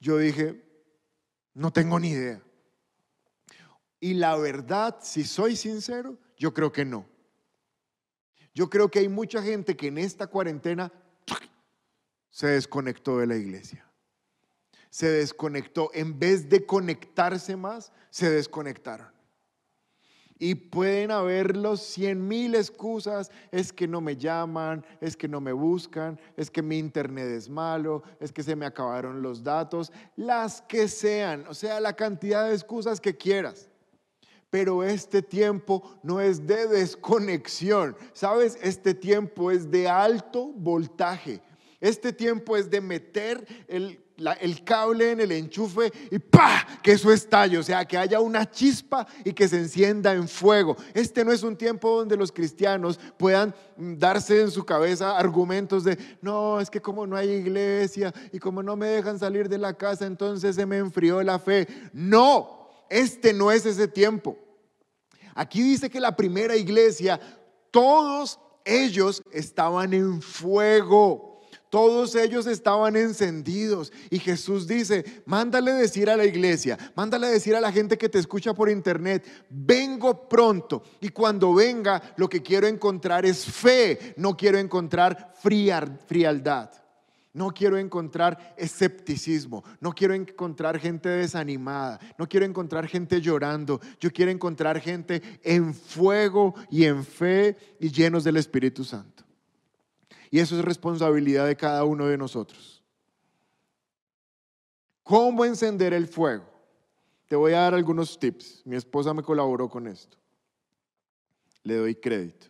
Yo 0.00 0.18
dije, 0.18 0.62
no 1.54 1.72
tengo 1.72 1.98
ni 1.98 2.10
idea. 2.10 2.42
Y 4.00 4.14
la 4.14 4.36
verdad, 4.36 4.98
si 5.00 5.24
soy 5.24 5.56
sincero, 5.56 6.18
yo 6.36 6.52
creo 6.52 6.72
que 6.72 6.84
no. 6.84 7.06
Yo 8.54 8.70
creo 8.70 8.88
que 8.88 9.00
hay 9.00 9.08
mucha 9.08 9.42
gente 9.42 9.76
que 9.76 9.88
en 9.88 9.98
esta 9.98 10.28
cuarentena 10.28 10.92
se 12.30 12.46
desconectó 12.48 13.18
de 13.18 13.26
la 13.26 13.36
iglesia. 13.36 13.84
se 14.90 15.10
desconectó. 15.10 15.90
En 15.92 16.20
vez 16.20 16.48
de 16.48 16.64
conectarse 16.64 17.56
más, 17.56 17.90
se 18.10 18.30
desconectaron. 18.30 19.08
Y 20.38 20.54
pueden 20.54 21.10
haber 21.10 21.56
los 21.56 21.80
cien 21.80 22.28
mil 22.28 22.54
excusas, 22.54 23.32
es 23.50 23.72
que 23.72 23.88
no 23.88 24.00
me 24.00 24.16
llaman, 24.16 24.84
es 25.00 25.16
que 25.16 25.26
no 25.26 25.40
me 25.40 25.52
buscan, 25.52 26.20
es 26.36 26.48
que 26.48 26.62
mi 26.62 26.78
internet 26.78 27.26
es 27.26 27.48
malo, 27.48 28.04
es 28.20 28.30
que 28.30 28.44
se 28.44 28.54
me 28.54 28.66
acabaron 28.66 29.20
los 29.20 29.42
datos, 29.42 29.92
las 30.14 30.62
que 30.62 30.86
sean, 30.86 31.44
o 31.48 31.54
sea, 31.54 31.80
la 31.80 31.94
cantidad 31.94 32.48
de 32.48 32.54
excusas 32.54 33.00
que 33.00 33.16
quieras. 33.16 33.68
Pero 34.54 34.84
este 34.84 35.20
tiempo 35.20 35.98
no 36.04 36.20
es 36.20 36.46
de 36.46 36.68
desconexión, 36.68 37.96
¿sabes? 38.12 38.56
Este 38.62 38.94
tiempo 38.94 39.50
es 39.50 39.68
de 39.68 39.88
alto 39.88 40.52
voltaje. 40.54 41.40
Este 41.80 42.12
tiempo 42.12 42.56
es 42.56 42.70
de 42.70 42.80
meter 42.80 43.44
el 43.66 44.64
cable 44.64 45.10
en 45.10 45.22
el 45.22 45.32
enchufe 45.32 45.90
y 46.08 46.20
¡pa! 46.20 46.64
que 46.84 46.92
eso 46.92 47.10
estalle, 47.10 47.58
o 47.58 47.64
sea, 47.64 47.84
que 47.84 47.98
haya 47.98 48.20
una 48.20 48.48
chispa 48.48 49.08
y 49.24 49.32
que 49.32 49.48
se 49.48 49.58
encienda 49.58 50.14
en 50.14 50.28
fuego. 50.28 50.76
Este 50.94 51.24
no 51.24 51.32
es 51.32 51.42
un 51.42 51.56
tiempo 51.56 51.98
donde 51.98 52.16
los 52.16 52.30
cristianos 52.30 53.00
puedan 53.16 53.52
mm, 53.76 53.94
darse 53.98 54.40
en 54.40 54.52
su 54.52 54.64
cabeza 54.64 55.18
argumentos 55.18 55.82
de, 55.82 55.98
no, 56.22 56.60
es 56.60 56.70
que 56.70 56.80
como 56.80 57.08
no 57.08 57.16
hay 57.16 57.28
iglesia 57.28 58.14
y 58.30 58.38
como 58.38 58.62
no 58.62 58.76
me 58.76 58.86
dejan 58.86 59.18
salir 59.18 59.48
de 59.48 59.58
la 59.58 59.74
casa, 59.74 60.06
entonces 60.06 60.54
se 60.54 60.64
me 60.64 60.76
enfrió 60.76 61.24
la 61.24 61.40
fe. 61.40 61.66
No, 61.92 62.68
este 62.88 63.32
no 63.32 63.50
es 63.50 63.66
ese 63.66 63.88
tiempo. 63.88 64.43
Aquí 65.34 65.62
dice 65.62 65.90
que 65.90 66.00
la 66.00 66.14
primera 66.14 66.56
iglesia, 66.56 67.20
todos 67.70 68.38
ellos 68.64 69.22
estaban 69.32 69.92
en 69.92 70.22
fuego. 70.22 71.34
Todos 71.74 72.14
ellos 72.14 72.46
estaban 72.46 72.94
encendidos 72.94 73.92
y 74.08 74.20
Jesús 74.20 74.68
dice, 74.68 75.04
mándale 75.26 75.72
decir 75.72 76.08
a 76.08 76.16
la 76.16 76.24
iglesia, 76.24 76.78
mándale 76.94 77.26
decir 77.26 77.56
a 77.56 77.60
la 77.60 77.72
gente 77.72 77.98
que 77.98 78.08
te 78.08 78.20
escucha 78.20 78.54
por 78.54 78.70
internet, 78.70 79.26
vengo 79.50 80.28
pronto 80.28 80.84
y 81.00 81.08
cuando 81.08 81.52
venga 81.52 82.14
lo 82.16 82.28
que 82.28 82.44
quiero 82.44 82.68
encontrar 82.68 83.26
es 83.26 83.44
fe, 83.44 84.14
no 84.16 84.36
quiero 84.36 84.58
encontrar 84.58 85.34
frialdad. 86.06 86.70
No 87.34 87.50
quiero 87.50 87.76
encontrar 87.76 88.54
escepticismo, 88.56 89.64
no 89.80 89.92
quiero 89.92 90.14
encontrar 90.14 90.78
gente 90.78 91.08
desanimada, 91.08 91.98
no 92.16 92.28
quiero 92.28 92.46
encontrar 92.46 92.86
gente 92.86 93.20
llorando, 93.20 93.80
yo 93.98 94.12
quiero 94.12 94.30
encontrar 94.30 94.80
gente 94.80 95.20
en 95.42 95.74
fuego 95.74 96.54
y 96.70 96.84
en 96.84 97.04
fe 97.04 97.56
y 97.80 97.90
llenos 97.90 98.22
del 98.22 98.36
Espíritu 98.36 98.84
Santo. 98.84 99.24
Y 100.30 100.38
eso 100.38 100.56
es 100.56 100.64
responsabilidad 100.64 101.46
de 101.46 101.56
cada 101.56 101.84
uno 101.84 102.06
de 102.06 102.16
nosotros. 102.16 102.84
¿Cómo 105.02 105.44
encender 105.44 105.92
el 105.92 106.06
fuego? 106.06 106.44
Te 107.26 107.36
voy 107.36 107.52
a 107.52 107.60
dar 107.60 107.74
algunos 107.74 108.18
tips. 108.18 108.62
Mi 108.64 108.76
esposa 108.76 109.12
me 109.12 109.22
colaboró 109.22 109.68
con 109.68 109.86
esto. 109.88 110.16
Le 111.64 111.74
doy 111.74 111.94
crédito. 111.96 112.46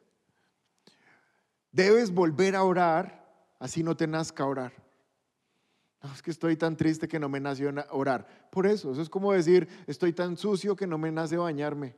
Debes 1.72 2.12
volver 2.12 2.55
a 2.55 2.62
orar, 2.64 3.24
así 3.59 3.83
no 3.83 3.97
te 3.97 4.07
nazca 4.07 4.47
orar. 4.47 4.73
No, 6.03 6.13
es 6.13 6.23
que 6.23 6.31
estoy 6.31 6.57
tan 6.57 6.77
triste 6.77 7.09
que 7.09 7.19
no 7.19 7.29
me 7.29 7.41
nació 7.41 7.73
orar. 7.91 8.49
Por 8.51 8.67
eso, 8.67 8.93
eso 8.93 9.01
es 9.01 9.09
como 9.09 9.33
decir, 9.33 9.69
estoy 9.87 10.13
tan 10.13 10.37
sucio 10.37 10.77
que 10.77 10.87
no 10.87 10.99
me 10.99 11.11
nace 11.11 11.37
bañarme 11.37 11.97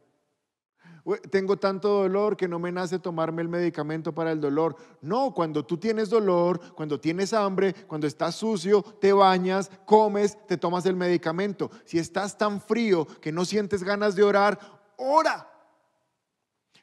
tengo 1.31 1.57
tanto 1.57 1.89
dolor 1.89 2.37
que 2.37 2.49
no 2.49 2.59
me 2.59 2.73
nace 2.73 2.99
tomarme 2.99 3.43
el 3.43 3.49
medicamento 3.49 4.13
para 4.13 4.33
el 4.33 4.41
dolor. 4.41 4.77
No, 5.01 5.33
cuando 5.33 5.65
tú 5.65 5.77
tienes 5.79 6.11
dolor, 6.11 6.75
cuando 6.75 6.99
tienes 6.99 7.33
hambre, 7.33 7.73
cuando 7.87 8.09
estás 8.09 8.35
sucio, 8.35 8.83
te 8.83 9.13
bañas, 9.13 9.71
comes, 9.85 10.37
te 10.49 10.57
tomas 10.57 10.85
el 10.87 10.97
medicamento. 10.97 11.71
Si 11.85 11.99
estás 11.99 12.37
tan 12.37 12.61
frío 12.61 13.07
que 13.21 13.31
no 13.31 13.45
sientes 13.45 13.85
ganas 13.85 14.17
de 14.17 14.25
orar, 14.25 14.59
ora. 14.97 15.49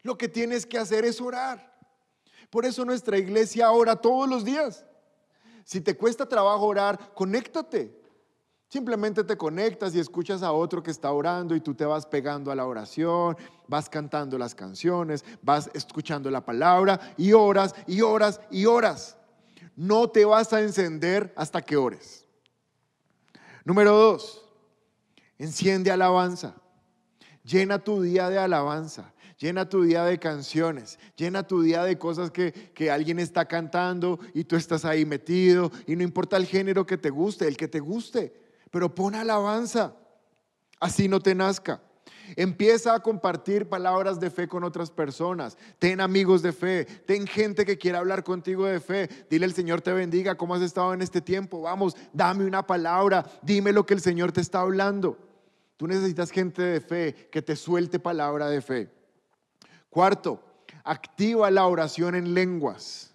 Lo 0.03 0.17
que 0.17 0.29
tienes 0.29 0.65
que 0.65 0.77
hacer 0.77 1.03
es 1.03 1.19
orar. 1.19 1.72
Por 2.53 2.67
eso 2.67 2.85
nuestra 2.85 3.17
iglesia 3.17 3.71
ora 3.71 3.95
todos 3.95 4.29
los 4.29 4.45
días. 4.45 4.85
Si 5.63 5.81
te 5.81 5.97
cuesta 5.97 6.29
trabajo 6.29 6.67
orar, 6.67 7.11
conéctate. 7.15 7.99
Simplemente 8.69 9.23
te 9.23 9.35
conectas 9.35 9.95
y 9.95 9.99
escuchas 9.99 10.43
a 10.43 10.51
otro 10.51 10.83
que 10.83 10.91
está 10.91 11.11
orando 11.11 11.55
y 11.55 11.61
tú 11.61 11.73
te 11.73 11.83
vas 11.83 12.05
pegando 12.05 12.51
a 12.51 12.55
la 12.55 12.67
oración, 12.67 13.35
vas 13.67 13.89
cantando 13.89 14.37
las 14.37 14.53
canciones, 14.53 15.25
vas 15.41 15.71
escuchando 15.73 16.29
la 16.29 16.45
palabra 16.45 17.15
y 17.17 17.33
oras 17.33 17.73
y 17.87 18.01
oras 18.01 18.39
y 18.51 18.67
oras. 18.67 19.17
No 19.75 20.11
te 20.11 20.23
vas 20.23 20.53
a 20.53 20.61
encender 20.61 21.33
hasta 21.35 21.59
que 21.59 21.75
ores. 21.75 22.27
Número 23.65 23.97
dos, 23.97 24.45
enciende 25.39 25.89
alabanza. 25.89 26.53
Llena 27.43 27.79
tu 27.79 27.99
día 28.03 28.29
de 28.29 28.37
alabanza. 28.37 29.11
Llena 29.37 29.67
tu 29.67 29.83
día 29.83 30.05
de 30.05 30.19
canciones, 30.19 30.99
llena 31.15 31.47
tu 31.47 31.61
día 31.61 31.83
de 31.83 31.97
cosas 31.97 32.31
que, 32.31 32.51
que, 32.51 32.91
alguien 32.91 33.19
está 33.19 33.45
cantando 33.45 34.19
y 34.33 34.43
tú 34.43 34.55
estás 34.55 34.85
ahí 34.85 35.05
metido 35.05 35.71
y 35.87 35.95
no 35.95 36.03
importa 36.03 36.37
el 36.37 36.45
género 36.45 36.85
que 36.85 36.97
te 36.97 37.09
guste, 37.09 37.47
el 37.47 37.57
que 37.57 37.67
te 37.67 37.79
guste 37.79 38.43
pero 38.73 38.95
pon 38.95 39.13
alabanza, 39.13 39.95
así 40.79 41.07
no 41.07 41.19
te 41.19 41.35
nazca. 41.35 41.79
Empieza 42.35 42.95
a 42.95 43.01
compartir 43.01 43.69
palabras 43.69 44.19
de 44.19 44.31
fe 44.31 44.47
con 44.47 44.63
otras 44.63 44.89
personas. 44.89 45.55
Ten 45.77 46.01
amigos 46.01 46.41
de 46.41 46.51
fe. 46.51 46.85
Ten 46.85 47.27
gente 47.27 47.67
que 47.67 47.77
quiera 47.77 47.99
hablar 47.99 48.23
contigo 48.23 48.65
de 48.65 48.79
fe. 48.79 49.09
Dile 49.29 49.45
el 49.45 49.53
Señor 49.53 49.81
te 49.81 49.93
bendiga. 49.93 50.33
¿Cómo 50.33 50.55
has 50.55 50.63
estado 50.63 50.91
en 50.95 51.03
este 51.03 51.21
tiempo? 51.21 51.61
Vamos, 51.61 51.95
dame 52.13 52.45
una 52.45 52.65
palabra. 52.65 53.23
Dime 53.43 53.71
lo 53.71 53.85
que 53.85 53.93
el 53.93 54.01
Señor 54.01 54.31
te 54.31 54.41
está 54.41 54.61
hablando. 54.61 55.19
Tú 55.77 55.85
necesitas 55.85 56.31
gente 56.31 56.63
de 56.63 56.81
fe 56.81 57.29
que 57.31 57.43
te 57.43 57.55
suelte 57.55 57.99
palabra 57.99 58.49
de 58.49 58.61
fe. 58.61 58.89
Cuarto, 59.93 60.41
activa 60.83 61.51
la 61.51 61.67
oración 61.67 62.15
en 62.15 62.33
lenguas. 62.33 63.13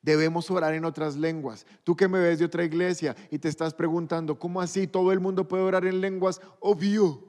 Debemos 0.00 0.50
orar 0.50 0.72
en 0.72 0.86
otras 0.86 1.14
lenguas. 1.14 1.66
Tú 1.84 1.94
que 1.94 2.08
me 2.08 2.18
ves 2.18 2.38
de 2.38 2.46
otra 2.46 2.64
iglesia 2.64 3.14
y 3.30 3.38
te 3.38 3.50
estás 3.50 3.74
preguntando, 3.74 4.38
¿cómo 4.38 4.62
así 4.62 4.86
todo 4.86 5.12
el 5.12 5.20
mundo 5.20 5.46
puede 5.46 5.64
orar 5.64 5.84
en 5.84 6.00
lenguas? 6.00 6.40
Obvio. 6.58 7.22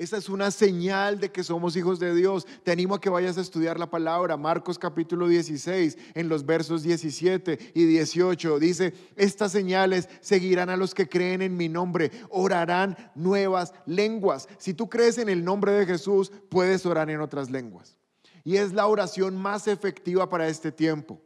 Esa 0.00 0.16
es 0.16 0.30
una 0.30 0.50
señal 0.50 1.20
de 1.20 1.30
que 1.30 1.44
somos 1.44 1.76
hijos 1.76 2.00
de 2.00 2.14
Dios. 2.14 2.46
Te 2.62 2.72
animo 2.72 2.94
a 2.94 3.00
que 3.02 3.10
vayas 3.10 3.36
a 3.36 3.42
estudiar 3.42 3.78
la 3.78 3.90
palabra. 3.90 4.38
Marcos 4.38 4.78
capítulo 4.78 5.28
16, 5.28 5.98
en 6.14 6.26
los 6.30 6.46
versos 6.46 6.82
17 6.82 7.72
y 7.74 7.84
18, 7.84 8.58
dice, 8.58 8.94
estas 9.14 9.52
señales 9.52 10.08
seguirán 10.22 10.70
a 10.70 10.78
los 10.78 10.94
que 10.94 11.06
creen 11.06 11.42
en 11.42 11.54
mi 11.54 11.68
nombre. 11.68 12.10
Orarán 12.30 12.96
nuevas 13.14 13.74
lenguas. 13.84 14.48
Si 14.56 14.72
tú 14.72 14.88
crees 14.88 15.18
en 15.18 15.28
el 15.28 15.44
nombre 15.44 15.72
de 15.72 15.84
Jesús, 15.84 16.32
puedes 16.48 16.86
orar 16.86 17.10
en 17.10 17.20
otras 17.20 17.50
lenguas. 17.50 17.98
Y 18.42 18.56
es 18.56 18.72
la 18.72 18.86
oración 18.86 19.36
más 19.36 19.68
efectiva 19.68 20.30
para 20.30 20.48
este 20.48 20.72
tiempo. 20.72 21.20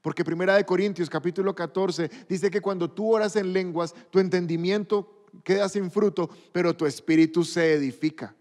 Porque 0.00 0.24
Primera 0.24 0.54
de 0.56 0.64
Corintios 0.64 1.10
capítulo 1.10 1.54
14 1.54 2.10
dice 2.26 2.50
que 2.50 2.62
cuando 2.62 2.90
tú 2.90 3.14
oras 3.14 3.36
en 3.36 3.52
lenguas, 3.52 3.94
tu 4.08 4.18
entendimiento 4.18 5.23
queda 5.42 5.68
sin 5.68 5.90
fruto, 5.90 6.30
pero 6.52 6.76
tu 6.76 6.86
espíritu 6.86 7.44
se 7.44 7.74
edifica. 7.74 8.34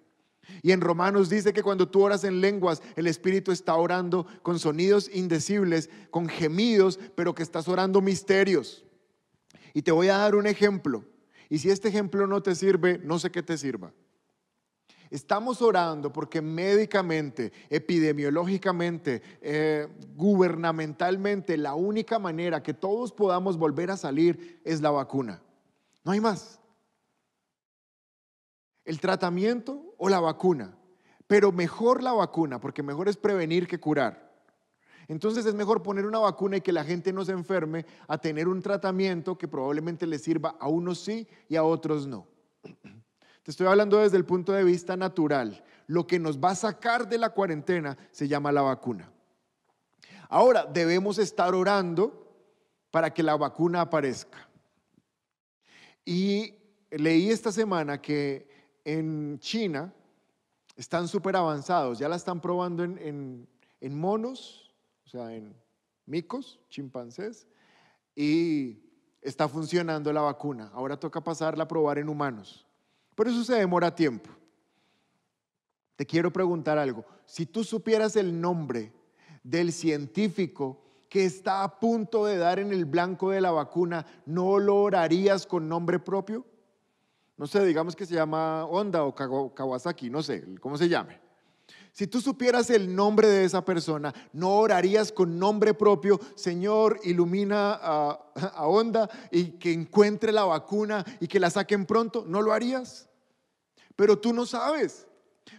Y 0.61 0.71
en 0.71 0.81
Romanos 0.81 1.29
dice 1.29 1.53
que 1.53 1.63
cuando 1.63 1.87
tú 1.87 2.03
oras 2.03 2.23
en 2.23 2.41
lenguas, 2.41 2.81
el 2.95 3.07
Espíritu 3.07 3.51
está 3.51 3.75
orando 3.75 4.25
con 4.41 4.59
sonidos 4.59 5.09
indecibles, 5.13 5.89
con 6.09 6.27
gemidos, 6.27 6.99
pero 7.15 7.33
que 7.33 7.43
estás 7.43 7.67
orando 7.67 8.01
misterios. 8.01 8.85
Y 9.73 9.81
te 9.81 9.91
voy 9.91 10.09
a 10.09 10.17
dar 10.17 10.35
un 10.35 10.45
ejemplo. 10.45 11.05
Y 11.49 11.59
si 11.59 11.69
este 11.69 11.89
ejemplo 11.89 12.27
no 12.27 12.41
te 12.41 12.55
sirve, 12.55 12.99
no 13.03 13.19
sé 13.19 13.31
qué 13.31 13.41
te 13.41 13.57
sirva. 13.57 13.93
Estamos 15.09 15.61
orando 15.61 16.11
porque 16.11 16.41
médicamente, 16.41 17.51
epidemiológicamente, 17.69 19.21
eh, 19.41 19.87
gubernamentalmente, 20.15 21.55
la 21.57 21.75
única 21.75 22.17
manera 22.17 22.63
que 22.63 22.73
todos 22.73 23.11
podamos 23.11 23.57
volver 23.57 23.91
a 23.91 23.97
salir 23.97 24.59
es 24.63 24.81
la 24.81 24.89
vacuna. 24.89 25.41
No 26.03 26.13
hay 26.13 26.19
más. 26.19 26.59
El 28.85 28.99
tratamiento 28.99 29.95
o 29.97 30.09
la 30.09 30.19
vacuna. 30.19 30.77
Pero 31.27 31.51
mejor 31.51 32.03
la 32.03 32.13
vacuna, 32.13 32.59
porque 32.59 32.83
mejor 32.83 33.07
es 33.07 33.17
prevenir 33.17 33.67
que 33.67 33.79
curar. 33.79 34.33
Entonces 35.07 35.45
es 35.45 35.53
mejor 35.53 35.83
poner 35.83 36.05
una 36.05 36.19
vacuna 36.19 36.57
y 36.57 36.61
que 36.61 36.71
la 36.71 36.83
gente 36.83 37.11
no 37.11 37.25
se 37.25 37.31
enferme 37.31 37.85
a 38.07 38.17
tener 38.17 38.47
un 38.47 38.61
tratamiento 38.61 39.37
que 39.37 39.47
probablemente 39.47 40.07
le 40.07 40.19
sirva 40.19 40.55
a 40.59 40.67
unos 40.67 40.99
sí 40.99 41.27
y 41.49 41.55
a 41.55 41.63
otros 41.63 42.07
no. 42.07 42.27
Te 43.43 43.51
estoy 43.51 43.67
hablando 43.67 43.97
desde 43.97 44.17
el 44.17 44.25
punto 44.25 44.53
de 44.53 44.63
vista 44.63 44.95
natural. 44.95 45.63
Lo 45.87 46.07
que 46.07 46.19
nos 46.19 46.39
va 46.39 46.51
a 46.51 46.55
sacar 46.55 47.09
de 47.09 47.17
la 47.17 47.31
cuarentena 47.31 47.97
se 48.11 48.27
llama 48.27 48.53
la 48.53 48.61
vacuna. 48.61 49.11
Ahora, 50.29 50.65
debemos 50.65 51.17
estar 51.17 51.53
orando 51.53 52.23
para 52.89 53.13
que 53.13 53.21
la 53.21 53.35
vacuna 53.35 53.81
aparezca. 53.81 54.47
Y 56.05 56.55
leí 56.89 57.29
esta 57.29 57.51
semana 57.51 58.01
que 58.01 58.47
en 58.85 59.39
China 59.39 59.93
están 60.75 61.07
súper 61.07 61.35
avanzados, 61.35 61.99
ya 61.99 62.09
la 62.09 62.15
están 62.15 62.41
probando 62.41 62.83
en, 62.83 63.47
en, 63.79 63.99
monos, 63.99 64.73
o 65.05 65.09
sea, 65.09 65.33
en 65.33 65.55
micos, 66.05 66.59
chimpancés, 66.69 67.47
y 68.15 68.79
está 69.21 69.47
funcionando 69.47 70.11
la 70.11 70.21
vacuna. 70.21 70.71
Ahora 70.73 70.99
toca 70.99 71.23
pasarla 71.23 71.65
a 71.65 71.67
probar 71.67 71.97
en 71.99 72.09
humanos. 72.09 72.65
Por 73.15 73.27
eso 73.27 73.43
se 73.43 73.55
demora 73.55 73.93
tiempo. 73.93 74.29
Te 75.95 76.05
quiero 76.05 76.33
preguntar 76.33 76.77
algo. 76.77 77.05
Si 77.25 77.45
tú 77.45 77.63
supieras 77.63 78.15
el 78.15 78.39
nombre 78.41 78.91
del 79.43 79.71
científico 79.71 80.81
que 81.07 81.25
está 81.25 81.63
a 81.63 81.79
punto 81.79 82.25
de 82.25 82.37
dar 82.37 82.57
en 82.57 82.71
el 82.71 82.85
blanco 82.85 83.29
de 83.29 83.41
la 83.41 83.51
vacuna, 83.51 84.05
¿no 84.25 84.57
lo 84.57 84.77
orarías 84.77 85.45
con 85.45 85.69
nombre 85.69 85.99
propio? 85.99 86.43
No 87.37 87.47
sé, 87.47 87.65
digamos 87.65 87.95
que 87.95 88.05
se 88.05 88.15
llama 88.15 88.65
Honda 88.65 89.03
o 89.03 89.13
Kawasaki, 89.53 90.09
no 90.09 90.21
sé, 90.21 90.45
¿cómo 90.59 90.77
se 90.77 90.87
llame? 90.87 91.19
Si 91.91 92.07
tú 92.07 92.21
supieras 92.21 92.69
el 92.69 92.95
nombre 92.95 93.27
de 93.27 93.43
esa 93.45 93.63
persona, 93.63 94.13
¿no 94.33 94.55
orarías 94.55 95.11
con 95.11 95.37
nombre 95.37 95.73
propio, 95.73 96.19
Señor, 96.35 96.99
ilumina 97.03 97.73
a, 97.73 98.19
a 98.55 98.67
Honda 98.67 99.09
y 99.31 99.51
que 99.59 99.71
encuentre 99.71 100.31
la 100.31 100.43
vacuna 100.43 101.05
y 101.19 101.27
que 101.27 101.39
la 101.39 101.49
saquen 101.49 101.85
pronto? 101.85 102.25
¿No 102.27 102.41
lo 102.41 102.51
harías? 102.51 103.09
Pero 103.95 104.17
tú 104.17 104.33
no 104.33 104.45
sabes 104.45 105.07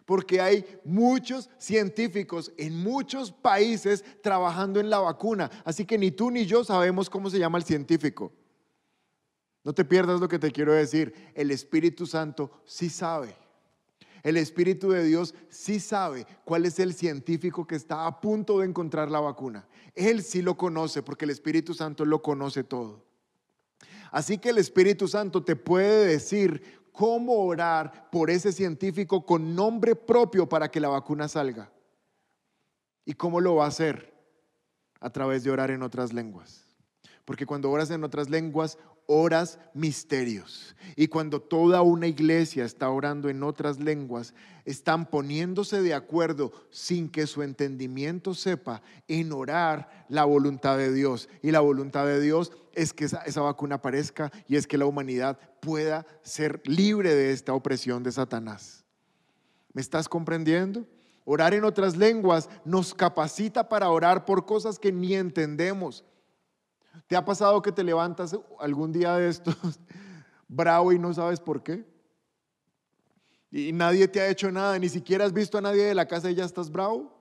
porque 0.04 0.40
hay 0.40 0.64
muchos 0.84 1.50
científicos 1.58 2.52
en 2.56 2.82
muchos 2.82 3.32
países 3.32 4.04
trabajando 4.22 4.80
en 4.80 4.90
la 4.90 4.98
vacuna. 4.98 5.50
Así 5.64 5.84
que 5.84 5.98
ni 5.98 6.10
tú 6.10 6.30
ni 6.30 6.46
yo 6.46 6.64
sabemos 6.64 7.08
cómo 7.08 7.30
se 7.30 7.38
llama 7.38 7.58
el 7.58 7.64
científico. 7.64 8.32
No 9.64 9.72
te 9.72 9.84
pierdas 9.84 10.20
lo 10.20 10.28
que 10.28 10.38
te 10.38 10.52
quiero 10.52 10.72
decir. 10.72 11.14
El 11.34 11.50
Espíritu 11.50 12.06
Santo 12.06 12.50
sí 12.66 12.90
sabe. 12.90 13.34
El 14.22 14.36
Espíritu 14.36 14.90
de 14.90 15.04
Dios 15.04 15.34
sí 15.48 15.80
sabe 15.80 16.26
cuál 16.44 16.64
es 16.66 16.78
el 16.78 16.94
científico 16.94 17.66
que 17.66 17.74
está 17.74 18.06
a 18.06 18.20
punto 18.20 18.60
de 18.60 18.66
encontrar 18.66 19.10
la 19.10 19.20
vacuna. 19.20 19.66
Él 19.94 20.22
sí 20.22 20.42
lo 20.42 20.56
conoce 20.56 21.02
porque 21.02 21.24
el 21.24 21.30
Espíritu 21.30 21.74
Santo 21.74 22.04
lo 22.04 22.22
conoce 22.22 22.64
todo. 22.64 23.04
Así 24.10 24.38
que 24.38 24.50
el 24.50 24.58
Espíritu 24.58 25.08
Santo 25.08 25.42
te 25.44 25.56
puede 25.56 26.06
decir 26.06 26.62
cómo 26.92 27.44
orar 27.44 28.08
por 28.10 28.30
ese 28.30 28.52
científico 28.52 29.26
con 29.26 29.54
nombre 29.54 29.96
propio 29.96 30.48
para 30.48 30.70
que 30.70 30.80
la 30.80 30.88
vacuna 30.88 31.26
salga. 31.26 31.70
¿Y 33.04 33.14
cómo 33.14 33.40
lo 33.40 33.56
va 33.56 33.64
a 33.64 33.68
hacer? 33.68 34.14
A 35.00 35.10
través 35.10 35.44
de 35.44 35.50
orar 35.50 35.70
en 35.70 35.82
otras 35.82 36.12
lenguas. 36.12 36.63
Porque 37.24 37.46
cuando 37.46 37.70
oras 37.70 37.90
en 37.90 38.04
otras 38.04 38.28
lenguas, 38.28 38.78
oras 39.06 39.58
misterios. 39.72 40.76
Y 40.96 41.08
cuando 41.08 41.40
toda 41.40 41.82
una 41.82 42.06
iglesia 42.06 42.64
está 42.64 42.88
orando 42.88 43.28
en 43.28 43.42
otras 43.42 43.78
lenguas, 43.78 44.34
están 44.64 45.06
poniéndose 45.06 45.82
de 45.82 45.94
acuerdo 45.94 46.52
sin 46.70 47.08
que 47.08 47.26
su 47.26 47.42
entendimiento 47.42 48.34
sepa 48.34 48.82
en 49.08 49.32
orar 49.32 50.06
la 50.08 50.24
voluntad 50.24 50.78
de 50.78 50.92
Dios. 50.92 51.28
Y 51.42 51.50
la 51.50 51.60
voluntad 51.60 52.06
de 52.06 52.20
Dios 52.20 52.52
es 52.74 52.92
que 52.92 53.04
esa, 53.04 53.40
vacuna 53.40 53.76
aparezca 53.76 54.32
y 54.48 54.56
es 54.56 54.66
que 54.66 54.78
la 54.78 54.86
humanidad 54.86 55.38
pueda 55.60 56.06
ser 56.22 56.60
libre 56.64 57.14
de 57.14 57.32
esta 57.32 57.54
opresión 57.54 58.02
de 58.02 58.12
Satanás. 58.12 58.84
¿Me 59.72 59.80
estás 59.80 60.08
comprendiendo? 60.08 60.86
Orar 61.24 61.54
en 61.54 61.64
otras 61.64 61.96
lenguas 61.96 62.50
nos 62.64 62.94
capacita 62.94 63.68
para 63.68 63.88
orar 63.88 64.24
por 64.24 64.44
cosas 64.44 64.78
que 64.78 64.92
ni 64.92 65.14
entendemos 65.14 66.04
¿Te 67.06 67.16
ha 67.16 67.24
pasado 67.24 67.60
que 67.62 67.72
te 67.72 67.84
levantas 67.84 68.36
algún 68.58 68.92
día 68.92 69.16
de 69.16 69.28
estos 69.28 69.56
bravo 70.48 70.92
y 70.92 70.98
no 70.98 71.12
sabes 71.12 71.40
por 71.40 71.62
qué? 71.62 71.84
Y 73.50 73.72
nadie 73.72 74.08
te 74.08 74.20
ha 74.20 74.28
hecho 74.28 74.50
nada, 74.50 74.78
ni 74.78 74.88
siquiera 74.88 75.24
has 75.24 75.32
visto 75.32 75.58
a 75.58 75.60
nadie 75.60 75.84
de 75.84 75.94
la 75.94 76.08
casa 76.08 76.30
y 76.30 76.34
ya 76.34 76.44
estás 76.44 76.70
bravo. 76.70 77.12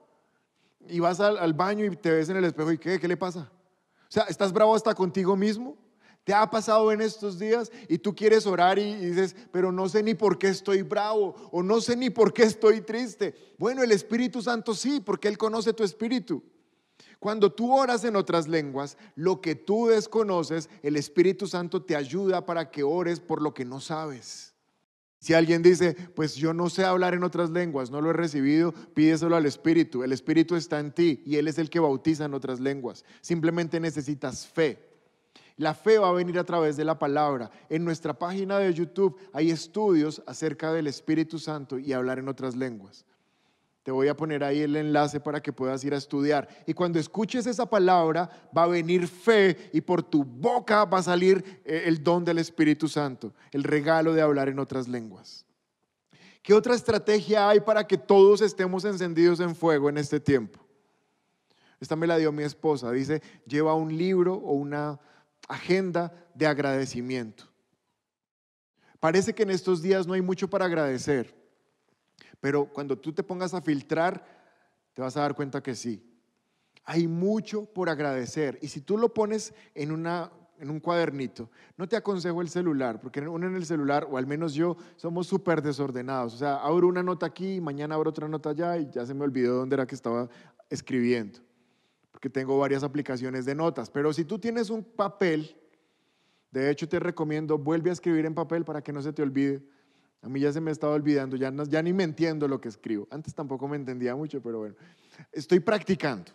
Y 0.87 0.99
vas 0.99 1.19
al, 1.19 1.53
baño 1.53 1.85
y 1.85 1.95
te 1.95 2.11
ves 2.11 2.27
en 2.29 2.37
el 2.37 2.45
espejo 2.45 2.71
y 2.71 2.77
¿qué? 2.77 2.99
¿Qué 2.99 3.07
le 3.07 3.15
pasa? 3.15 3.51
O 4.09 4.11
sea, 4.11 4.23
¿estás 4.23 4.51
bravo 4.51 4.75
hasta 4.75 4.93
contigo 4.93 5.35
mismo? 5.35 5.77
¿Te 6.23 6.33
ha 6.33 6.49
pasado 6.49 6.91
en 6.91 7.01
estos 7.01 7.37
días 7.37 7.71
y 7.89 7.97
tú 7.97 8.15
quieres 8.15 8.47
orar 8.47 8.79
y, 8.79 8.95
dices, 8.95 9.35
pero 9.51 9.71
no 9.71 9.89
sé 9.89 10.01
ni 10.03 10.13
por 10.13 10.37
qué 10.39 10.47
estoy 10.47 10.81
bravo 10.81 11.35
o 11.51 11.61
no 11.61 11.81
sé 11.81 11.97
ni 11.97 12.09
por 12.09 12.33
qué 12.33 12.43
estoy 12.43 12.81
triste? 12.81 13.35
Bueno, 13.57 13.83
el 13.83 13.91
Espíritu 13.91 14.41
Santo 14.41 14.73
sí, 14.73 15.01
porque 15.01 15.27
Él 15.27 15.37
conoce 15.37 15.73
tu 15.73 15.83
espíritu. 15.83 16.41
Cuando 17.19 17.51
tú 17.51 17.73
oras 17.73 18.03
en 18.03 18.15
otras 18.15 18.47
lenguas, 18.47 18.97
lo 19.15 19.41
que 19.41 19.55
tú 19.55 19.87
desconoces, 19.87 20.69
el 20.81 20.95
Espíritu 20.95 21.47
Santo 21.47 21.81
te 21.81 21.95
ayuda 21.95 22.45
para 22.45 22.69
que 22.69 22.83
ores 22.83 23.19
por 23.19 23.41
lo 23.41 23.53
que 23.53 23.65
no 23.65 23.79
sabes. 23.79 24.53
Si 25.23 25.33
alguien 25.33 25.63
dice, 25.63 25.95
pues 26.15 26.35
yo 26.35 26.53
no 26.53 26.69
sé 26.69 26.83
hablar 26.83 27.13
en 27.13 27.23
otras 27.23 27.49
lenguas, 27.49 27.89
no 27.89 28.01
lo 28.01 28.09
he 28.09 28.13
recibido, 28.13 28.73
pídeselo 28.93 29.37
al 29.37 29.45
Espíritu. 29.45 30.03
El 30.03 30.11
Espíritu 30.11 30.57
está 30.57 30.81
en 30.81 30.91
ti 30.91 31.23
y 31.25 31.37
Él 31.37 31.47
es 31.47 31.57
el 31.57 31.69
que 31.69 31.79
bautiza 31.79 32.25
en 32.25 32.33
otras 32.33 32.59
lenguas. 32.59 33.05
Simplemente 33.21 33.79
necesitas 33.79 34.45
fe. 34.45 34.93
La 35.55 35.73
fe 35.75 35.97
va 35.97 36.09
a 36.09 36.11
venir 36.13 36.37
a 36.39 36.43
través 36.43 36.75
de 36.75 36.83
la 36.83 36.99
palabra. 36.99 37.51
En 37.69 37.85
nuestra 37.85 38.13
página 38.13 38.59
de 38.59 38.73
YouTube 38.73 39.17
hay 39.31 39.49
estudios 39.49 40.21
acerca 40.25 40.73
del 40.73 40.87
Espíritu 40.87 41.39
Santo 41.39 41.79
y 41.79 41.93
hablar 41.93 42.19
en 42.19 42.27
otras 42.27 42.57
lenguas. 42.57 43.05
Te 43.83 43.91
voy 43.91 44.07
a 44.07 44.15
poner 44.15 44.45
ahí 44.45 44.61
el 44.61 44.77
enlace 44.77 45.19
para 45.19 45.41
que 45.41 45.51
puedas 45.51 45.83
ir 45.83 45.93
a 45.93 45.97
estudiar. 45.97 46.47
Y 46.65 46.73
cuando 46.73 46.99
escuches 46.99 47.45
esa 47.45 47.69
palabra, 47.69 48.29
va 48.55 48.63
a 48.63 48.67
venir 48.67 49.07
fe 49.07 49.69
y 49.73 49.81
por 49.81 50.01
tu 50.01 50.23
boca 50.23 50.85
va 50.85 50.99
a 50.99 51.03
salir 51.03 51.61
eh, 51.65 51.83
el 51.85 52.01
don 52.01 52.23
del 52.23 52.37
Espíritu 52.37 52.87
Santo, 52.87 53.33
el 53.51 53.63
regalo 53.63 54.13
de 54.13 54.21
hablar 54.21 54.47
en 54.47 54.59
otras 54.59 54.87
lenguas. 54.87 55.45
¿Qué 56.41 56.53
otra 56.53 56.75
estrategia 56.75 57.49
hay 57.49 57.59
para 57.59 57.85
que 57.85 57.97
todos 57.97 58.41
estemos 58.41 58.85
encendidos 58.85 59.41
en 59.41 59.53
fuego 59.53 59.89
en 59.89 59.97
este 59.97 60.19
tiempo? 60.19 60.59
Esta 61.81 61.97
me 61.97 62.07
la 62.07 62.17
dio 62.17 62.31
mi 62.31 62.43
esposa. 62.43 62.89
Dice, 62.91 63.21
lleva 63.45 63.75
un 63.75 63.97
libro 63.97 64.35
o 64.35 64.53
una 64.53 64.97
agenda 65.49 66.13
de 66.33 66.47
agradecimiento. 66.47 67.45
Parece 69.01 69.35
que 69.35 69.43
en 69.43 69.49
estos 69.49 69.81
días 69.81 70.07
no 70.07 70.13
hay 70.13 70.21
mucho 70.21 70.49
para 70.49 70.65
agradecer. 70.65 71.42
Pero 72.43 72.65
cuando 72.65 72.97
tú 72.97 73.13
te 73.13 73.23
pongas 73.23 73.53
a 73.53 73.61
filtrar, 73.61 74.21
te 74.91 75.01
vas 75.01 75.15
a 75.15 75.21
dar 75.21 75.33
cuenta 75.33 75.63
que 75.63 75.75
sí. 75.75 76.03
Hay 76.83 77.07
mucho 77.07 77.63
por 77.63 77.87
agradecer. 77.87 78.59
Y 78.61 78.67
si 78.67 78.81
tú 78.81 78.97
lo 78.97 79.13
pones 79.13 79.53
en, 79.73 79.93
una, 79.93 80.29
en 80.59 80.69
un 80.69 80.81
cuadernito, 80.81 81.49
no 81.77 81.87
te 81.87 81.95
aconsejo 81.95 82.41
el 82.41 82.49
celular, 82.49 82.99
porque 82.99 83.21
uno 83.21 83.47
en 83.47 83.55
el 83.55 83.65
celular, 83.65 84.05
o 84.11 84.17
al 84.17 84.27
menos 84.27 84.53
yo, 84.53 84.75
somos 84.97 85.25
súper 85.25 85.61
desordenados. 85.61 86.33
O 86.33 86.37
sea, 86.37 86.57
abro 86.57 86.89
una 86.89 87.01
nota 87.01 87.25
aquí, 87.25 87.61
mañana 87.61 87.95
abro 87.95 88.09
otra 88.09 88.27
nota 88.27 88.49
allá 88.49 88.77
y 88.77 88.89
ya 88.91 89.05
se 89.05 89.13
me 89.13 89.23
olvidó 89.23 89.59
dónde 89.59 89.75
era 89.75 89.87
que 89.87 89.95
estaba 89.95 90.27
escribiendo. 90.69 91.39
Porque 92.11 92.29
tengo 92.29 92.59
varias 92.59 92.83
aplicaciones 92.83 93.45
de 93.45 93.55
notas. 93.55 93.89
Pero 93.89 94.11
si 94.11 94.25
tú 94.25 94.37
tienes 94.37 94.69
un 94.69 94.83
papel, 94.83 95.55
de 96.51 96.69
hecho 96.69 96.89
te 96.89 96.99
recomiendo, 96.99 97.57
vuelve 97.57 97.89
a 97.89 97.93
escribir 97.93 98.25
en 98.25 98.35
papel 98.35 98.65
para 98.65 98.81
que 98.81 98.91
no 98.91 99.01
se 99.01 99.13
te 99.13 99.21
olvide 99.21 99.63
a 100.23 100.29
mí 100.29 100.39
ya 100.39 100.53
se 100.53 100.61
me 100.61 100.71
estaba 100.71 100.93
olvidando, 100.93 101.35
ya, 101.35 101.51
ya 101.67 101.81
ni 101.81 101.91
me 101.91 102.03
entiendo 102.03 102.47
lo 102.47 102.61
que 102.61 102.69
escribo. 102.69 103.07
Antes 103.11 103.35
tampoco 103.35 103.67
me 103.67 103.75
entendía 103.75 104.15
mucho, 104.15 104.41
pero 104.41 104.59
bueno, 104.59 104.75
estoy 105.33 105.59
practicando. 105.59 106.31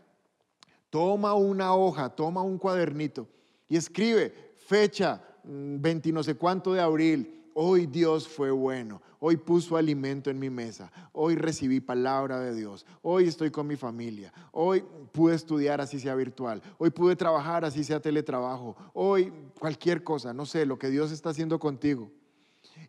Toma 0.91 1.33
una 1.33 1.75
hoja, 1.75 2.11
toma 2.11 2.43
un 2.43 2.59
cuadernito 2.59 3.27
y 3.67 3.77
escribe 3.77 4.53
fecha 4.57 5.23
20 5.43 6.11
mm, 6.11 6.15
no 6.15 6.23
sé 6.23 6.35
cuánto 6.35 6.75
de 6.75 6.83
abril. 6.83 7.51
Hoy 7.55 7.87
Dios 7.87 8.29
fue 8.29 8.51
bueno. 8.51 9.01
Hoy 9.21 9.37
puso 9.37 9.77
alimento 9.77 10.31
en 10.31 10.39
mi 10.39 10.51
mesa. 10.51 10.93
Hoy 11.13 11.35
recibí 11.35 11.81
palabra 11.81 12.39
de 12.41 12.55
Dios. 12.55 12.87
Hoy 13.03 13.27
estoy 13.27 13.51
con 13.51 13.67
mi 13.67 13.77
familia. 13.77 14.33
Hoy 14.53 14.85
pude 15.13 15.35
estudiar 15.35 15.81
así 15.81 15.99
sea 15.99 16.15
virtual. 16.15 16.63
Hoy 16.77 16.91
pude 16.91 17.17
trabajar 17.17 17.65
así 17.65 17.83
sea 17.83 18.01
teletrabajo. 18.01 18.77
Hoy 18.93 19.33
cualquier 19.59 20.05
cosa, 20.05 20.33
no 20.35 20.47
sé, 20.47 20.67
lo 20.67 20.79
que 20.79 20.91
Dios 20.91 21.11
está 21.11 21.31
haciendo 21.31 21.59
contigo. 21.59 22.13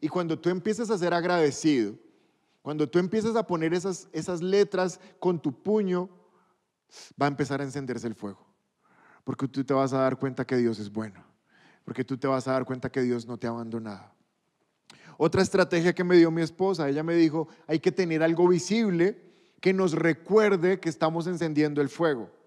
Y 0.02 0.08
cuando 0.08 0.38
tú 0.40 0.50
empiezas 0.50 0.90
a 0.90 0.98
ser 0.98 1.14
agradecido, 1.14 1.96
cuando 2.62 2.88
tú 2.88 3.00
empiezas 3.00 3.36
a 3.36 3.46
poner 3.46 3.74
esas, 3.74 4.08
esas 4.12 4.42
letras 4.42 5.00
con 5.20 5.42
tu 5.42 5.52
puño, 5.52 6.10
va 7.22 7.26
a 7.26 7.30
empezar 7.30 7.62
a 7.62 7.64
encenderse 7.64 8.08
el 8.08 8.16
fuego. 8.16 8.46
Porque 9.24 9.48
tú 9.48 9.64
te 9.64 9.74
vas 9.74 9.94
a 9.94 10.00
dar 10.00 10.18
cuenta 10.18 10.46
que 10.46 10.58
Dios 10.58 10.80
es 10.80 10.92
bueno. 10.92 11.24
Porque 11.86 12.04
tú 12.04 12.18
te 12.18 12.28
vas 12.28 12.48
a 12.48 12.54
dar 12.54 12.66
cuenta 12.66 12.92
que 12.92 13.02
Dios 13.02 13.26
no 13.26 13.38
te 13.38 13.48
ha 13.48 13.52
abandonado. 13.52 14.14
Otra 15.18 15.42
estrategia 15.42 15.94
que 15.94 16.04
me 16.04 16.16
dio 16.16 16.32
mi 16.32 16.42
esposa, 16.42 16.88
ella 16.88 17.04
me 17.04 17.16
dijo, 17.16 17.50
hay 17.68 17.80
que 17.80 17.92
tener 17.92 18.24
algo 18.24 18.48
visible 18.48 19.22
que 19.60 19.74
nos 19.74 19.94
recuerde 19.94 20.80
que 20.80 20.90
estamos 20.90 21.28
encendiendo 21.28 21.82
el 21.82 21.90
fuego 21.90 22.39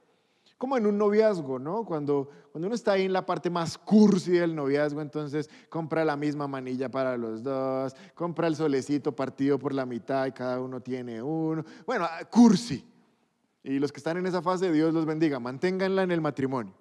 como 0.63 0.77
en 0.77 0.87
un 0.87 0.97
noviazgo, 0.97 1.59
¿no? 1.59 1.85
Cuando, 1.85 2.31
cuando 2.53 2.69
uno 2.69 2.77
está 2.77 2.93
ahí 2.93 3.07
en 3.07 3.13
la 3.13 3.27
parte 3.27 3.51
más 3.51 3.77
cursi 3.77 4.31
del 4.31 4.55
noviazgo, 4.55 5.01
entonces 5.01 5.51
compra 5.69 6.05
la 6.05 6.17
misma 6.17 6.47
manilla 6.47 6.89
para 6.89 7.17
los 7.17 7.43
dos, 7.43 7.97
compra 8.15 8.47
el 8.47 8.55
solecito 8.55 9.11
partido 9.11 9.59
por 9.59 9.75
la 9.75 9.85
mitad 9.85 10.25
y 10.25 10.31
cada 10.31 10.61
uno 10.61 10.81
tiene 10.81 11.21
uno. 11.21 11.65
Bueno, 11.85 12.07
ah, 12.09 12.25
cursi. 12.31 12.89
Y 13.65 13.81
los 13.81 13.91
que 13.91 13.99
están 13.99 14.19
en 14.19 14.27
esa 14.27 14.41
fase, 14.41 14.71
Dios 14.71 14.95
los 14.95 15.05
bendiga, 15.05 15.41
manténganla 15.41 16.05
en 16.05 16.13
el 16.13 16.21
matrimonio. 16.21 16.73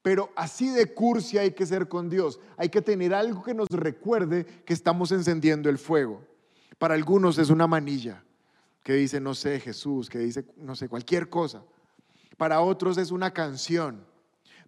Pero 0.00 0.30
así 0.34 0.70
de 0.70 0.94
cursi 0.94 1.36
hay 1.36 1.50
que 1.50 1.66
ser 1.66 1.88
con 1.88 2.08
Dios. 2.08 2.40
Hay 2.56 2.70
que 2.70 2.80
tener 2.80 3.12
algo 3.12 3.42
que 3.42 3.52
nos 3.52 3.68
recuerde 3.68 4.46
que 4.64 4.72
estamos 4.72 5.12
encendiendo 5.12 5.68
el 5.68 5.76
fuego. 5.76 6.22
Para 6.78 6.94
algunos 6.94 7.36
es 7.36 7.50
una 7.50 7.66
manilla 7.66 8.24
que 8.82 8.94
dice, 8.94 9.20
no 9.20 9.34
sé, 9.34 9.60
Jesús, 9.60 10.08
que 10.08 10.18
dice, 10.18 10.46
no 10.56 10.74
sé, 10.74 10.88
cualquier 10.88 11.28
cosa. 11.28 11.62
Para 12.36 12.60
otros 12.60 12.98
es 12.98 13.10
una 13.10 13.32
canción. 13.32 14.04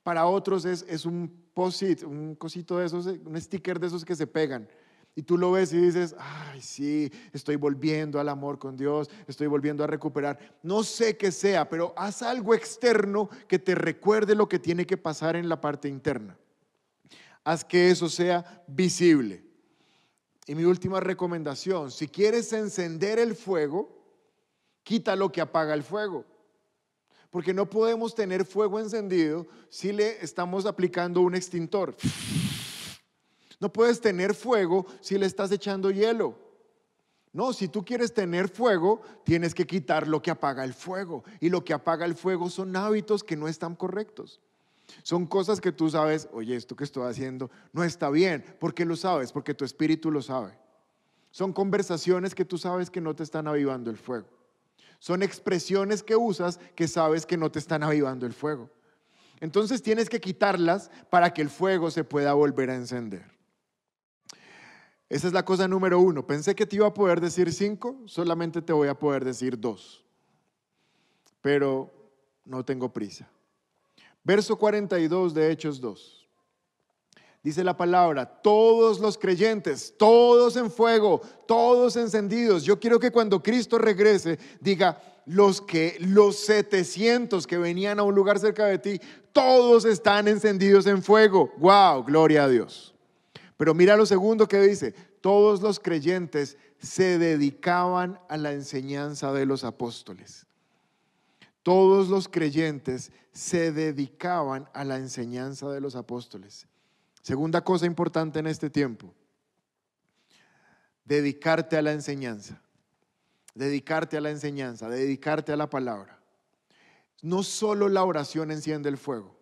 para 0.03 0.27
otros 0.27 0.65
es, 0.65 0.87
es 0.89 1.05
un 1.05 1.31
post-it, 1.53 2.03
un 2.03 2.35
cosito 2.35 2.79
de 2.79 2.87
esos, 2.87 3.07
un 3.07 3.39
sticker 3.41 3.79
de 3.79 3.89
esos 3.89 4.05
que 4.05 4.17
se 4.17 4.27
pegan. 4.27 4.69
Y 5.15 5.23
tú 5.23 5.37
lo 5.37 5.51
ves 5.51 5.73
y 5.73 5.79
dices, 5.79 6.15
ay, 6.17 6.63
sí, 6.63 7.11
estoy 7.33 7.57
volviendo 7.57 8.21
al 8.21 8.29
amor 8.29 8.59
con 8.59 8.77
Dios, 8.77 9.11
estoy 9.27 9.49
volviendo 9.49 9.83
a 9.83 9.89
recuperar. 9.89 10.39
No 10.63 10.85
sé 10.85 11.17
qué 11.17 11.33
sea, 11.33 11.69
pero 11.69 11.93
haz 11.97 12.23
algo 12.23 12.55
externo 12.55 13.29
que 13.49 13.59
te 13.59 13.75
recuerde 13.75 14.37
lo 14.37 14.49
que 14.49 14.61
tiene 14.61 14.87
que 14.87 14.97
pasar 14.97 15.35
en 15.35 15.49
la 15.49 15.61
parte 15.61 15.89
interna. 15.89 16.39
Haz 17.43 17.65
que 17.65 17.91
eso 17.91 18.09
sea 18.09 18.63
visible. 18.69 19.45
Y 20.47 20.55
mi 20.55 20.63
última 20.63 21.01
recomendación, 21.01 21.91
si 21.91 22.07
quieres 22.07 22.53
encender 22.53 23.19
el 23.19 23.35
fuego, 23.35 23.99
quita 24.85 25.17
lo 25.17 25.33
que 25.33 25.41
apaga 25.41 25.75
el 25.75 25.83
fuego. 25.83 26.25
Porque 27.31 27.53
no 27.53 27.69
podemos 27.69 28.15
tener 28.15 28.45
fuego 28.45 28.81
encendido 28.81 29.47
si 29.69 29.93
le 29.93 30.23
estamos 30.25 30.67
aplicando 30.67 31.21
un 31.21 31.35
extintor. 31.35 31.95
No 33.61 33.73
puedes 33.73 34.01
tener 34.01 34.35
fuego 34.35 34.87
si 35.01 35.19
le 35.19 35.27
estás 35.27 35.51
echando 35.53 35.91
hielo. 35.91 36.39
No, 37.33 37.53
si 37.53 37.69
tú 37.69 37.85
quieres 37.85 38.15
tener 38.15 38.49
fuego, 38.49 39.03
tienes 39.25 39.55
que 39.55 39.67
quitar 39.67 40.09
lo 40.09 40.23
que 40.23 40.31
apaga 40.31 40.65
el 40.65 40.73
fuego. 40.73 41.25
Y 41.41 41.51
lo 41.51 41.65
que 41.65 41.75
apaga 41.75 42.07
el 42.07 42.15
fuego 42.15 42.49
son 42.49 42.75
hábitos 42.77 43.23
que 43.23 43.37
no 43.37 43.49
están 43.49 43.77
correctos. 43.77 44.41
Son 45.03 45.27
cosas 45.27 45.61
que 45.61 45.71
tú 45.71 45.91
sabes, 45.91 46.29
oye, 46.33 46.57
esto 46.57 46.75
que 46.75 46.85
estoy 46.85 47.09
haciendo 47.09 47.51
no 47.73 47.85
está 47.85 48.09
bien. 48.11 48.45
¿Por 48.59 48.73
qué 48.73 48.85
lo 48.85 48.97
sabes? 48.97 49.33
Porque 49.33 49.55
tu 49.55 49.65
espíritu 49.65 50.11
lo 50.11 50.23
sabe. 50.23 50.59
Son 51.31 51.53
conversaciones 51.53 52.35
que 52.35 52.47
tú 52.47 52.57
sabes 52.57 52.91
que 52.91 53.03
no 53.03 53.15
te 53.15 53.23
están 53.23 53.47
avivando 53.47 53.91
el 53.91 53.99
fuego. 53.99 54.38
Son 54.99 55.23
expresiones 55.23 56.03
que 56.03 56.17
usas 56.17 56.59
que 56.75 56.89
sabes 56.89 57.25
que 57.25 57.37
no 57.37 57.51
te 57.51 57.59
están 57.59 57.83
avivando 57.83 58.27
el 58.27 58.33
fuego. 58.33 58.71
Entonces 59.41 59.83
tienes 59.83 60.09
que 60.09 60.21
quitarlas 60.21 60.91
para 61.11 61.33
que 61.33 61.43
el 61.43 61.51
fuego 61.51 61.91
se 61.91 62.05
pueda 62.05 62.33
volver 62.35 62.71
a 62.71 62.75
encender. 62.75 63.25
Esa 65.09 65.29
es 65.29 65.33
la 65.33 65.45
cosa 65.45 65.69
número 65.69 66.01
uno. 66.01 66.27
Pensé 66.27 66.55
que 66.55 66.67
te 66.67 66.77
iba 66.77 66.87
a 66.87 66.95
poder 66.95 67.21
decir 67.21 67.53
cinco, 67.53 67.97
solamente 68.07 68.61
te 68.61 68.73
voy 68.73 68.89
a 68.89 68.99
poder 68.99 69.25
decir 69.25 69.59
dos. 69.59 70.05
Pero 71.41 71.91
no 72.45 72.65
tengo 72.65 72.93
prisa. 72.93 73.29
Verso 74.25 74.59
42 74.59 75.33
de 75.33 75.51
Hechos 75.51 75.81
2. 75.81 76.18
Dice 77.43 77.63
la 77.63 77.77
palabra, 77.77 78.27
todos 78.27 78.99
los 79.01 79.17
creyentes, 79.17 79.95
todos 79.97 80.57
en 80.57 80.71
fuego, 80.71 81.21
todos 81.47 81.97
encendidos. 81.97 82.65
Yo 82.65 82.79
quiero 82.81 82.99
que 82.99 83.13
cuando 83.13 83.43
Cristo 83.43 83.79
regrese 83.79 84.39
diga, 84.61 85.01
los 85.25 85.61
que 85.61 85.97
los 86.01 86.37
700 86.41 87.47
que 87.47 87.59
venían 87.59 88.01
a 88.01 88.03
un 88.03 88.15
lugar 88.15 88.39
cerca 88.39 88.67
de 88.67 88.79
ti, 88.79 89.01
todos 89.33 89.85
están 89.85 90.27
encendidos 90.27 90.87
en 90.87 91.03
fuego. 91.03 91.53
Wow, 91.59 92.03
gloria 92.05 92.45
a 92.45 92.49
Dios. 92.49 92.95
Pero 93.57 93.75
mira 93.75 93.97
lo 93.97 94.07
segundo 94.07 94.49
que 94.49 94.61
dice, 94.61 94.93
todos 95.21 95.61
los 95.61 95.81
creyentes 95.81 96.57
se 96.79 97.19
dedicaban 97.19 98.21
a 98.29 98.37
la 98.37 98.53
enseñanza 98.53 99.33
de 99.33 99.47
los 99.47 99.65
apóstoles. 99.65 100.47
Todos 101.63 102.09
los 102.09 102.29
creyentes 102.29 103.11
se 103.33 103.73
dedicaban 103.73 104.69
a 104.73 104.85
la 104.85 104.97
enseñanza 104.97 105.69
de 105.71 105.81
los 105.81 105.97
apóstoles. 105.97 106.68
Segunda 107.29 107.61
cosa 107.63 107.85
importante 107.85 108.39
en 108.39 108.47
este 108.47 108.71
tiempo, 108.71 109.13
dedicarte 111.05 111.77
a 111.77 111.83
la 111.83 111.93
enseñanza, 111.93 112.63
dedicarte 113.55 114.17
a 114.17 114.23
la 114.23 114.31
enseñanza, 114.31 114.89
dedicarte 114.89 115.53
a 115.53 115.59
la 115.59 115.69
palabra. 115.69 116.19
No 117.21 117.43
solo 117.43 117.91
la 117.91 118.03
oración 118.03 118.51
enciende 118.51 118.89
el 118.89 118.97
fuego, 118.97 119.39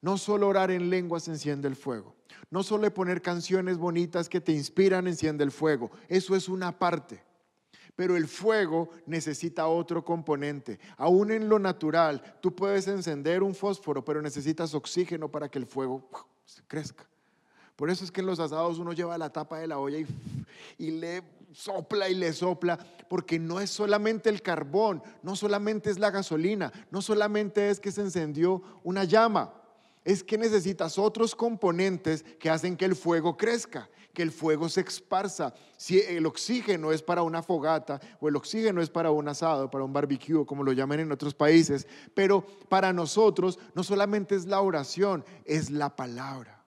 no 0.00 0.16
solo 0.16 0.46
orar 0.46 0.70
en 0.70 0.90
lenguas 0.90 1.26
enciende 1.26 1.66
el 1.66 1.74
fuego. 1.74 2.14
No 2.50 2.62
solo 2.62 2.94
poner 2.94 3.20
canciones 3.20 3.78
bonitas 3.78 4.28
que 4.28 4.40
te 4.40 4.52
inspiran 4.52 5.08
enciende 5.08 5.42
el 5.42 5.50
fuego, 5.50 5.90
eso 6.06 6.36
es 6.36 6.48
una 6.48 6.78
parte. 6.78 7.24
Pero 7.96 8.16
el 8.16 8.28
fuego 8.28 8.90
necesita 9.06 9.66
otro 9.66 10.04
componente. 10.04 10.78
Aún 10.96 11.32
en 11.32 11.48
lo 11.48 11.58
natural, 11.58 12.38
tú 12.40 12.54
puedes 12.54 12.86
encender 12.86 13.42
un 13.42 13.56
fósforo, 13.56 14.04
pero 14.04 14.22
necesitas 14.22 14.72
oxígeno 14.72 15.28
para 15.28 15.48
que 15.48 15.58
el 15.58 15.66
fuego 15.66 16.08
crezca. 16.66 17.06
Por 17.76 17.90
eso 17.90 18.04
es 18.04 18.10
que 18.10 18.20
en 18.20 18.26
los 18.26 18.40
asados 18.40 18.78
uno 18.78 18.92
lleva 18.92 19.16
la 19.18 19.30
tapa 19.30 19.58
de 19.58 19.68
la 19.68 19.78
olla 19.78 19.98
y, 19.98 20.06
y 20.78 20.90
le 20.90 21.22
sopla 21.52 22.08
y 22.08 22.14
le 22.14 22.32
sopla, 22.32 22.78
porque 23.08 23.38
no 23.38 23.60
es 23.60 23.70
solamente 23.70 24.28
el 24.28 24.42
carbón, 24.42 25.02
no 25.22 25.36
solamente 25.36 25.90
es 25.90 25.98
la 25.98 26.10
gasolina, 26.10 26.72
no 26.90 27.02
solamente 27.02 27.70
es 27.70 27.80
que 27.80 27.92
se 27.92 28.02
encendió 28.02 28.62
una 28.82 29.04
llama, 29.04 29.54
es 30.04 30.24
que 30.24 30.38
necesitas 30.38 30.98
otros 30.98 31.34
componentes 31.34 32.24
que 32.38 32.50
hacen 32.50 32.76
que 32.76 32.84
el 32.84 32.96
fuego 32.96 33.36
crezca, 33.36 33.88
que 34.18 34.22
el 34.24 34.32
fuego 34.32 34.68
se 34.68 34.80
esparza. 34.80 35.54
Si 35.76 36.00
el 36.00 36.26
oxígeno 36.26 36.90
es 36.90 37.02
para 37.02 37.22
una 37.22 37.40
fogata 37.40 38.00
o 38.18 38.28
el 38.28 38.34
oxígeno 38.34 38.82
es 38.82 38.90
para 38.90 39.12
un 39.12 39.28
asado, 39.28 39.70
para 39.70 39.84
un 39.84 39.92
barbecue, 39.92 40.44
como 40.44 40.64
lo 40.64 40.72
llaman 40.72 40.98
en 40.98 41.12
otros 41.12 41.34
países, 41.34 41.86
pero 42.14 42.44
para 42.68 42.92
nosotros 42.92 43.60
no 43.76 43.84
solamente 43.84 44.34
es 44.34 44.44
la 44.46 44.60
oración, 44.60 45.24
es 45.44 45.70
la 45.70 45.94
palabra. 45.94 46.66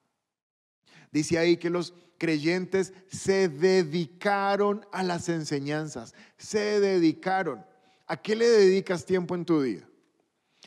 Dice 1.11 1.37
ahí 1.37 1.57
que 1.57 1.69
los 1.69 1.93
creyentes 2.17 2.93
se 3.09 3.49
dedicaron 3.49 4.85
a 4.93 5.03
las 5.03 5.27
enseñanzas, 5.27 6.13
se 6.37 6.79
dedicaron. 6.79 7.65
¿A 8.07 8.15
qué 8.15 8.33
le 8.33 8.47
dedicas 8.47 9.03
tiempo 9.03 9.35
en 9.35 9.43
tu 9.43 9.61
día? 9.61 9.85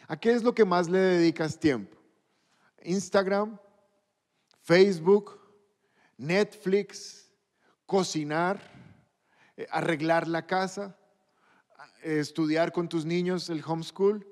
¿A 0.07 0.19
qué 0.19 0.33
es 0.33 0.43
lo 0.43 0.55
que 0.55 0.67
más 0.67 0.91
le 0.91 0.99
dedicas 0.99 1.59
tiempo? 1.59 1.97
Instagram, 2.83 3.59
Facebook, 4.61 5.44
Netflix, 6.17 7.31
cocinar, 7.87 8.61
eh, 9.57 9.67
arreglar 9.71 10.29
la 10.29 10.47
casa, 10.47 10.97
estudiar 12.03 12.73
con 12.73 12.89
tus 12.89 13.05
niños 13.05 13.49
el 13.51 13.63
homeschool. 13.65 14.27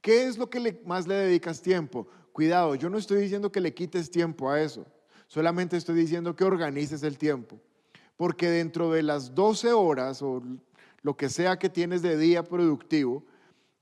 ¿Qué 0.00 0.26
es 0.26 0.38
lo 0.38 0.50
que 0.50 0.80
más 0.84 1.06
le 1.06 1.14
dedicas 1.14 1.62
tiempo? 1.62 2.08
Cuidado, 2.32 2.74
yo 2.74 2.90
no 2.90 2.98
estoy 2.98 3.20
diciendo 3.20 3.50
que 3.50 3.60
le 3.60 3.74
quites 3.74 4.10
tiempo 4.10 4.50
a 4.50 4.60
eso, 4.60 4.86
solamente 5.26 5.76
estoy 5.76 5.96
diciendo 5.96 6.34
que 6.34 6.44
organices 6.44 7.02
el 7.02 7.18
tiempo. 7.18 7.60
Porque 8.16 8.48
dentro 8.48 8.92
de 8.92 9.02
las 9.02 9.34
12 9.34 9.72
horas 9.72 10.22
o 10.22 10.42
lo 11.02 11.16
que 11.16 11.28
sea 11.28 11.58
que 11.58 11.68
tienes 11.68 12.00
de 12.00 12.16
día 12.16 12.44
productivo, 12.44 13.24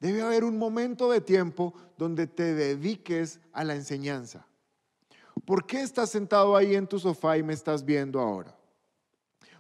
Debe 0.03 0.23
haber 0.23 0.43
un 0.43 0.59
momento 0.59 1.13
de 1.13 1.21
tiempo 1.21 1.75
donde 1.97 2.27
te 2.27 2.55
dediques 2.55 3.39
a 3.53 3.63
la 3.63 3.77
enseñanza. 3.77 4.45
¿Por 5.45 5.67
qué 5.67 5.83
estás 5.83 6.11
sentado 6.11 6.57
ahí 6.57 6.75
en 6.75 6.87
tu 6.87 6.99
sofá 6.99 7.37
y 7.37 7.43
me 7.43 7.53
estás 7.53 7.85
viendo 7.85 8.21
ahora? 8.21 8.57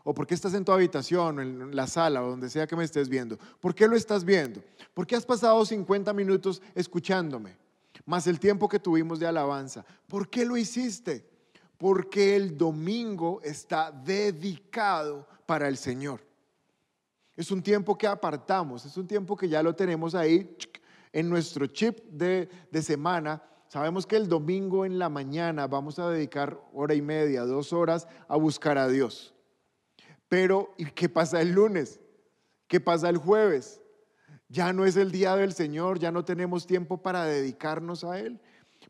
¿O 0.04 0.12
por 0.12 0.26
qué 0.26 0.34
estás 0.34 0.54
en 0.54 0.64
tu 0.64 0.72
habitación, 0.72 1.38
en 1.40 1.76
la 1.76 1.86
sala 1.86 2.22
o 2.24 2.30
donde 2.30 2.50
sea 2.50 2.66
que 2.66 2.76
me 2.76 2.84
estés 2.84 3.08
viendo? 3.08 3.38
¿Por 3.60 3.74
qué 3.74 3.86
lo 3.86 3.96
estás 3.96 4.24
viendo? 4.24 4.62
¿Por 4.94 5.06
qué 5.06 5.14
has 5.14 5.24
pasado 5.24 5.64
50 5.64 6.12
minutos 6.12 6.60
escuchándome? 6.74 7.56
Más 8.04 8.26
el 8.26 8.40
tiempo 8.40 8.68
que 8.68 8.80
tuvimos 8.80 9.20
de 9.20 9.26
alabanza. 9.26 9.84
¿Por 10.08 10.28
qué 10.28 10.44
lo 10.44 10.56
hiciste? 10.56 11.24
Porque 11.78 12.34
el 12.34 12.56
domingo 12.56 13.40
está 13.42 13.92
dedicado 13.92 15.26
para 15.46 15.68
el 15.68 15.76
Señor. 15.76 16.20
Es 17.36 17.50
un 17.50 17.62
tiempo 17.62 17.96
que 17.96 18.06
apartamos, 18.06 18.84
es 18.84 18.96
un 18.96 19.06
tiempo 19.06 19.36
que 19.36 19.48
ya 19.48 19.62
lo 19.62 19.74
tenemos 19.74 20.14
ahí 20.14 20.56
en 21.12 21.28
nuestro 21.28 21.66
chip 21.66 21.98
de, 22.10 22.48
semana. 22.82 23.42
Sabemos 23.72 24.06
que 24.06 24.16
el 24.16 24.28
domingo 24.28 24.84
en 24.84 24.98
la 24.98 25.08
mañana 25.08 25.66
vamos 25.66 25.98
a 25.98 26.10
dedicar 26.10 26.60
hora 26.74 26.92
y 26.94 27.00
media, 27.00 27.46
dos 27.46 27.72
horas 27.72 28.06
a 28.28 28.36
buscar 28.36 28.76
a 28.76 28.86
Dios. 28.86 29.34
Pero, 30.28 30.74
¿y 30.76 30.84
qué 30.90 31.08
pasa 31.08 31.40
el 31.40 31.52
lunes? 31.52 31.98
¿Qué 32.66 32.80
pasa 32.80 33.08
el 33.08 33.16
jueves? 33.16 33.80
Ya 34.50 34.74
no 34.74 34.84
es 34.84 34.96
el 34.96 35.10
día 35.10 35.36
del 35.36 35.54
Señor, 35.54 35.98
ya 35.98 36.12
no 36.12 36.22
tenemos 36.22 36.66
tiempo 36.66 37.00
para 37.00 37.24
dedicarnos 37.24 38.04
a 38.04 38.18
Él 38.18 38.42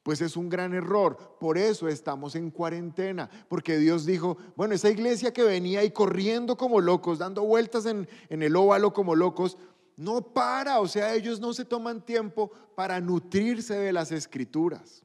pues 0.03 0.21
es 0.21 0.37
un 0.37 0.49
gran 0.49 0.75
error. 0.75 1.37
Por 1.39 1.59
eso 1.59 1.89
estamos 1.89 2.35
en 2.35 2.51
cuarentena, 2.51 3.31
porque 3.49 3.79
Dios 3.79 4.07
dijo, 4.07 4.37
bueno, 4.57 4.75
esa 4.75 4.91
iglesia 4.91 5.33
que 5.33 5.43
venía 5.43 5.81
ahí 5.81 5.91
corriendo 5.91 6.57
como 6.57 6.81
locos, 6.81 7.19
dando 7.19 7.43
vueltas 7.43 7.87
en, 7.87 8.09
en 8.29 8.43
el 8.43 8.57
óvalo 8.57 8.93
como 8.93 9.15
locos, 9.15 9.59
no 10.03 10.21
para, 10.21 10.81
o 10.81 10.89
sea, 10.89 11.15
ellos 11.15 11.39
no 11.39 11.53
se 11.53 11.65
toman 11.65 12.05
tiempo 12.05 12.51
para 12.75 13.01
nutrirse 13.01 13.75
de 13.75 13.93
las 13.93 14.11
escrituras. 14.11 15.05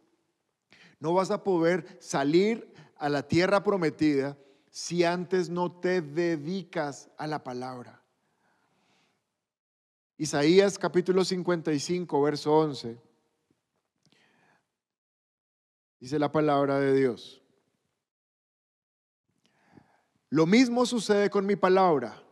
No 0.99 1.13
vas 1.13 1.29
a 1.29 1.43
poder 1.43 1.97
salir 2.01 2.73
a 2.97 3.07
la 3.07 3.21
tierra 3.21 3.63
prometida 3.63 4.35
si 4.71 5.03
antes 5.03 5.49
no 5.49 5.71
te 5.71 6.01
dedicas 6.01 7.11
a 7.17 7.27
la 7.27 7.43
palabra. 7.43 8.01
Isaías 10.17 10.79
capítulo 10.79 11.23
55, 11.23 12.21
verso 12.23 12.51
11. 12.57 12.99
Dice 15.99 16.17
la 16.17 16.31
palabra 16.31 16.79
de 16.79 16.95
Dios. 16.95 17.43
Lo 20.29 20.47
mismo 20.47 20.87
sucede 20.87 21.29
con 21.29 21.45
mi 21.45 21.55
palabra. 21.55 22.23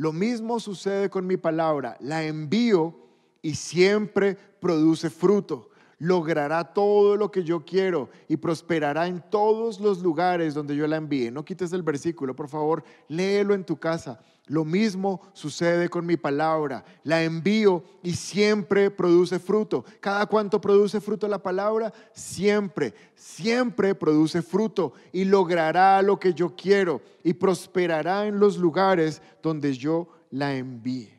Lo 0.00 0.14
mismo 0.14 0.58
sucede 0.60 1.10
con 1.10 1.26
mi 1.26 1.36
palabra. 1.36 1.98
La 2.00 2.24
envío 2.24 2.94
y 3.42 3.54
siempre 3.54 4.34
produce 4.34 5.10
fruto. 5.10 5.68
logrará 5.98 6.64
todo 6.64 7.18
lo 7.18 7.30
que 7.30 7.44
yo 7.44 7.62
quiero 7.66 8.08
y 8.26 8.38
prosperará 8.38 9.06
en 9.08 9.22
todos 9.28 9.78
los 9.78 10.00
lugares 10.00 10.54
donde 10.54 10.74
yo 10.74 10.86
la 10.86 10.96
envíe. 10.96 11.30
No 11.30 11.44
quites 11.44 11.74
el 11.74 11.82
versículo, 11.82 12.34
por 12.34 12.48
favor, 12.48 12.82
léelo 13.08 13.52
en 13.52 13.62
tu 13.62 13.76
casa. 13.76 14.18
Lo 14.50 14.64
mismo 14.64 15.20
sucede 15.32 15.88
con 15.88 16.04
mi 16.04 16.16
palabra. 16.16 16.84
La 17.04 17.22
envío 17.22 17.84
y 18.02 18.14
siempre 18.14 18.90
produce 18.90 19.38
fruto. 19.38 19.84
¿Cada 20.00 20.26
cuánto 20.26 20.60
produce 20.60 21.00
fruto 21.00 21.28
la 21.28 21.40
palabra? 21.40 21.92
Siempre, 22.12 22.92
siempre 23.14 23.94
produce 23.94 24.42
fruto 24.42 24.92
y 25.12 25.24
logrará 25.24 26.02
lo 26.02 26.18
que 26.18 26.34
yo 26.34 26.56
quiero 26.56 27.00
y 27.22 27.32
prosperará 27.34 28.26
en 28.26 28.40
los 28.40 28.58
lugares 28.58 29.22
donde 29.40 29.72
yo 29.72 30.08
la 30.32 30.56
envíe. 30.56 31.14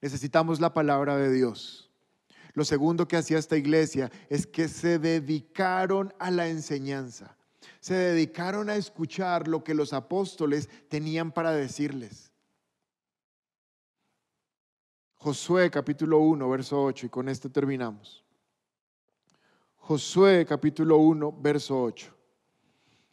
Necesitamos 0.00 0.60
la 0.60 0.74
palabra 0.74 1.16
de 1.16 1.32
Dios. 1.32 1.92
Lo 2.54 2.64
segundo 2.64 3.06
que 3.06 3.18
hacía 3.18 3.38
esta 3.38 3.56
iglesia 3.56 4.10
es 4.28 4.48
que 4.48 4.66
se 4.66 4.98
dedicaron 4.98 6.12
a 6.18 6.32
la 6.32 6.48
enseñanza 6.48 7.36
se 7.84 7.92
dedicaron 7.92 8.70
a 8.70 8.76
escuchar 8.76 9.46
lo 9.46 9.62
que 9.62 9.74
los 9.74 9.92
apóstoles 9.92 10.70
tenían 10.88 11.30
para 11.30 11.52
decirles. 11.52 12.32
Josué 15.16 15.70
capítulo 15.70 16.20
1, 16.20 16.48
verso 16.48 16.82
8, 16.82 17.04
y 17.04 17.08
con 17.10 17.28
esto 17.28 17.50
terminamos. 17.50 18.24
Josué 19.76 20.46
capítulo 20.46 20.96
1, 20.96 21.36
verso 21.42 21.82
8. 21.82 22.10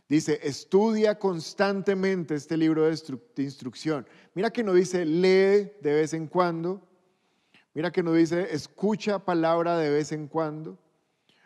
Dice, 0.07 0.39
estudia 0.41 1.19
constantemente 1.19 2.35
este 2.35 2.55
libro 2.55 2.85
de, 2.85 3.43
instrucción. 3.43 4.07
Mira 4.33 4.51
que 4.51 4.63
no 4.63 4.73
dice 4.73 5.03
lee 5.03 5.73
de 5.81 5.93
vez 5.95 6.13
en 6.13 6.27
cuando. 6.27 6.81
Mira 7.73 7.91
que 7.91 8.03
no 8.03 8.13
dice 8.13 8.47
escucha 8.55 9.19
palabra 9.19 9.75
de 9.75 9.89
vez 9.89 10.13
en 10.13 10.29
cuando. 10.29 10.77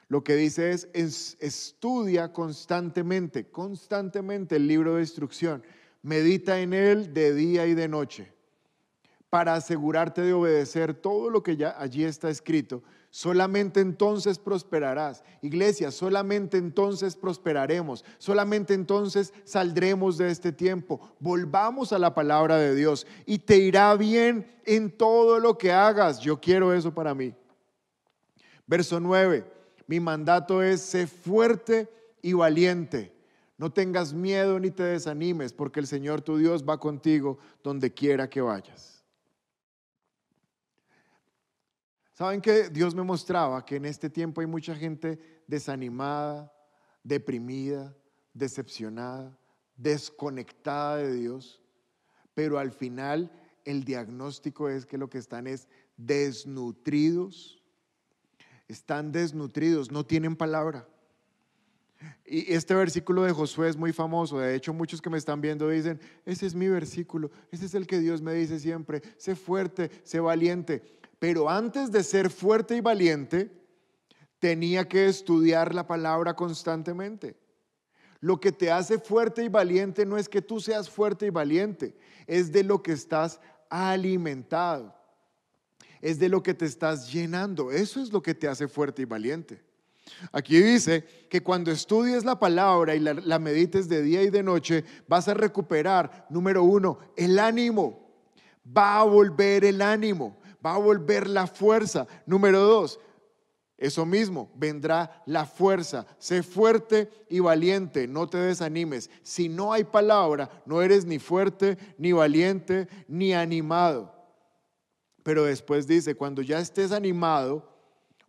Lo 0.07 0.23
que 0.23 0.35
dice 0.35 0.71
es, 0.71 1.37
estudia 1.39 2.31
constantemente, 2.31 3.49
constantemente 3.49 4.57
el 4.57 4.67
libro 4.67 4.95
de 4.95 5.01
instrucción. 5.01 5.63
Medita 6.03 6.59
en 6.59 6.73
él 6.73 7.13
de 7.13 7.33
día 7.33 7.65
y 7.65 7.73
de 7.73 7.87
noche 7.87 8.31
para 9.31 9.55
asegurarte 9.55 10.21
de 10.21 10.33
obedecer 10.33 10.93
todo 10.93 11.29
lo 11.29 11.41
que 11.41 11.57
ya 11.57 11.75
allí 11.79 12.03
está 12.03 12.29
escrito. 12.29 12.83
Solamente 13.09 13.79
entonces 13.79 14.37
prosperarás. 14.37 15.23
Iglesia, 15.41 15.89
solamente 15.89 16.57
entonces 16.57 17.15
prosperaremos. 17.15 18.05
Solamente 18.19 18.75
entonces 18.75 19.33
saldremos 19.43 20.17
de 20.17 20.29
este 20.29 20.51
tiempo. 20.51 21.01
Volvamos 21.19 21.91
a 21.91 21.99
la 21.99 22.13
palabra 22.13 22.57
de 22.57 22.75
Dios 22.75 23.07
y 23.25 23.39
te 23.39 23.57
irá 23.57 23.95
bien 23.95 24.45
en 24.65 24.91
todo 24.91 25.39
lo 25.39 25.57
que 25.57 25.71
hagas. 25.71 26.19
Yo 26.19 26.39
quiero 26.39 26.73
eso 26.73 26.93
para 26.93 27.15
mí. 27.15 27.33
Verso 28.67 28.99
9 28.99 29.54
mi 29.87 29.99
mandato 29.99 30.61
es, 30.63 30.81
sé 30.81 31.07
fuerte 31.07 31.89
y 32.21 32.33
valiente. 32.33 33.13
No 33.57 33.71
tengas 33.71 34.13
miedo 34.13 34.59
ni 34.59 34.71
te 34.71 34.83
desanimes, 34.83 35.53
porque 35.53 35.79
el 35.79 35.87
Señor 35.87 36.21
tu 36.21 36.37
Dios 36.37 36.65
va 36.67 36.79
contigo 36.79 37.37
donde 37.63 37.93
quiera 37.93 38.29
que 38.29 38.41
vayas. 38.41 39.05
¿Saben 42.13 42.41
que 42.41 42.69
Dios 42.69 42.95
me 42.95 43.03
mostraba 43.03 43.65
que 43.65 43.75
en 43.75 43.85
este 43.85 44.09
tiempo 44.09 44.41
hay 44.41 44.47
mucha 44.47 44.73
gente 44.75 45.43
desanimada, 45.47 46.51
deprimida, 47.03 47.93
decepcionada, 48.33 49.37
desconectada 49.75 50.97
de 50.97 51.13
Dios? 51.13 51.61
Pero 52.33 52.57
al 52.57 52.71
final 52.71 53.31
el 53.65 53.83
diagnóstico 53.83 54.69
es 54.69 54.85
que 54.85 54.97
lo 54.97 55.09
que 55.09 55.17
están 55.17 55.45
es 55.47 55.67
desnutridos 55.97 57.61
están 58.67 59.11
desnutridos, 59.11 59.91
no 59.91 60.05
tienen 60.05 60.35
palabra. 60.35 60.87
Y 62.25 62.53
este 62.53 62.73
versículo 62.75 63.23
de 63.23 63.31
Josué 63.31 63.69
es 63.69 63.77
muy 63.77 63.93
famoso. 63.93 64.39
De 64.39 64.55
hecho, 64.55 64.73
muchos 64.73 65.01
que 65.01 65.09
me 65.09 65.17
están 65.17 65.41
viendo 65.41 65.69
dicen, 65.69 65.99
ese 66.25 66.45
es 66.45 66.55
mi 66.55 66.67
versículo, 66.67 67.31
ese 67.51 67.65
es 67.65 67.75
el 67.75 67.87
que 67.87 67.99
Dios 67.99 68.21
me 68.21 68.33
dice 68.33 68.59
siempre, 68.59 69.01
sé 69.17 69.35
fuerte, 69.35 69.89
sé 70.03 70.19
valiente. 70.19 70.83
Pero 71.19 71.49
antes 71.49 71.91
de 71.91 72.03
ser 72.03 72.29
fuerte 72.29 72.75
y 72.75 72.81
valiente, 72.81 73.51
tenía 74.39 74.87
que 74.87 75.07
estudiar 75.07 75.73
la 75.73 75.87
palabra 75.87 76.35
constantemente. 76.35 77.37
Lo 78.19 78.39
que 78.39 78.51
te 78.51 78.71
hace 78.71 78.97
fuerte 78.97 79.43
y 79.43 79.49
valiente 79.49 80.05
no 80.05 80.17
es 80.17 80.27
que 80.27 80.41
tú 80.41 80.59
seas 80.59 80.89
fuerte 80.89 81.27
y 81.27 81.29
valiente, 81.29 81.95
es 82.25 82.51
de 82.51 82.63
lo 82.63 82.81
que 82.81 82.91
estás 82.91 83.39
alimentado 83.69 84.94
es 86.01 86.19
de 86.19 86.29
lo 86.29 86.43
que 86.43 86.53
te 86.53 86.65
estás 86.65 87.11
llenando. 87.11 87.71
Eso 87.71 88.01
es 88.01 88.11
lo 88.11 88.21
que 88.21 88.33
te 88.33 88.47
hace 88.47 88.67
fuerte 88.67 89.01
y 89.01 89.05
valiente. 89.05 89.61
Aquí 90.31 90.61
dice 90.61 91.03
que 91.29 91.41
cuando 91.41 91.71
estudies 91.71 92.23
la 92.23 92.39
palabra 92.39 92.95
y 92.95 92.99
la, 92.99 93.39
medites 93.39 93.89
de 93.89 94.01
día 94.01 94.21
y 94.21 94.29
de 94.29 94.43
noche, 94.43 94.83
vas 95.07 95.27
a 95.27 95.33
recuperar, 95.33 96.27
número 96.29 96.63
uno, 96.63 96.99
el 97.15 97.39
ánimo. 97.39 98.05
Va 98.65 98.99
a 98.99 99.03
volver 99.03 99.63
el 99.63 99.81
ánimo, 99.81 100.37
va 100.65 100.75
a 100.75 100.79
volver 100.79 101.27
la 101.27 101.45
fuerza. 101.45 102.07
Número 102.25 102.59
dos, 102.61 102.99
eso 103.77 104.05
mismo, 104.05 104.51
vendrá 104.55 105.21
la 105.25 105.45
fuerza. 105.45 106.05
Sé 106.17 106.41
fuerte 106.41 107.09
y 107.29 107.39
valiente, 107.39 108.07
no 108.07 108.27
te 108.27 108.37
desanimes. 108.37 109.09
Si 109.21 109.49
no 109.49 109.73
hay 109.73 109.83
palabra, 109.83 110.49
no 110.65 110.81
eres 110.81 111.05
ni 111.05 111.19
fuerte, 111.19 111.77
ni 111.97 112.11
valiente, 112.11 112.87
ni 113.07 113.33
animado. 113.33 114.14
Pero 115.25 115.45
después 115.45 115.87
dice, 115.87 116.13
cuando 116.13 116.43
ya 116.43 116.59
estés 116.59 116.91
animado, 116.91 117.67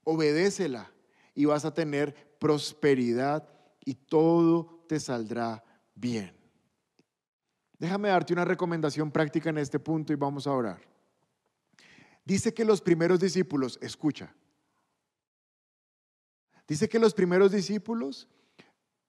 obedécela 0.03 0.91
y 1.35 1.45
vas 1.45 1.67
a 1.67 1.75
tener 1.75 2.15
prosperidad 2.39 3.47
y 3.85 3.97
todo 3.97 4.83
te 4.89 4.99
saldrá 4.99 5.63
bien. 5.95 6.35
Déjame 7.79 8.09
darte 8.09 8.33
una 8.33 8.47
recomendación 8.47 9.11
práctica 9.11 9.51
en 9.51 9.59
este 9.59 9.79
punto 9.79 10.15
y 10.15 10.17
vamos 10.17 10.47
a 10.47 10.53
orar. 10.53 10.81
Dice 12.25 12.55
que 12.55 12.65
los 12.65 12.81
primeros 12.81 13.21
discípulos, 13.21 13.79
escucha, 13.83 14.35
dice 16.67 16.89
que 16.89 16.99
los 16.99 17.13
primeros 17.13 17.53
discípulos 17.53 18.27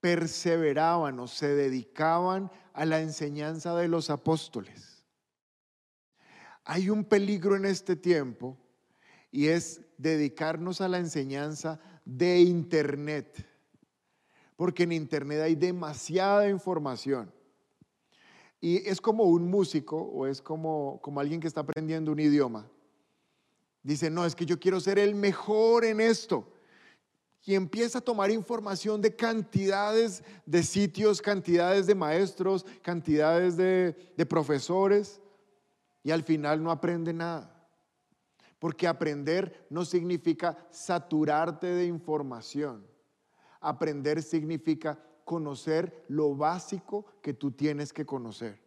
perseveraban 0.01 1.17
o 1.21 1.27
se 1.27 1.55
dedicaban 1.55 2.51
a 2.73 2.83
la 2.83 2.99
enseñanza 2.99 3.73
de 3.77 3.87
los 3.87 4.09
apóstoles. 4.09 4.96
Hay 6.69 6.89
un 6.89 7.05
peligro 7.05 7.55
en 7.55 7.63
este 7.63 7.95
tiempo 7.95 8.57
y 9.31 9.47
es 9.47 9.79
dedicarnos 9.97 10.81
a 10.81 10.89
la 10.89 10.97
enseñanza 10.97 11.79
de 12.03 12.41
Internet. 12.41 13.47
Porque 14.57 14.83
en 14.83 14.91
Internet 14.91 15.39
hay 15.43 15.55
demasiada 15.55 16.49
información. 16.49 17.31
Y 18.59 18.85
es 18.85 18.99
como 18.99 19.23
un 19.23 19.49
músico 19.49 19.95
o 19.95 20.27
es 20.27 20.41
como, 20.41 20.99
como 21.01 21.21
alguien 21.21 21.39
que 21.39 21.47
está 21.47 21.61
aprendiendo 21.61 22.11
un 22.11 22.19
idioma. 22.19 22.69
Dice, 23.81 24.09
no, 24.09 24.25
es 24.25 24.35
que 24.35 24.45
yo 24.45 24.59
quiero 24.59 24.81
ser 24.81 24.99
el 24.99 25.15
mejor 25.15 25.85
en 25.85 26.01
esto. 26.01 26.51
Y 27.45 27.55
empieza 27.55 27.99
a 27.99 28.01
tomar 28.01 28.29
información 28.29 29.01
de 29.01 29.15
cantidades 29.15 30.21
de 30.45 30.63
sitios, 30.63 31.21
cantidades 31.21 31.87
de 31.87 31.95
maestros, 31.95 32.65
cantidades 32.81 33.55
de, 33.55 33.95
de 34.17 34.25
profesores 34.25 35.21
y 36.07 36.11
al 36.11 36.23
final 36.23 36.63
no 36.63 36.71
aprende 36.71 37.11
nada. 37.11 37.53
Porque 38.59 38.87
aprender 38.87 39.67
no 39.69 39.83
significa 39.83 40.57
saturarte 40.71 41.67
de 41.67 41.85
información. 41.85 42.87
Aprender 43.59 44.23
significa 44.23 44.97
conocer 45.25 46.05
lo 46.07 46.33
básico 46.33 47.05
que 47.21 47.33
tú 47.33 47.51
tienes 47.51 47.91
que 47.91 48.05
conocer. 48.05 48.57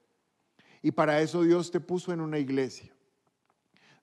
Y 0.83 0.91
para 0.91 1.23
eso 1.23 1.43
Dios 1.43 1.71
te 1.71 1.81
puso 1.81 2.13
en 2.13 2.21
una 2.21 2.39
iglesia. 2.39 2.95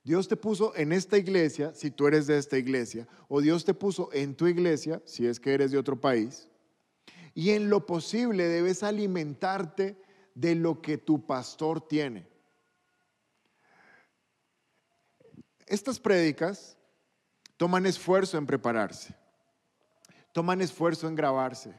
Dios 0.03 0.27
te 0.27 0.35
puso 0.35 0.75
en 0.75 0.91
esta 0.91 1.19
iglesia, 1.19 1.75
si 1.75 1.91
tú 1.91 2.07
eres 2.07 2.25
de 2.25 2.39
esta 2.39 2.57
iglesia, 2.57 3.07
o 3.27 3.39
Dios 3.39 3.63
te 3.63 3.75
puso 3.75 4.09
en 4.13 4.33
tu 4.33 4.47
iglesia, 4.47 4.99
si 5.05 5.27
es 5.27 5.39
que 5.39 5.53
eres 5.53 5.69
de 5.69 5.77
otro 5.77 6.01
país. 6.01 6.49
Y 7.35 7.51
en 7.51 7.69
lo 7.69 7.85
posible 7.85 8.47
debes 8.47 8.81
alimentarte 8.81 9.95
de 10.33 10.55
lo 10.55 10.81
que 10.81 10.97
tu 10.97 11.27
pastor 11.27 11.87
tiene. 11.87 12.35
Estas 15.67 15.99
prédicas 15.99 16.77
toman 17.57 17.85
esfuerzo 17.85 18.37
en 18.37 18.45
prepararse, 18.45 19.13
toman 20.31 20.61
esfuerzo 20.61 21.07
en 21.07 21.15
grabarse, 21.15 21.73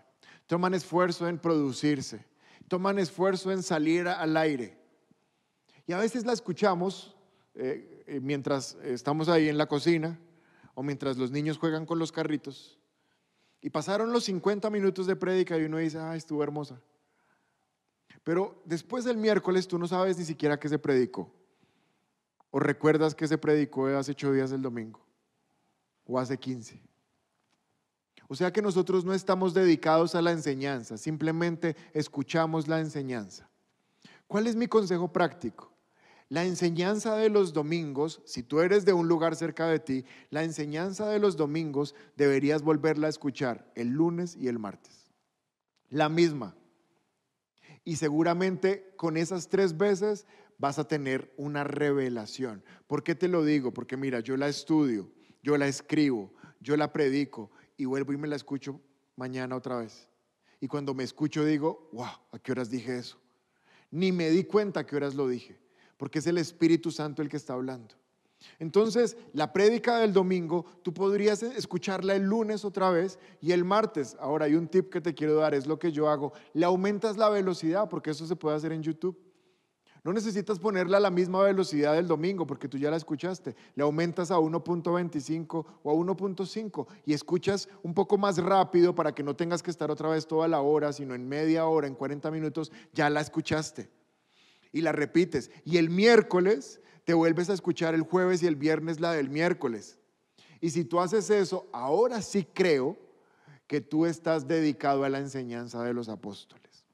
toman 0.47 0.75
esfuerzo 0.75 1.27
en 1.27 1.39
producirse, 1.39 2.25
toman 2.69 2.99
esfuerzo 2.99 3.51
en 3.51 3.63
salir 3.63 4.07
al 4.07 4.37
aire. 4.37 4.79
Y 5.87 5.93
a 5.93 5.99
veces 5.99 6.27
la 6.27 6.35
escuchamos 6.35 7.17
eh, 7.55 8.05
eh, 8.07 8.21
mientras 8.21 8.77
estamos 8.83 9.31
ahí 9.31 9.49
en 9.49 9.57
la 9.57 9.67
cocina 9.67 10.19
o 10.75 10.83
mientras 10.83 11.17
los 11.17 11.31
niños 11.31 11.57
juegan 11.57 11.87
con 11.87 11.99
los 11.99 12.13
carritos. 12.13 12.79
Y 13.63 13.71
pasaron 13.71 14.13
los 14.13 14.25
50 14.25 14.69
minutos 14.69 15.07
de 15.07 15.17
prédica 15.17 15.57
y 15.57 15.65
uno 15.65 15.79
dice, 15.79 15.99
ah, 15.99 16.15
estuvo 16.15 16.43
hermosa. 16.43 16.81
Pero 18.23 18.61
después 18.67 19.05
del 19.05 19.17
miércoles 19.17 19.67
tú 19.67 19.79
no 19.79 19.89
sabes 19.89 20.19
ni 20.19 20.25
siquiera 20.25 20.61
qué 20.61 20.69
se 20.69 20.79
predicó. 20.79 21.33
¿O 22.51 22.61
recuerdas 22.61 23.15
que 23.15 23.29
se 23.29 23.39
predicó 23.39 23.87
hace 23.89 24.13
ocho 24.13 24.33
días 24.33 24.53
el 24.53 24.63
domingo? 24.63 25.09
o 26.09 26.19
hace 26.19 26.37
15. 26.37 26.81
O 28.27 28.35
sea 28.35 28.53
que 28.53 28.61
nosotros 28.61 29.05
no 29.05 29.15
estamos 29.15 29.55
dedicados 29.55 30.15
a 30.15 30.23
la 30.23 30.33
enseñanza, 30.33 30.97
simplemente 30.97 31.77
escuchamos 31.93 32.67
la 32.67 32.81
enseñanza. 32.81 33.49
¿Cuál 34.27 34.47
es 34.47 34.57
mi 34.57 34.67
consejo 34.67 35.13
práctico? 35.13 35.73
La 36.29 36.45
enseñanza 36.45 37.17
de 37.17 37.31
los 37.31 37.55
domingos, 37.55 38.21
si 38.27 38.43
tú 38.43 38.61
eres 38.61 38.85
de 38.85 38.93
un 38.93 39.09
lugar 39.09 39.35
cerca 39.37 39.67
de 39.67 39.79
ti, 39.79 40.05
la 40.29 40.45
enseñanza 40.45 41.09
de 41.09 41.19
los 41.19 41.39
domingos 41.39 41.95
deberías 42.17 42.63
volverla 42.63 43.07
a 43.07 43.11
escuchar 43.11 43.71
el 43.75 43.89
lunes 43.89 44.37
y 44.37 44.49
el 44.49 44.59
martes. 44.59 45.11
La 45.89 46.11
misma. 46.11 46.55
Y 47.85 47.97
seguramente 47.97 48.93
con 48.97 49.17
esas 49.17 49.49
tres 49.49 49.79
veces 49.79 50.27
vas 50.59 50.79
a 50.79 50.87
tener 50.87 51.33
una 51.37 51.65
revelación. 51.65 52.63
¿Por 52.87 53.03
qué 53.03 53.15
te 53.15 53.29
lo 53.29 53.45
digo? 53.45 53.73
Porque 53.73 53.97
mira, 53.97 54.21
yo 54.21 54.37
la 54.37 54.49
estudio, 54.49 55.11
yo 55.43 55.57
la 55.57 55.69
escribo, 55.69 56.33
yo 56.61 56.77
la 56.77 56.93
predico 56.93 57.51
y 57.77 57.85
vuelvo 57.85 58.13
y 58.13 58.17
me 58.17 58.29
la 58.29 58.37
escucho 58.37 58.81
mañana 59.17 59.57
otra 59.57 59.79
vez. 59.79 60.09
Y 60.61 60.67
cuando 60.67 60.93
me 60.95 61.05
escucho 61.05 61.45
digo, 61.45 61.89
wow, 61.93 62.07
¿a 62.33 62.39
qué 62.41 62.53
horas 62.53 62.71
dije 62.71 62.99
eso? 62.99 63.19
Ni 63.91 64.11
me 64.13 64.31
di 64.31 64.45
cuenta 64.45 64.81
a 64.81 64.87
qué 64.87 64.97
horas 64.97 65.15
lo 65.15 65.29
dije, 65.29 65.59
porque 65.97 66.19
es 66.19 66.27
el 66.27 66.37
Espíritu 66.39 66.91
Santo 66.91 67.23
el 67.23 67.29
que 67.29 67.37
está 67.37 67.55
hablando. 67.55 67.95
Entonces, 68.59 69.17
la 69.33 69.53
prédica 69.53 69.99
del 69.99 70.13
domingo, 70.13 70.65
tú 70.83 70.93
podrías 70.95 71.43
escucharla 71.43 72.15
el 72.15 72.23
lunes 72.23 72.65
otra 72.65 72.91
vez 72.91 73.19
y 73.41 73.53
el 73.53 73.65
martes. 73.65 74.17
Ahora, 74.21 74.45
hay 74.47 74.55
un 74.55 74.69
tip 74.69 74.91
que 74.91 75.01
te 75.01 75.15
quiero 75.15 75.35
dar, 75.37 75.55
es 75.55 75.67
lo 75.67 75.79
que 75.79 75.91
yo 75.91 76.09
hago. 76.09 76.33
Le 76.53 76.65
aumentas 76.65 77.17
la 77.17 77.29
velocidad, 77.29 77.89
porque 77.89 78.11
eso 78.11 78.27
se 78.27 78.37
puede 78.37 78.57
hacer 78.57 78.73
en 78.73 78.83
YouTube. 78.83 79.19
No 80.09 80.15
necesitas 80.15 80.59
ponerla 80.59 80.97
a 80.97 81.01
la 81.01 81.11
misma 81.11 81.43
velocidad 81.43 81.93
del 81.93 82.09
domingo 82.09 82.47
porque 82.47 82.67
tú 82.67 82.79
ya 82.79 82.91
la 82.91 82.97
escuchaste. 82.97 83.55
Le 83.75 83.83
aumentas 83.83 84.31
a 84.31 84.39
1.25 84.39 85.67
o 85.83 85.91
a 85.91 85.95
1.5 85.95 86.87
y 87.05 87.13
escuchas 87.13 87.69
un 87.83 87.93
poco 87.93 88.17
más 88.17 88.39
rápido 88.39 88.95
para 88.95 89.15
que 89.15 89.23
no 89.23 89.37
tengas 89.37 89.63
que 89.63 89.71
estar 89.71 89.91
otra 89.91 90.09
vez 90.09 90.27
toda 90.27 90.49
la 90.49 90.63
hora, 90.63 90.95
sino 90.95 91.15
en 91.15 91.29
media 91.29 91.67
hora, 91.67 91.87
en 91.87 91.95
40 91.95 92.31
minutos, 92.31 92.73
ya 92.95 93.11
la 93.11 93.21
escuchaste. 93.21 93.91
Y 94.73 94.81
la 94.81 94.93
repites. 94.93 95.51
Y 95.63 95.77
el 95.77 95.91
miércoles 95.91 96.81
te 97.05 97.13
vuelves 97.13 97.51
a 97.51 97.53
escuchar 97.53 97.95
el 97.95 98.01
jueves 98.01 98.43
y 98.43 98.47
el 98.47 98.57
viernes 98.57 99.01
la 99.01 99.13
del 99.13 99.29
miércoles. 99.29 99.99
Y 100.63 100.71
si 100.71 100.87
tú 100.87 101.01
haces 101.01 101.29
eso, 101.29 101.69
ahora 101.71 102.23
sí 102.23 102.47
creo 102.55 102.97
que 103.67 103.83
tú 103.83 104.07
estás 104.07 104.49
dedicado 104.49 105.05
a 105.05 105.11
la 105.11 105.19
enseñanza 105.19 105.83
de 105.85 105.93
los 105.93 106.09
apóstoles. 106.09 106.87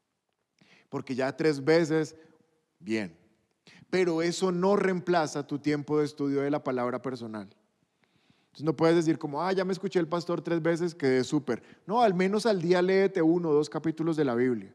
Porque 0.88 1.14
ya 1.14 1.36
tres 1.36 1.64
veces 1.64 2.16
Bien. 2.84 3.16
Pero 3.88 4.20
eso 4.20 4.52
no 4.52 4.76
reemplaza 4.76 5.46
tu 5.46 5.58
tiempo 5.58 5.98
de 5.98 6.04
estudio 6.04 6.42
de 6.42 6.50
la 6.50 6.62
palabra 6.62 7.00
personal. 7.00 7.48
Entonces 8.44 8.64
no 8.64 8.76
puedes 8.76 8.96
decir 8.96 9.18
como, 9.18 9.42
ah, 9.42 9.52
ya 9.52 9.64
me 9.64 9.72
escuché 9.72 9.98
el 9.98 10.06
pastor 10.06 10.42
tres 10.42 10.60
veces, 10.60 10.94
quedé 10.94 11.24
súper. 11.24 11.62
No, 11.86 12.02
al 12.02 12.14
menos 12.14 12.44
al 12.44 12.60
día 12.60 12.82
léete 12.82 13.22
uno 13.22 13.48
o 13.48 13.54
dos 13.54 13.70
capítulos 13.70 14.16
de 14.16 14.24
la 14.24 14.34
Biblia. 14.34 14.72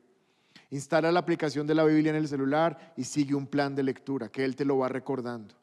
Instala 0.72 1.12
la 1.12 1.20
aplicación 1.20 1.68
de 1.68 1.76
la 1.76 1.84
Biblia 1.84 2.10
en 2.10 2.16
el 2.16 2.28
celular 2.28 2.93
y 2.97 3.03
sigue 3.03 3.36
un 3.36 3.47
plan 3.47 3.76
de 3.76 3.84
lectura, 3.84 4.30
que 4.30 4.43
Él 4.43 4.55
te 4.55 4.66
lo 4.66 4.78
va 4.78 4.89
recordando. 4.89 5.55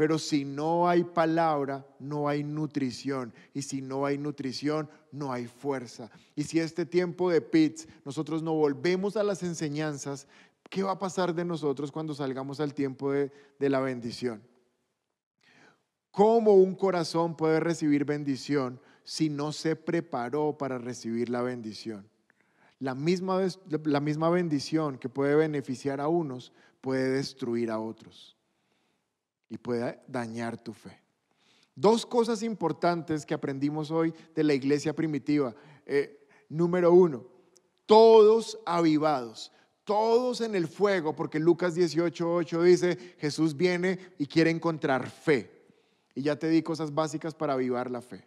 Pero 0.00 0.18
si 0.18 0.46
no 0.46 0.88
hay 0.88 1.04
palabra, 1.04 1.86
no 1.98 2.26
hay 2.26 2.42
nutrición. 2.42 3.34
Y 3.52 3.60
si 3.60 3.82
no 3.82 4.06
hay 4.06 4.16
nutrición, 4.16 4.88
no 5.12 5.30
hay 5.30 5.46
fuerza. 5.46 6.10
Y 6.34 6.44
si 6.44 6.58
este 6.58 6.86
tiempo 6.86 7.30
de 7.30 7.42
pits 7.42 7.86
nosotros 8.06 8.42
no 8.42 8.54
volvemos 8.54 9.18
a 9.18 9.22
las 9.22 9.42
enseñanzas, 9.42 10.26
¿Qué 10.70 10.84
va 10.84 10.92
a 10.92 10.98
pasar 10.98 11.34
de 11.34 11.44
nosotros 11.44 11.90
cuando 11.90 12.14
salgamos 12.14 12.60
al 12.60 12.74
tiempo 12.74 13.10
de, 13.10 13.32
la 13.58 13.80
bendición? 13.80 14.40
¿Cómo 16.12 16.54
un 16.54 16.76
corazón 16.76 17.36
puede 17.36 17.58
recibir 17.58 18.04
bendición 18.04 18.80
si 19.02 19.28
no 19.28 19.50
se 19.50 19.74
preparó 19.74 20.56
para 20.56 20.78
recibir 20.78 21.28
la 21.28 21.42
bendición? 21.42 22.08
La 22.78 22.94
misma, 22.94 23.40
la 23.84 24.00
misma 24.00 24.30
bendición 24.30 24.96
que 24.96 25.08
puede 25.08 25.34
beneficiar 25.34 26.00
a 26.00 26.06
unos 26.06 26.52
puede 26.80 27.10
destruir 27.10 27.72
a 27.72 27.80
otros 27.80 28.36
y 29.48 29.58
puede 29.58 30.00
dañar 30.06 30.56
tu 30.56 30.72
fe. 30.72 31.00
Dos 31.74 32.06
cosas 32.06 32.44
importantes 32.44 33.26
que 33.26 33.34
aprendimos 33.34 33.90
hoy 33.90 34.14
de 34.36 34.44
la 34.44 34.54
iglesia 34.54 34.94
primitiva. 34.94 35.52
Eh, 35.84 36.28
número 36.48 36.92
uno, 36.92 37.26
todos 37.86 38.60
avivados 38.64 39.50
todos 39.90 40.40
en 40.40 40.54
el 40.54 40.68
fuego, 40.68 41.16
porque 41.16 41.40
Lucas 41.40 41.74
18:8 41.74 42.62
dice, 42.62 42.96
Jesús 43.18 43.56
viene 43.56 43.98
y 44.18 44.26
quiere 44.26 44.48
encontrar 44.48 45.10
fe. 45.10 45.50
Y 46.14 46.22
ya 46.22 46.38
te 46.38 46.48
di 46.48 46.62
cosas 46.62 46.94
básicas 46.94 47.34
para 47.34 47.54
avivar 47.54 47.90
la 47.90 48.00
fe. 48.00 48.24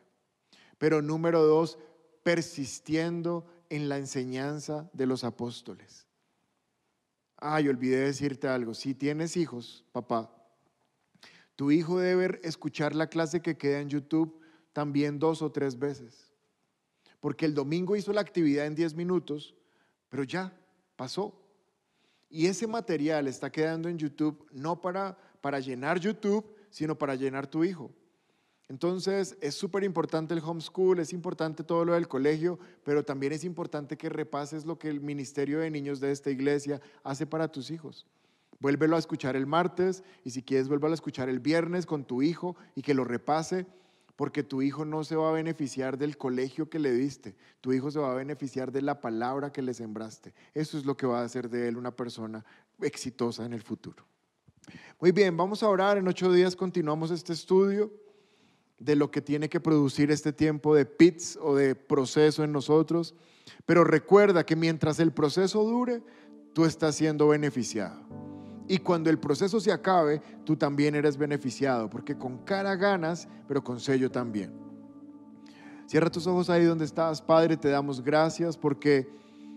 Pero 0.77 1.01
número 1.01 1.41
dos, 1.41 1.79
persistiendo 2.21 3.45
en 3.69 3.87
la 3.87 3.97
enseñanza 3.97 4.89
de 4.91 5.05
los 5.05 5.23
apóstoles. 5.23 6.05
Ay, 7.37 7.69
olvidé 7.69 8.01
decirte 8.01 8.49
algo. 8.49 8.73
Si 8.73 8.93
tienes 8.93 9.37
hijos, 9.37 9.85
papá, 9.93 10.35
tu 11.55 11.71
hijo 11.71 11.97
debe 11.97 12.41
escuchar 12.43 12.93
la 12.93 13.07
clase 13.07 13.41
que 13.41 13.55
queda 13.55 13.79
en 13.79 13.87
YouTube 13.87 14.37
también 14.73 15.17
dos 15.17 15.41
o 15.41 15.49
tres 15.49 15.79
veces. 15.79 16.29
Porque 17.21 17.45
el 17.45 17.53
domingo 17.53 17.95
hizo 17.95 18.11
la 18.11 18.19
actividad 18.19 18.65
en 18.65 18.75
10 18.75 18.95
minutos, 18.95 19.55
pero 20.09 20.23
ya 20.23 20.53
pasó. 20.97 21.39
Y 22.33 22.47
ese 22.47 22.65
material 22.65 23.27
está 23.27 23.51
quedando 23.51 23.87
en 23.87 23.99
YouTube 23.99 24.47
no 24.51 24.81
para, 24.81 25.15
para 25.39 25.59
llenar 25.59 25.99
YouTube, 25.99 26.43
sino 26.71 26.97
para 26.97 27.13
llenar 27.13 27.45
tu 27.45 27.63
hijo. 27.63 27.91
Entonces 28.67 29.37
es 29.39 29.53
súper 29.53 29.83
importante 29.83 30.33
el 30.33 30.41
homeschool, 30.43 30.97
es 30.97 31.13
importante 31.13 31.63
todo 31.63 31.85
lo 31.85 31.93
del 31.93 32.07
colegio, 32.07 32.57
pero 32.83 33.05
también 33.05 33.33
es 33.33 33.43
importante 33.43 33.97
que 33.97 34.09
repases 34.09 34.65
lo 34.65 34.79
que 34.79 34.89
el 34.89 34.99
Ministerio 34.99 35.59
de 35.59 35.69
Niños 35.69 35.99
de 35.99 36.11
esta 36.11 36.31
iglesia 36.31 36.81
hace 37.03 37.27
para 37.27 37.51
tus 37.51 37.69
hijos. 37.69 38.07
Vuélvelo 38.59 38.95
a 38.95 38.99
escuchar 38.99 39.35
el 39.35 39.45
martes 39.45 40.03
y 40.23 40.31
si 40.31 40.41
quieres 40.41 40.67
vuélvelo 40.67 40.93
a 40.93 40.95
escuchar 40.95 41.29
el 41.29 41.39
viernes 41.39 41.85
con 41.85 42.03
tu 42.03 42.23
hijo 42.23 42.55
y 42.73 42.81
que 42.81 42.95
lo 42.95 43.03
repase 43.03 43.67
porque 44.15 44.43
tu 44.43 44.61
hijo 44.61 44.85
no 44.85 45.03
se 45.03 45.15
va 45.15 45.29
a 45.29 45.33
beneficiar 45.33 45.97
del 45.97 46.17
colegio 46.17 46.69
que 46.69 46.79
le 46.79 46.91
diste, 46.91 47.35
tu 47.61 47.73
hijo 47.73 47.89
se 47.89 47.99
va 47.99 48.11
a 48.11 48.15
beneficiar 48.15 48.71
de 48.71 48.81
la 48.81 49.01
palabra 49.01 49.51
que 49.51 49.61
le 49.61 49.73
sembraste. 49.73 50.33
Eso 50.53 50.77
es 50.77 50.85
lo 50.85 50.95
que 50.95 51.07
va 51.07 51.21
a 51.21 51.25
hacer 51.25 51.49
de 51.49 51.67
él 51.67 51.77
una 51.77 51.95
persona 51.95 52.45
exitosa 52.81 53.45
en 53.45 53.53
el 53.53 53.61
futuro. 53.61 54.05
Muy 54.99 55.11
bien, 55.11 55.35
vamos 55.35 55.63
a 55.63 55.69
orar. 55.69 55.97
En 55.97 56.07
ocho 56.07 56.31
días 56.31 56.55
continuamos 56.55 57.11
este 57.11 57.33
estudio 57.33 57.91
de 58.79 58.95
lo 58.95 59.11
que 59.11 59.21
tiene 59.21 59.49
que 59.49 59.59
producir 59.59 60.11
este 60.11 60.33
tiempo 60.33 60.75
de 60.75 60.85
pits 60.85 61.37
o 61.41 61.55
de 61.55 61.75
proceso 61.75 62.43
en 62.43 62.51
nosotros. 62.51 63.15
Pero 63.65 63.83
recuerda 63.83 64.45
que 64.45 64.55
mientras 64.55 64.99
el 64.99 65.11
proceso 65.11 65.63
dure, 65.63 66.01
tú 66.53 66.65
estás 66.65 66.95
siendo 66.95 67.27
beneficiado. 67.29 68.12
Y 68.67 68.77
cuando 68.77 69.09
el 69.09 69.19
proceso 69.19 69.59
se 69.59 69.71
acabe, 69.71 70.21
tú 70.45 70.55
también 70.55 70.95
eres 70.95 71.17
beneficiado, 71.17 71.89
porque 71.89 72.17
con 72.17 72.37
cara 72.39 72.75
ganas, 72.75 73.27
pero 73.47 73.63
con 73.63 73.79
sello 73.79 74.09
también. 74.09 74.51
Cierra 75.85 76.09
tus 76.09 76.25
ojos 76.27 76.49
ahí 76.49 76.63
donde 76.63 76.85
estás, 76.85 77.21
Padre, 77.21 77.57
te 77.57 77.69
damos 77.69 78.01
gracias 78.01 78.57
porque 78.57 79.09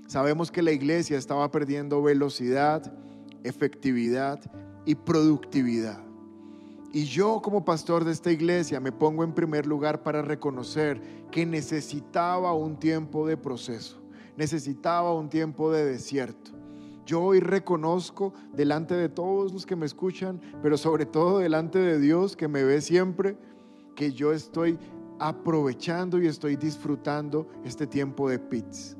sabemos 0.08 0.50
que 0.50 0.62
la 0.62 0.72
iglesia 0.72 1.16
estaba 1.16 1.50
perdiendo 1.50 2.02
velocidad, 2.02 2.92
efectividad 3.44 4.40
y 4.84 4.96
productividad. 4.96 6.02
Y 6.92 7.04
yo 7.04 7.40
como 7.42 7.64
pastor 7.64 8.04
de 8.04 8.12
esta 8.12 8.32
iglesia 8.32 8.80
me 8.80 8.90
pongo 8.90 9.22
en 9.22 9.34
primer 9.34 9.66
lugar 9.66 10.02
para 10.02 10.22
reconocer 10.22 11.00
que 11.30 11.46
necesitaba 11.46 12.52
un 12.54 12.76
tiempo 12.76 13.26
de 13.26 13.36
proceso, 13.36 14.02
necesitaba 14.36 15.14
un 15.14 15.28
tiempo 15.28 15.70
de 15.70 15.84
desierto 15.84 16.56
yo 17.06 17.22
hoy 17.22 17.40
reconozco 17.40 18.34
delante 18.52 18.94
de 18.94 19.08
todos 19.08 19.52
los 19.52 19.64
que 19.64 19.76
me 19.76 19.86
escuchan, 19.86 20.40
pero 20.60 20.76
sobre 20.76 21.06
todo 21.06 21.38
delante 21.38 21.78
de 21.78 22.00
Dios 22.00 22.36
que 22.36 22.48
me 22.48 22.64
ve 22.64 22.80
siempre, 22.80 23.38
que 23.94 24.12
yo 24.12 24.32
estoy 24.32 24.76
aprovechando 25.20 26.20
y 26.20 26.26
estoy 26.26 26.56
disfrutando 26.56 27.48
este 27.64 27.86
tiempo 27.86 28.28
de 28.28 28.40
pits. 28.40 28.96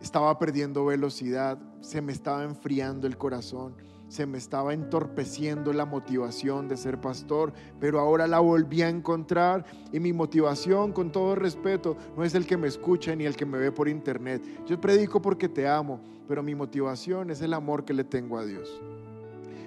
Estaba 0.00 0.38
perdiendo 0.38 0.86
velocidad, 0.86 1.58
se 1.80 2.00
me 2.00 2.12
estaba 2.12 2.44
enfriando 2.44 3.06
el 3.06 3.18
corazón 3.18 3.74
se 4.08 4.26
me 4.26 4.38
estaba 4.38 4.74
entorpeciendo 4.74 5.72
la 5.72 5.86
motivación 5.86 6.68
de 6.68 6.76
ser 6.76 7.00
pastor, 7.00 7.52
pero 7.80 7.98
ahora 7.98 8.26
la 8.26 8.40
volví 8.40 8.82
a 8.82 8.88
encontrar 8.88 9.64
y 9.92 10.00
mi 10.00 10.12
motivación, 10.12 10.92
con 10.92 11.10
todo 11.10 11.34
respeto, 11.34 11.96
no 12.16 12.24
es 12.24 12.34
el 12.34 12.46
que 12.46 12.56
me 12.56 12.68
escucha 12.68 13.14
ni 13.16 13.24
el 13.24 13.36
que 13.36 13.46
me 13.46 13.58
ve 13.58 13.72
por 13.72 13.88
internet. 13.88 14.42
Yo 14.66 14.80
predico 14.80 15.20
porque 15.20 15.48
te 15.48 15.66
amo, 15.66 16.00
pero 16.28 16.42
mi 16.42 16.54
motivación 16.54 17.30
es 17.30 17.40
el 17.40 17.54
amor 17.54 17.84
que 17.84 17.94
le 17.94 18.04
tengo 18.04 18.38
a 18.38 18.44
Dios. 18.44 18.80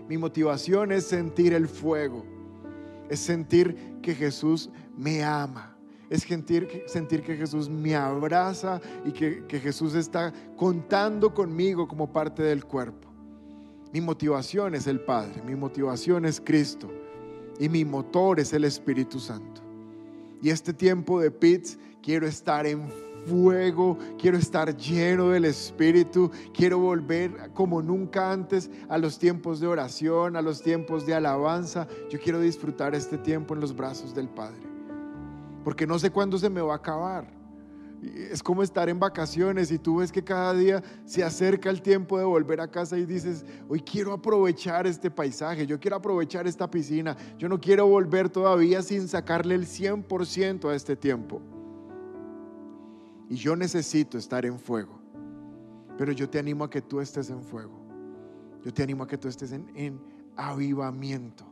Mi 0.08 0.18
motivación 0.18 0.92
es 0.92 1.06
sentir 1.06 1.54
el 1.54 1.68
fuego, 1.68 2.24
es 3.10 3.20
sentir 3.20 4.00
que 4.02 4.16
Jesús 4.16 4.70
me 4.96 5.24
ama 5.24 5.78
es 6.10 6.24
sentir, 6.24 6.84
sentir, 6.88 7.22
que 7.22 7.36
Jesús 7.36 7.70
me 7.70 7.96
abraza 7.96 8.80
y 9.04 9.12
que, 9.12 9.46
que, 9.46 9.60
Jesús 9.60 9.94
está 9.94 10.34
contando 10.56 11.34
conmigo 11.34 11.88
como 11.88 12.12
parte 12.12 12.44
del 12.44 12.64
cuerpo. 12.64 13.07
Mi 13.94 14.02
motivación 14.02 14.76
es 14.76 14.86
el 14.88 15.00
Padre, 15.00 15.42
mi 15.44 15.56
motivación 15.56 16.26
es 16.26 16.42
Cristo 16.42 16.90
y 17.60 17.70
mi 17.70 17.86
motor 17.86 18.40
es 18.40 18.52
el 18.54 18.66
Espíritu 18.66 19.20
Santo. 19.20 19.62
Y 20.42 20.50
este 20.50 20.74
tiempo 20.74 21.20
de 21.20 21.32
pits 21.32 21.80
quiero 22.02 22.28
estar 22.28 22.66
en 22.66 22.90
fuego, 23.26 23.98
quiero 24.20 24.38
estar 24.38 24.76
lleno 24.76 25.30
del 25.30 25.46
Espíritu, 25.46 26.32
quiero 26.54 26.80
volver 26.80 27.52
como 27.54 27.82
nunca 27.82 28.32
antes 28.32 28.70
a 28.90 28.98
los 28.98 29.18
tiempos 29.18 29.60
de 29.60 29.68
oración, 29.68 30.36
a 30.36 30.42
los 30.42 30.62
tiempos 30.62 31.06
de 31.06 31.14
alabanza. 31.16 31.88
Yo 32.10 32.20
quiero 32.20 32.40
disfrutar 32.40 32.94
este 32.94 33.18
tiempo 33.18 33.54
en 33.54 33.62
los 33.62 33.76
brazos 33.76 34.14
del 34.14 34.28
Padre, 34.28 34.62
porque 35.64 35.88
no 35.88 35.98
sé 35.98 36.12
cuándo 36.12 36.38
se 36.38 36.50
me 36.50 36.62
va 36.62 36.74
a 36.74 36.78
acabar. 36.78 37.37
Es 38.02 38.44
como 38.44 38.62
estar 38.62 38.90
en 38.90 39.00
vacaciones 39.00 39.72
y 39.72 39.80
tú 39.80 39.98
ves 39.98 40.12
que 40.12 40.24
cada 40.24 40.54
día 40.54 40.84
se 41.06 41.24
acerca 41.24 41.70
el 41.70 41.82
tiempo 41.82 42.20
de 42.20 42.26
volver 42.26 42.62
a 42.62 42.70
casa 42.70 42.98
y 42.98 43.06
dices, 43.06 43.44
hoy 43.68 43.82
quiero 43.82 44.14
aprovechar 44.14 44.86
este 44.86 45.10
paisaje, 45.10 45.66
yo 45.66 45.80
quiero 45.80 45.98
aprovechar 45.98 46.46
esta 46.46 46.70
piscina, 46.70 47.18
yo 47.40 47.50
no 47.50 47.60
quiero 47.60 47.88
volver 47.88 48.30
todavía 48.30 48.84
sin 48.84 49.08
sacarle 49.08 49.56
el 49.56 49.66
100% 49.66 50.70
a 50.70 50.76
este 50.76 50.96
tiempo. 50.96 51.42
Y 53.30 53.36
yo 53.36 53.56
necesito 53.56 54.18
estar 54.18 54.46
en 54.46 54.60
fuego. 54.60 55.00
Pero 55.98 56.12
yo 56.12 56.30
te 56.30 56.38
animo 56.38 56.64
a 56.64 56.70
que 56.70 56.82
tú 56.82 57.02
estés 57.02 57.30
en 57.30 57.42
fuego. 57.42 57.80
Yo 58.64 58.72
te 58.72 58.84
animo 58.84 59.04
a 59.04 59.08
que 59.08 59.18
tú 59.18 59.28
estés 59.28 59.52
en, 59.52 59.72
en 59.76 60.00
avivamiento. 60.36 61.47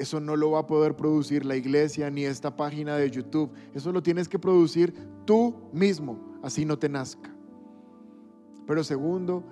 Eso 0.00 0.18
no 0.18 0.34
lo 0.36 0.52
va 0.52 0.60
a 0.60 0.66
poder 0.66 0.96
producir 0.96 1.44
la 1.44 1.56
iglesia 1.56 2.10
ni 2.10 2.24
esta 2.24 2.56
página 2.56 2.96
de 2.96 3.10
YouTube. 3.10 3.50
Eso 3.74 3.92
lo 3.92 4.02
tienes 4.02 4.28
que 4.28 4.38
producir 4.38 4.94
tú 5.24 5.54
mismo, 5.72 6.18
así 6.42 6.64
no 6.64 6.78
te 6.78 6.88
nazca. 6.88 7.30
Pero 8.66 8.82
segundo, 8.82 9.44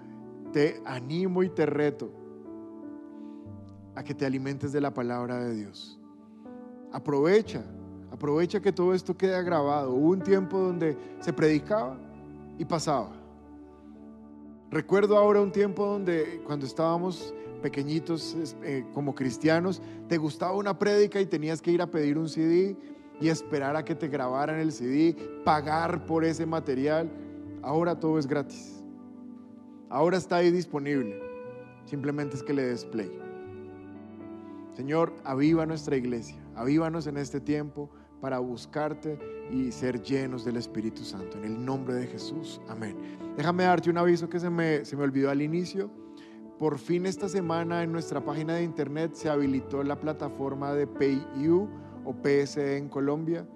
te 0.52 0.80
animo 0.84 1.42
y 1.42 1.48
te 1.50 1.66
reto 1.66 2.10
a 3.94 4.02
que 4.02 4.14
te 4.14 4.24
alimentes 4.24 4.72
de 4.72 4.80
la 4.80 4.94
palabra 4.94 5.38
de 5.40 5.54
Dios. 5.54 5.98
Aprovecha 6.92 7.62
Aprovecha 8.10 8.60
que 8.60 8.72
todo 8.72 8.94
esto 8.94 9.16
quede 9.16 9.42
grabado. 9.42 9.92
Hubo 9.92 10.10
un 10.10 10.20
tiempo 10.20 10.58
donde 10.58 10.96
se 11.20 11.32
predicaba 11.32 11.96
y 12.58 12.64
pasaba. 12.64 13.10
Recuerdo 14.70 15.16
ahora 15.16 15.40
un 15.40 15.50
tiempo 15.50 15.86
donde 15.86 16.42
cuando 16.44 16.66
estábamos 16.66 17.34
pequeñitos 17.62 18.36
eh, 18.62 18.84
como 18.92 19.14
cristianos, 19.14 19.80
te 20.08 20.18
gustaba 20.18 20.52
una 20.54 20.78
prédica 20.78 21.20
y 21.20 21.26
tenías 21.26 21.62
que 21.62 21.70
ir 21.70 21.80
a 21.80 21.86
pedir 21.86 22.18
un 22.18 22.28
CD 22.28 22.76
y 23.20 23.28
esperar 23.28 23.76
a 23.76 23.84
que 23.84 23.94
te 23.94 24.08
grabaran 24.08 24.60
el 24.60 24.70
CD, 24.72 25.16
pagar 25.44 26.04
por 26.04 26.24
ese 26.24 26.44
material. 26.44 27.10
Ahora 27.62 27.98
todo 27.98 28.18
es 28.18 28.26
gratis. 28.26 28.84
Ahora 29.88 30.18
está 30.18 30.36
ahí 30.36 30.50
disponible. 30.50 31.18
Simplemente 31.86 32.36
es 32.36 32.42
que 32.42 32.52
le 32.52 32.64
des 32.64 32.84
play. 32.84 33.10
Señor, 34.74 35.14
aviva 35.24 35.64
nuestra 35.64 35.96
iglesia, 35.96 36.36
avívanos 36.54 37.06
en 37.06 37.16
este 37.16 37.40
tiempo 37.40 37.90
para 38.20 38.38
buscarte 38.38 39.18
y 39.50 39.72
ser 39.72 40.02
llenos 40.02 40.44
del 40.44 40.56
Espíritu 40.56 41.04
Santo. 41.04 41.38
En 41.38 41.44
el 41.44 41.64
nombre 41.64 41.94
de 41.94 42.06
Jesús. 42.06 42.60
Amén. 42.68 42.96
Déjame 43.36 43.64
darte 43.64 43.90
un 43.90 43.98
aviso 43.98 44.28
que 44.28 44.40
se 44.40 44.50
me, 44.50 44.84
se 44.84 44.96
me 44.96 45.02
olvidó 45.02 45.30
al 45.30 45.42
inicio. 45.42 45.90
Por 46.58 46.78
fin 46.78 47.06
esta 47.06 47.28
semana 47.28 47.82
en 47.82 47.92
nuestra 47.92 48.24
página 48.24 48.54
de 48.54 48.64
internet 48.64 49.14
se 49.14 49.28
habilitó 49.28 49.82
la 49.84 50.00
plataforma 50.00 50.72
de 50.72 50.86
PayU 50.86 51.68
o 52.04 52.12
PSE 52.12 52.76
en 52.76 52.88
Colombia. 52.88 53.46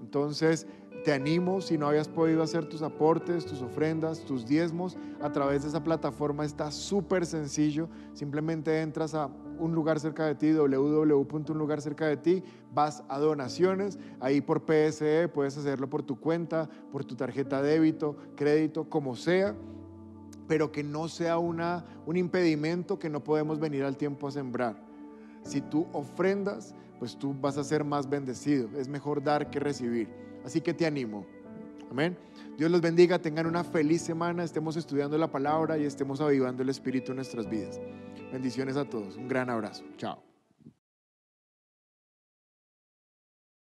Entonces, 0.00 0.66
te 1.04 1.12
animo, 1.12 1.60
si 1.60 1.78
no 1.78 1.86
habías 1.86 2.08
podido 2.08 2.42
hacer 2.42 2.68
tus 2.68 2.82
aportes, 2.82 3.46
tus 3.46 3.62
ofrendas, 3.62 4.24
tus 4.24 4.46
diezmos, 4.46 4.96
a 5.20 5.30
través 5.30 5.62
de 5.62 5.68
esa 5.68 5.82
plataforma 5.82 6.44
está 6.44 6.70
súper 6.70 7.24
sencillo. 7.24 7.88
Simplemente 8.12 8.80
entras 8.80 9.14
a 9.14 9.30
un 9.58 9.74
lugar 9.74 10.00
cerca 10.00 10.26
de 10.26 10.34
ti, 10.34 10.52
www.unlugar 10.52 11.80
cerca 11.80 12.06
de 12.06 12.16
ti, 12.16 12.42
vas 12.72 13.04
a 13.08 13.18
donaciones, 13.18 13.98
ahí 14.20 14.40
por 14.40 14.64
PSE 14.64 15.28
puedes 15.28 15.56
hacerlo 15.56 15.88
por 15.88 16.02
tu 16.02 16.18
cuenta, 16.18 16.68
por 16.92 17.04
tu 17.04 17.14
tarjeta 17.16 17.62
débito, 17.62 18.16
crédito, 18.36 18.88
como 18.88 19.16
sea, 19.16 19.54
pero 20.46 20.72
que 20.72 20.82
no 20.82 21.08
sea 21.08 21.38
una, 21.38 21.84
un 22.06 22.16
impedimento 22.16 22.98
que 22.98 23.10
no 23.10 23.22
podemos 23.22 23.60
venir 23.60 23.84
al 23.84 23.96
tiempo 23.96 24.28
a 24.28 24.32
sembrar. 24.32 24.76
Si 25.42 25.60
tú 25.60 25.86
ofrendas, 25.92 26.74
pues 26.98 27.16
tú 27.16 27.34
vas 27.40 27.56
a 27.58 27.64
ser 27.64 27.84
más 27.84 28.08
bendecido. 28.08 28.68
Es 28.76 28.88
mejor 28.88 29.22
dar 29.22 29.50
que 29.50 29.60
recibir. 29.60 30.08
Así 30.44 30.60
que 30.60 30.74
te 30.74 30.86
animo. 30.86 31.26
Amén. 31.90 32.16
Dios 32.56 32.70
los 32.70 32.80
bendiga, 32.80 33.18
tengan 33.18 33.46
una 33.46 33.64
feliz 33.64 34.02
semana, 34.02 34.44
estemos 34.44 34.76
estudiando 34.76 35.16
la 35.16 35.30
palabra 35.30 35.78
y 35.78 35.84
estemos 35.84 36.20
avivando 36.20 36.62
el 36.62 36.68
Espíritu 36.68 37.12
en 37.12 37.16
nuestras 37.16 37.48
vidas. 37.48 37.80
Bendiciones 38.32 38.76
a 38.76 38.84
todos. 38.84 39.16
Un 39.16 39.28
gran 39.28 39.50
abrazo. 39.50 39.84
Chao. 39.96 40.27